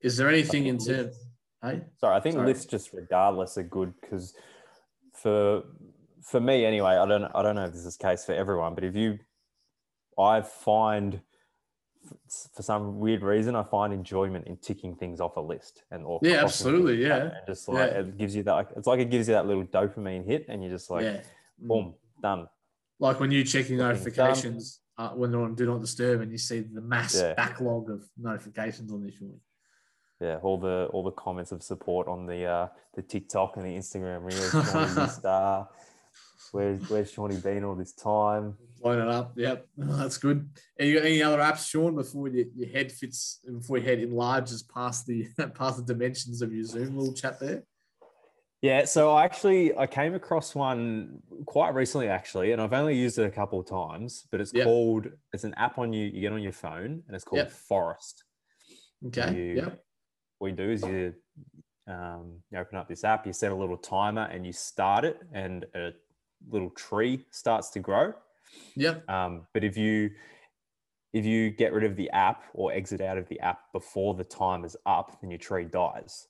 Is 0.00 0.16
there 0.16 0.28
anything 0.28 0.66
in 0.66 0.78
terms? 0.78 1.16
Hey, 1.62 1.80
sorry, 1.98 2.16
I 2.16 2.20
think 2.20 2.34
Sorry. 2.34 2.46
lists 2.46 2.66
just 2.66 2.92
regardless 2.92 3.56
are 3.56 3.62
good 3.62 3.94
because 4.00 4.34
for 5.14 5.62
for 6.22 6.40
me 6.40 6.64
anyway, 6.66 6.92
I 6.92 7.06
don't 7.06 7.24
I 7.34 7.42
don't 7.42 7.56
know 7.56 7.64
if 7.64 7.72
this 7.72 7.86
is 7.86 7.96
the 7.96 8.04
case 8.04 8.24
for 8.24 8.32
everyone, 8.32 8.74
but 8.74 8.84
if 8.84 8.94
you, 8.94 9.18
I 10.18 10.42
find 10.42 11.20
for 12.54 12.62
some 12.62 12.98
weird 12.98 13.22
reason, 13.22 13.54
I 13.56 13.62
find 13.62 13.92
enjoyment 13.92 14.46
in 14.46 14.56
ticking 14.58 14.94
things 14.96 15.20
off 15.20 15.36
a 15.36 15.40
list 15.40 15.82
and 15.90 16.04
or 16.04 16.20
Yeah, 16.22 16.42
absolutely, 16.44 17.02
yeah. 17.02 17.16
and 17.16 17.32
just 17.46 17.68
like 17.68 17.90
Yeah. 17.90 17.98
it 18.00 18.16
gives 18.18 18.34
you 18.36 18.42
that, 18.44 18.72
it's 18.76 18.86
like 18.86 19.00
it 19.00 19.10
gives 19.10 19.28
you 19.28 19.34
that 19.34 19.46
little 19.46 19.64
dopamine 19.64 20.24
hit, 20.24 20.46
and 20.48 20.62
you're 20.62 20.72
just 20.72 20.90
like, 20.90 21.04
yeah, 21.04 21.20
Mm. 21.62 21.68
boom, 21.68 21.94
done. 22.22 22.48
like 23.00 23.20
when 23.20 23.30
you're 23.30 23.44
checking 23.44 23.76
notifications 23.78 24.80
uh, 24.98 25.10
when 25.10 25.30
they're 25.32 25.40
on 25.40 25.54
do 25.54 25.66
not 25.66 25.80
disturb 25.80 26.20
and 26.20 26.30
you 26.30 26.38
see 26.38 26.60
the 26.60 26.80
mass 26.80 27.14
Yeah. 27.20 27.34
backlog 27.34 27.90
of 27.90 28.08
notifications 28.16 28.92
on 28.92 29.02
this 29.02 29.20
one. 29.20 29.40
Yeah, 30.20 30.38
all 30.42 30.58
the 30.58 30.88
all 30.92 31.02
the 31.02 31.10
comments 31.10 31.50
of 31.52 31.62
support 31.62 32.06
on 32.06 32.26
the 32.26 32.44
uh, 32.44 32.68
the 32.94 33.02
TikTok 33.02 33.56
and 33.56 33.64
the 33.66 33.76
Instagram 33.76 34.22
reels. 34.24 35.12
Star. 35.14 35.68
Where's 36.52 36.88
where's 36.88 37.10
Shawnee 37.10 37.36
been 37.38 37.64
all 37.64 37.74
this 37.74 37.92
time? 37.92 38.56
Blowing 38.84 39.00
it 39.00 39.08
up. 39.08 39.32
Yep. 39.34 39.66
That's 39.78 40.18
good. 40.18 40.46
And 40.78 40.88
you 40.88 40.96
got 40.96 41.06
any 41.06 41.22
other 41.22 41.38
apps, 41.38 41.66
Sean, 41.70 41.94
before 41.94 42.28
your, 42.28 42.44
your 42.54 42.68
head 42.68 42.92
fits 42.92 43.40
before 43.50 43.78
your 43.78 43.86
head 43.86 44.00
enlarges 44.00 44.62
past 44.62 45.06
the 45.06 45.26
past 45.54 45.78
the 45.78 45.94
dimensions 45.94 46.42
of 46.42 46.52
your 46.52 46.64
Zoom 46.64 46.98
little 46.98 47.14
chat 47.14 47.40
there? 47.40 47.62
Yeah, 48.60 48.84
so 48.84 49.12
I 49.12 49.24
actually 49.24 49.74
I 49.74 49.86
came 49.86 50.14
across 50.14 50.54
one 50.54 51.22
quite 51.46 51.72
recently 51.74 52.08
actually, 52.08 52.52
and 52.52 52.60
I've 52.60 52.74
only 52.74 52.94
used 52.94 53.18
it 53.18 53.24
a 53.24 53.30
couple 53.30 53.58
of 53.58 53.66
times, 53.66 54.26
but 54.30 54.42
it's 54.42 54.52
Yep. 54.52 54.64
called 54.66 55.06
it's 55.32 55.44
an 55.44 55.54
app 55.54 55.78
on 55.78 55.94
you 55.94 56.04
you 56.04 56.20
get 56.20 56.32
on 56.34 56.42
your 56.42 56.52
phone 56.52 57.02
and 57.06 57.16
it's 57.16 57.24
called 57.24 57.38
Yep. 57.38 57.52
Forest. 57.52 58.24
Okay. 59.06 59.34
You- 59.34 59.54
Yep. 59.62 59.80
What 60.40 60.48
you 60.50 60.56
do 60.56 60.70
is 60.70 60.82
you 60.82 61.14
um, 61.86 62.42
you 62.50 62.58
open 62.58 62.76
up 62.76 62.86
this 62.88 63.02
app, 63.02 63.26
you 63.26 63.32
set 63.32 63.50
a 63.50 63.54
little 63.54 63.78
timer 63.78 64.24
and 64.30 64.44
you 64.44 64.52
start 64.52 65.06
it 65.06 65.22
and 65.32 65.64
a 65.74 65.92
little 66.50 66.68
tree 66.70 67.24
starts 67.30 67.70
to 67.70 67.78
grow. 67.78 68.12
Yep. 68.76 69.08
Um, 69.08 69.46
but 69.52 69.64
if 69.64 69.76
you 69.76 70.10
if 71.12 71.24
you 71.24 71.50
get 71.50 71.72
rid 71.72 71.84
of 71.84 71.94
the 71.96 72.10
app 72.10 72.42
or 72.54 72.72
exit 72.72 73.00
out 73.00 73.16
of 73.18 73.28
the 73.28 73.38
app 73.40 73.72
before 73.72 74.14
the 74.14 74.24
time 74.24 74.64
is 74.64 74.76
up, 74.84 75.20
then 75.20 75.30
your 75.30 75.38
tree 75.38 75.64
dies. 75.64 76.26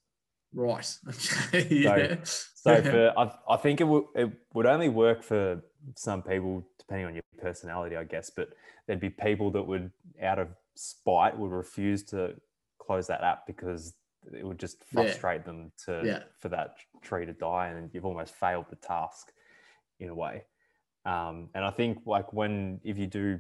Right. 0.52 0.86
Okay. 1.08 1.66
Yeah. 1.70 2.16
So 2.24 2.82
for 2.82 3.12
I, 3.18 3.34
I 3.48 3.56
think 3.56 3.80
it 3.80 3.84
would 3.84 4.04
it 4.14 4.30
would 4.52 4.66
only 4.66 4.88
work 4.88 5.22
for 5.22 5.62
some 5.96 6.22
people 6.22 6.66
depending 6.78 7.06
on 7.06 7.14
your 7.14 7.22
personality, 7.38 7.96
I 7.96 8.04
guess. 8.04 8.30
But 8.30 8.50
there'd 8.86 9.00
be 9.00 9.10
people 9.10 9.50
that 9.52 9.62
would, 9.62 9.90
out 10.22 10.38
of 10.38 10.48
spite, 10.74 11.36
would 11.38 11.50
refuse 11.50 12.02
to 12.04 12.34
close 12.78 13.06
that 13.06 13.22
app 13.22 13.46
because 13.46 13.94
it 14.32 14.46
would 14.46 14.58
just 14.58 14.78
Yeah. 14.92 15.02
frustrate 15.02 15.44
them 15.44 15.72
to 15.86 16.02
Yeah. 16.04 16.22
for 16.40 16.48
that 16.50 16.76
tree 17.02 17.26
to 17.26 17.32
die, 17.32 17.68
and 17.68 17.90
you've 17.92 18.04
almost 18.06 18.34
failed 18.34 18.66
the 18.70 18.76
task 18.76 19.32
in 19.98 20.08
a 20.08 20.14
way. 20.14 20.44
Um, 21.04 21.50
and 21.54 21.64
I 21.64 21.70
think 21.70 21.98
like 22.06 22.32
when 22.32 22.80
if 22.84 22.98
you 22.98 23.06
do, 23.06 23.38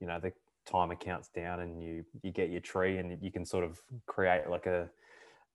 you 0.00 0.06
know, 0.06 0.18
the 0.20 0.32
timer 0.66 0.96
counts 0.96 1.28
down 1.28 1.60
and 1.60 1.82
you 1.82 2.04
you 2.22 2.30
get 2.32 2.50
your 2.50 2.60
tree 2.60 2.98
and 2.98 3.22
you 3.22 3.30
can 3.30 3.44
sort 3.44 3.64
of 3.64 3.80
create 4.06 4.48
like 4.48 4.66
a 4.66 4.90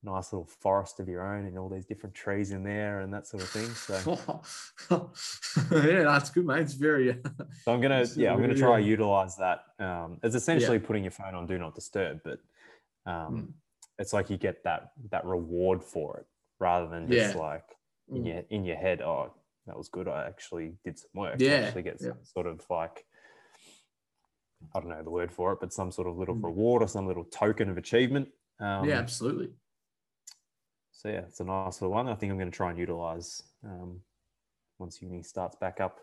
nice 0.03 0.31
little 0.31 0.45
forest 0.45 0.99
of 0.99 1.07
your 1.09 1.25
own 1.25 1.45
and 1.45 1.57
all 1.57 1.67
these 1.69 1.85
different 1.85 2.13
trees 2.15 2.51
in 2.51 2.63
there 2.63 2.99
and 3.01 3.13
that 3.13 3.27
sort 3.27 3.43
of 3.43 3.49
thing. 3.49 3.73
So, 3.73 5.11
yeah, 5.71 6.03
that's 6.03 6.29
good, 6.29 6.45
mate. 6.45 6.61
It's 6.61 6.73
very 6.73 7.19
so 7.63 7.73
I'm 7.73 7.81
gonna 7.81 8.05
yeah 8.15 8.31
I'm 8.33 8.39
gonna 8.41 8.53
try 8.55 8.75
uh, 8.75 8.77
utilize 8.77 9.35
that. 9.37 9.63
Um, 9.79 10.19
it's 10.23 10.35
essentially 10.35 10.79
putting 10.79 11.03
your 11.03 11.11
phone 11.11 11.33
on 11.35 11.47
do 11.47 11.57
not 11.57 11.75
disturb, 11.75 12.19
but 12.23 12.39
um, 13.11 13.31
Mm. 13.33 13.53
it's 13.99 14.13
like 14.13 14.29
you 14.29 14.37
get 14.37 14.63
that 14.63 14.91
that 15.11 15.25
reward 15.25 15.83
for 15.83 16.17
it 16.17 16.25
rather 16.59 16.87
than 16.87 17.07
just 17.07 17.35
Yeah. 17.35 17.41
like 17.41 17.65
in 18.09 18.23
Mm. 18.23 18.27
your 18.27 18.43
in 18.51 18.65
your 18.65 18.75
head. 18.77 19.01
Oh, 19.01 19.33
that 19.67 19.77
was 19.77 19.89
good. 19.89 20.07
I 20.07 20.25
actually 20.27 20.73
did 20.83 20.97
some 20.97 21.09
work. 21.15 21.37
Yeah, 21.39 21.53
actually 21.55 21.83
get 21.83 21.97
yeah. 22.01 22.09
some 22.09 22.23
sort 22.23 22.47
of 22.47 22.61
like 22.69 23.05
I 24.73 24.79
don't 24.79 24.89
know 24.89 25.03
the 25.03 25.09
word 25.09 25.31
for 25.31 25.51
it, 25.53 25.59
but 25.59 25.73
some 25.73 25.91
sort 25.91 26.07
of 26.07 26.17
little 26.17 26.35
Mm. 26.35 26.43
reward 26.43 26.81
or 26.81 26.87
some 26.87 27.07
little 27.07 27.25
token 27.25 27.69
of 27.69 27.77
achievement. 27.77 28.29
Um, 28.59 28.87
yeah, 28.87 28.97
absolutely. 28.97 29.51
So 30.91 31.09
yeah, 31.09 31.21
it's 31.27 31.39
a 31.39 31.43
nice 31.43 31.81
little 31.81 31.93
one. 31.93 32.07
I 32.07 32.15
think 32.15 32.31
I'm 32.31 32.37
going 32.37 32.49
to 32.49 32.55
try 32.55 32.69
and 32.69 32.79
utilize 32.79 33.43
um, 33.63 34.01
once 34.79 35.01
uni 35.01 35.21
starts 35.23 35.55
back 35.57 35.79
up 35.81 35.99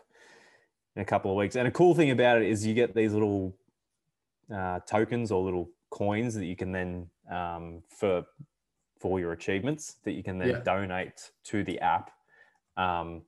in 0.95 1.01
a 1.01 1.05
couple 1.05 1.31
of 1.31 1.37
weeks. 1.37 1.55
And 1.55 1.67
a 1.67 1.71
cool 1.71 1.95
thing 1.95 2.11
about 2.11 2.41
it 2.41 2.47
is 2.47 2.65
you 2.65 2.73
get 2.73 2.95
these 2.95 3.11
little 3.11 3.57
uh, 4.53 4.79
tokens 4.81 5.31
or 5.31 5.43
little 5.43 5.69
coins 5.89 6.35
that 6.35 6.45
you 6.45 6.55
can 6.55 6.71
then 6.71 7.09
um, 7.29 7.81
for 7.89 8.23
for 8.99 9.19
your 9.19 9.33
achievements 9.33 9.97
that 10.05 10.13
you 10.13 10.23
can 10.23 10.37
then 10.37 10.49
Yeah. 10.49 10.59
donate 10.63 11.31
to 11.45 11.63
the 11.63 11.79
app, 11.81 12.11
um, 12.77 13.23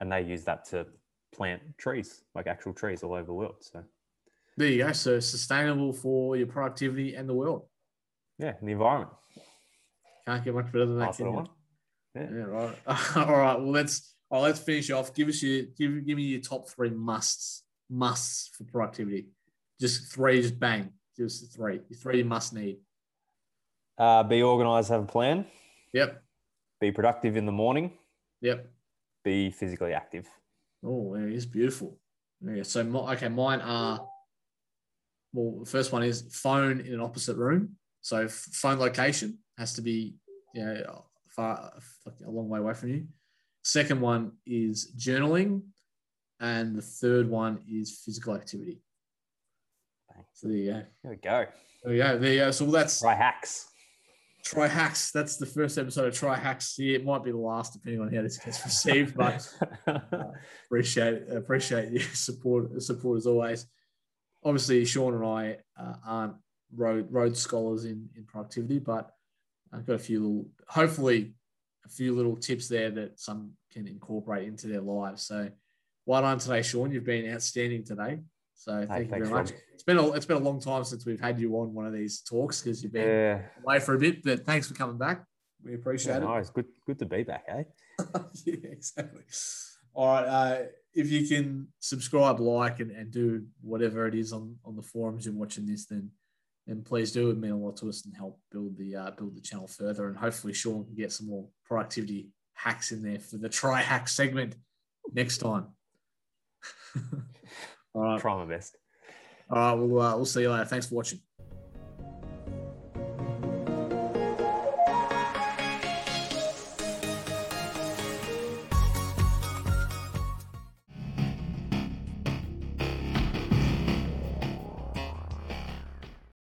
and 0.00 0.10
they 0.12 0.22
use 0.22 0.44
that 0.44 0.64
to 0.66 0.86
plant 1.34 1.60
trees, 1.78 2.22
like 2.34 2.46
actual 2.46 2.72
trees 2.72 3.02
all 3.02 3.12
over 3.14 3.26
the 3.26 3.32
world. 3.34 3.56
So 3.60 3.82
There 4.56 4.68
you 4.68 4.84
go. 4.84 4.92
So 4.92 5.20
sustainable 5.20 5.92
for 5.92 6.36
your 6.36 6.46
productivity 6.46 7.14
and 7.14 7.28
the 7.28 7.34
world. 7.34 7.66
yeah, 8.38 8.54
in 8.60 8.66
the 8.66 8.72
environment. 8.72 9.12
Can't 10.26 10.44
get 10.44 10.54
much 10.54 10.66
better 10.72 10.86
than 10.86 10.98
that. 10.98 11.16
Can 11.16 11.26
little 11.26 11.40
you? 11.40 11.46
one. 11.46 11.48
Yeah. 12.14 12.38
Yeah, 12.38 12.44
right. 12.44 12.76
All 13.16 13.36
right. 13.36 13.56
Well, 13.58 13.70
let's 13.70 14.14
right, 14.30 14.40
let's 14.40 14.58
finish 14.60 14.90
off. 14.90 15.14
Give 15.14 15.28
us 15.28 15.42
your 15.42 15.62
give 15.76 16.06
give 16.06 16.16
me 16.16 16.24
your 16.24 16.40
top 16.40 16.68
three 16.68 16.90
musts 16.90 17.64
musts 17.90 18.50
for 18.56 18.64
productivity. 18.64 19.28
Just 19.80 20.12
three, 20.12 20.42
just 20.42 20.58
bang. 20.58 20.92
Just 21.16 21.54
three. 21.54 21.80
Your 21.88 21.98
three 21.98 22.18
you 22.18 22.24
must 22.24 22.52
need. 22.52 22.78
Uh, 23.96 24.22
be 24.22 24.42
organized, 24.42 24.90
have 24.90 25.02
a 25.02 25.06
plan. 25.06 25.46
Yep. 25.92 26.22
Be 26.80 26.92
productive 26.92 27.36
in 27.36 27.46
the 27.46 27.52
morning. 27.52 27.92
Yep. 28.42 28.68
Be 29.28 29.50
physically 29.50 29.92
active. 29.92 30.26
Oh, 30.82 31.14
it 31.14 31.34
is 31.34 31.44
beautiful. 31.44 31.98
Yeah. 32.40 32.62
So 32.62 32.82
my, 32.82 33.12
okay, 33.12 33.28
mine 33.28 33.60
are. 33.60 34.08
Well, 35.34 35.64
the 35.64 35.70
first 35.70 35.92
one 35.92 36.02
is 36.02 36.22
phone 36.32 36.80
in 36.80 36.94
an 36.94 37.00
opposite 37.02 37.36
room. 37.36 37.76
So 38.00 38.26
phone 38.26 38.78
location 38.78 39.38
has 39.58 39.74
to 39.74 39.82
be, 39.82 40.14
you 40.54 40.64
know, 40.64 41.04
far 41.28 41.74
a 42.26 42.30
long 42.30 42.48
way 42.48 42.58
away 42.58 42.72
from 42.72 42.88
you. 42.88 43.06
Second 43.62 44.00
one 44.00 44.32
is 44.46 44.94
journaling, 44.96 45.60
and 46.40 46.74
the 46.74 46.80
third 46.80 47.28
one 47.28 47.58
is 47.70 48.00
physical 48.02 48.34
activity. 48.34 48.80
So 50.32 50.48
there 50.48 50.56
you 50.56 50.72
go. 50.72 50.82
There 51.02 51.12
we 51.12 51.16
go. 51.18 51.46
There 51.84 51.92
you 51.92 52.02
go. 52.02 52.18
There 52.18 52.32
you 52.32 52.38
go. 52.38 52.50
So 52.50 52.64
that's 52.64 53.00
Try 53.00 53.14
hacks. 53.14 53.67
Try 54.44 54.66
hacks. 54.66 55.10
That's 55.10 55.36
the 55.36 55.46
first 55.46 55.76
episode 55.78 56.08
of 56.08 56.14
try 56.14 56.36
hacks. 56.36 56.78
Yeah, 56.78 56.96
it 56.96 57.04
might 57.04 57.24
be 57.24 57.32
the 57.32 57.36
last, 57.36 57.74
depending 57.74 58.00
on 58.00 58.12
how 58.12 58.22
this 58.22 58.38
gets 58.38 58.64
received. 58.64 59.16
But 59.16 59.46
appreciate 60.66 61.28
appreciate 61.30 61.92
your 61.92 62.02
support 62.14 62.82
support 62.82 63.18
as 63.18 63.26
always. 63.26 63.66
Obviously, 64.44 64.84
Sean 64.84 65.14
and 65.14 65.24
I 65.24 65.56
uh, 65.78 65.94
aren't 66.06 66.34
road 66.74 67.08
Rhodes 67.10 67.40
scholars 67.40 67.84
in 67.84 68.08
in 68.16 68.24
productivity, 68.24 68.78
but 68.78 69.10
I've 69.72 69.86
got 69.86 69.94
a 69.94 69.98
few 69.98 70.20
little, 70.20 70.46
hopefully, 70.68 71.34
a 71.84 71.88
few 71.88 72.14
little 72.14 72.36
tips 72.36 72.68
there 72.68 72.90
that 72.90 73.18
some 73.20 73.52
can 73.72 73.86
incorporate 73.86 74.48
into 74.48 74.66
their 74.66 74.80
lives. 74.80 75.22
So, 75.26 75.50
well 76.06 76.22
done 76.22 76.38
today, 76.38 76.62
Sean. 76.62 76.90
You've 76.90 77.04
been 77.04 77.32
outstanding 77.32 77.84
today. 77.84 78.20
So 78.58 78.84
thank 78.88 79.04
you 79.04 79.10
very 79.10 79.30
much. 79.30 79.52
It's 79.72 79.84
been 79.84 79.98
a 79.98 80.12
it's 80.12 80.26
been 80.26 80.36
a 80.36 80.40
long 80.40 80.60
time 80.60 80.82
since 80.82 81.06
we've 81.06 81.20
had 81.20 81.38
you 81.38 81.54
on 81.60 81.72
one 81.72 81.86
of 81.86 81.92
these 81.92 82.22
talks 82.22 82.60
because 82.60 82.82
you've 82.82 82.92
been 82.92 83.08
yeah. 83.08 83.42
away 83.62 83.78
for 83.78 83.94
a 83.94 83.98
bit. 83.98 84.24
But 84.24 84.44
thanks 84.44 84.66
for 84.66 84.74
coming 84.74 84.98
back. 84.98 85.24
We 85.64 85.74
appreciate 85.74 86.14
yeah 86.14 86.18
it. 86.18 86.24
nice. 86.24 86.50
Good. 86.50 86.66
Good 86.84 86.98
to 86.98 87.06
be 87.06 87.22
back, 87.22 87.44
eh? 87.48 87.62
yeah, 88.44 88.54
exactly. 88.64 89.22
All 89.94 90.08
right. 90.08 90.26
Uh, 90.26 90.62
if 90.92 91.08
you 91.12 91.28
can 91.28 91.68
subscribe, 91.78 92.40
like, 92.40 92.80
and, 92.80 92.90
and 92.90 93.12
do 93.12 93.44
whatever 93.60 94.08
it 94.08 94.16
is 94.16 94.32
on, 94.32 94.56
on 94.64 94.74
the 94.74 94.82
forums 94.82 95.24
you're 95.24 95.34
watching 95.34 95.64
this, 95.64 95.86
then 95.86 96.10
then 96.66 96.82
please 96.82 97.12
do. 97.12 97.30
It 97.30 97.38
mean 97.38 97.52
a 97.52 97.56
lot 97.56 97.76
to 97.76 97.88
us 97.88 98.04
and 98.06 98.16
help 98.16 98.40
build 98.50 98.76
the 98.76 98.96
uh, 98.96 99.10
build 99.12 99.36
the 99.36 99.40
channel 99.40 99.68
further. 99.68 100.08
And 100.08 100.16
hopefully, 100.16 100.52
Sean 100.52 100.84
can 100.84 100.96
get 100.96 101.12
some 101.12 101.28
more 101.28 101.46
productivity 101.64 102.30
hacks 102.54 102.90
in 102.90 103.04
there 103.04 103.20
for 103.20 103.36
the 103.36 103.48
try 103.48 103.82
hack 103.82 104.08
segment 104.08 104.56
next 105.12 105.38
time. 105.38 105.68
All 107.98 108.04
All 108.04 108.12
right. 108.12 108.20
Try 108.20 108.36
my 108.36 108.44
best. 108.44 108.76
All 109.50 109.58
right. 109.58 109.72
We'll, 109.72 110.00
uh, 110.00 110.16
we'll 110.16 110.26
see 110.26 110.42
you 110.42 110.50
later. 110.50 110.64
Thanks 110.64 110.86
for 110.86 110.94
watching. 110.94 111.20